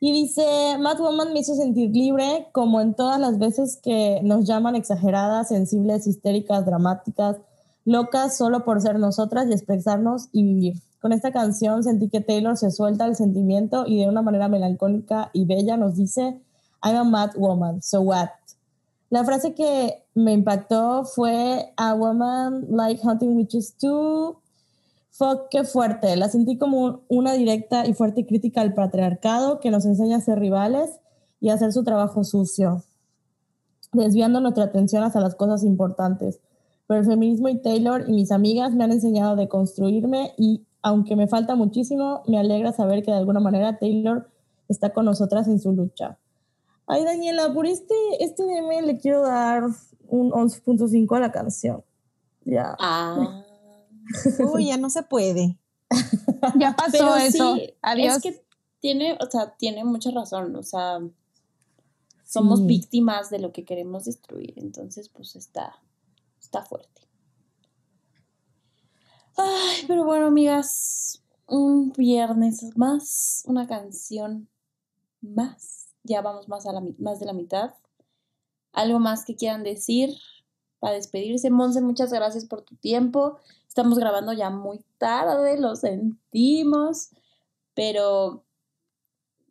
[0.00, 4.46] Y dice, Mad Woman me hizo sentir libre, como en todas las veces que nos
[4.46, 7.38] llaman exageradas, sensibles, histéricas, dramáticas,
[7.86, 10.74] locas solo por ser nosotras y expresarnos y vivir.
[11.00, 15.30] Con esta canción sentí que Taylor se suelta el sentimiento y de una manera melancólica
[15.32, 16.38] y bella nos dice,
[16.82, 18.28] I'm a mad woman, so what?
[19.10, 24.40] La frase que me impactó fue A woman like hunting witches too.
[25.10, 26.16] Fuck, qué fuerte.
[26.16, 30.40] La sentí como una directa y fuerte crítica al patriarcado que nos enseña a ser
[30.40, 30.90] rivales
[31.40, 32.82] y a hacer su trabajo sucio,
[33.92, 36.40] desviando nuestra atención hacia las cosas importantes.
[36.86, 41.16] Pero el feminismo y Taylor y mis amigas me han enseñado de construirme y aunque
[41.16, 44.28] me falta muchísimo, me alegra saber que de alguna manera Taylor
[44.68, 46.18] está con nosotras en su lucha.
[46.86, 49.64] Ay, Daniela, por este, este meme le quiero dar
[50.08, 51.82] un 11.5 a la canción.
[52.44, 52.76] Ya.
[52.78, 53.42] Ah.
[54.52, 55.58] Uy, ya no se puede.
[56.58, 57.56] Ya pasó eso.
[57.80, 58.16] Adiós.
[58.16, 58.44] Es que
[58.80, 60.54] tiene, o sea, tiene mucha razón.
[60.56, 61.00] O sea,
[62.24, 62.66] somos Sí.
[62.66, 64.52] víctimas de lo que queremos destruir.
[64.56, 65.76] Entonces, pues está,
[66.40, 67.00] está fuerte.
[69.36, 74.48] Ay, pero bueno, amigas, un viernes más, una canción
[75.20, 75.83] más.
[76.04, 77.74] Ya vamos más, a la, más de la mitad.
[78.72, 80.10] ¿Algo más que quieran decir
[80.80, 81.50] para despedirse?
[81.50, 83.38] Monse, muchas gracias por tu tiempo.
[83.66, 87.10] Estamos grabando ya muy tarde, lo sentimos,
[87.74, 88.44] pero,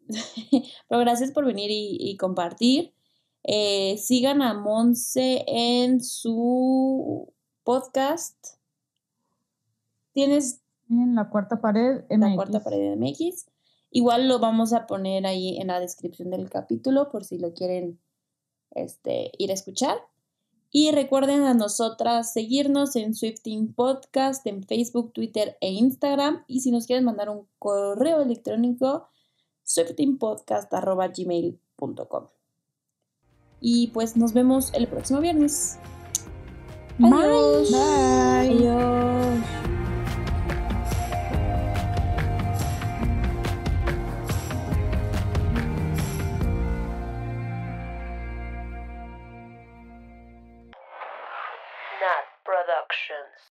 [0.88, 2.94] pero gracias por venir y, y compartir.
[3.44, 8.38] Eh, sigan a Monse en su podcast.
[10.14, 12.36] Tienes En la cuarta pared, la MX.
[12.36, 13.48] cuarta pared de MX.
[13.95, 17.99] Igual lo vamos a poner ahí en la descripción del capítulo por si lo quieren
[18.72, 19.99] este, ir a escuchar.
[20.72, 26.44] Y recuerden a nosotras seguirnos en Swifting Podcast, en Facebook, Twitter e Instagram.
[26.48, 29.10] Y si nos quieren mandar un correo electrónico,
[29.61, 32.28] swiftingpodcast.gmail.com.
[33.61, 35.78] Y pues nos vemos el próximo viernes.
[36.98, 37.14] Bye.
[37.14, 37.72] Adiós.
[37.72, 38.49] Bye.
[38.49, 39.62] Adiós.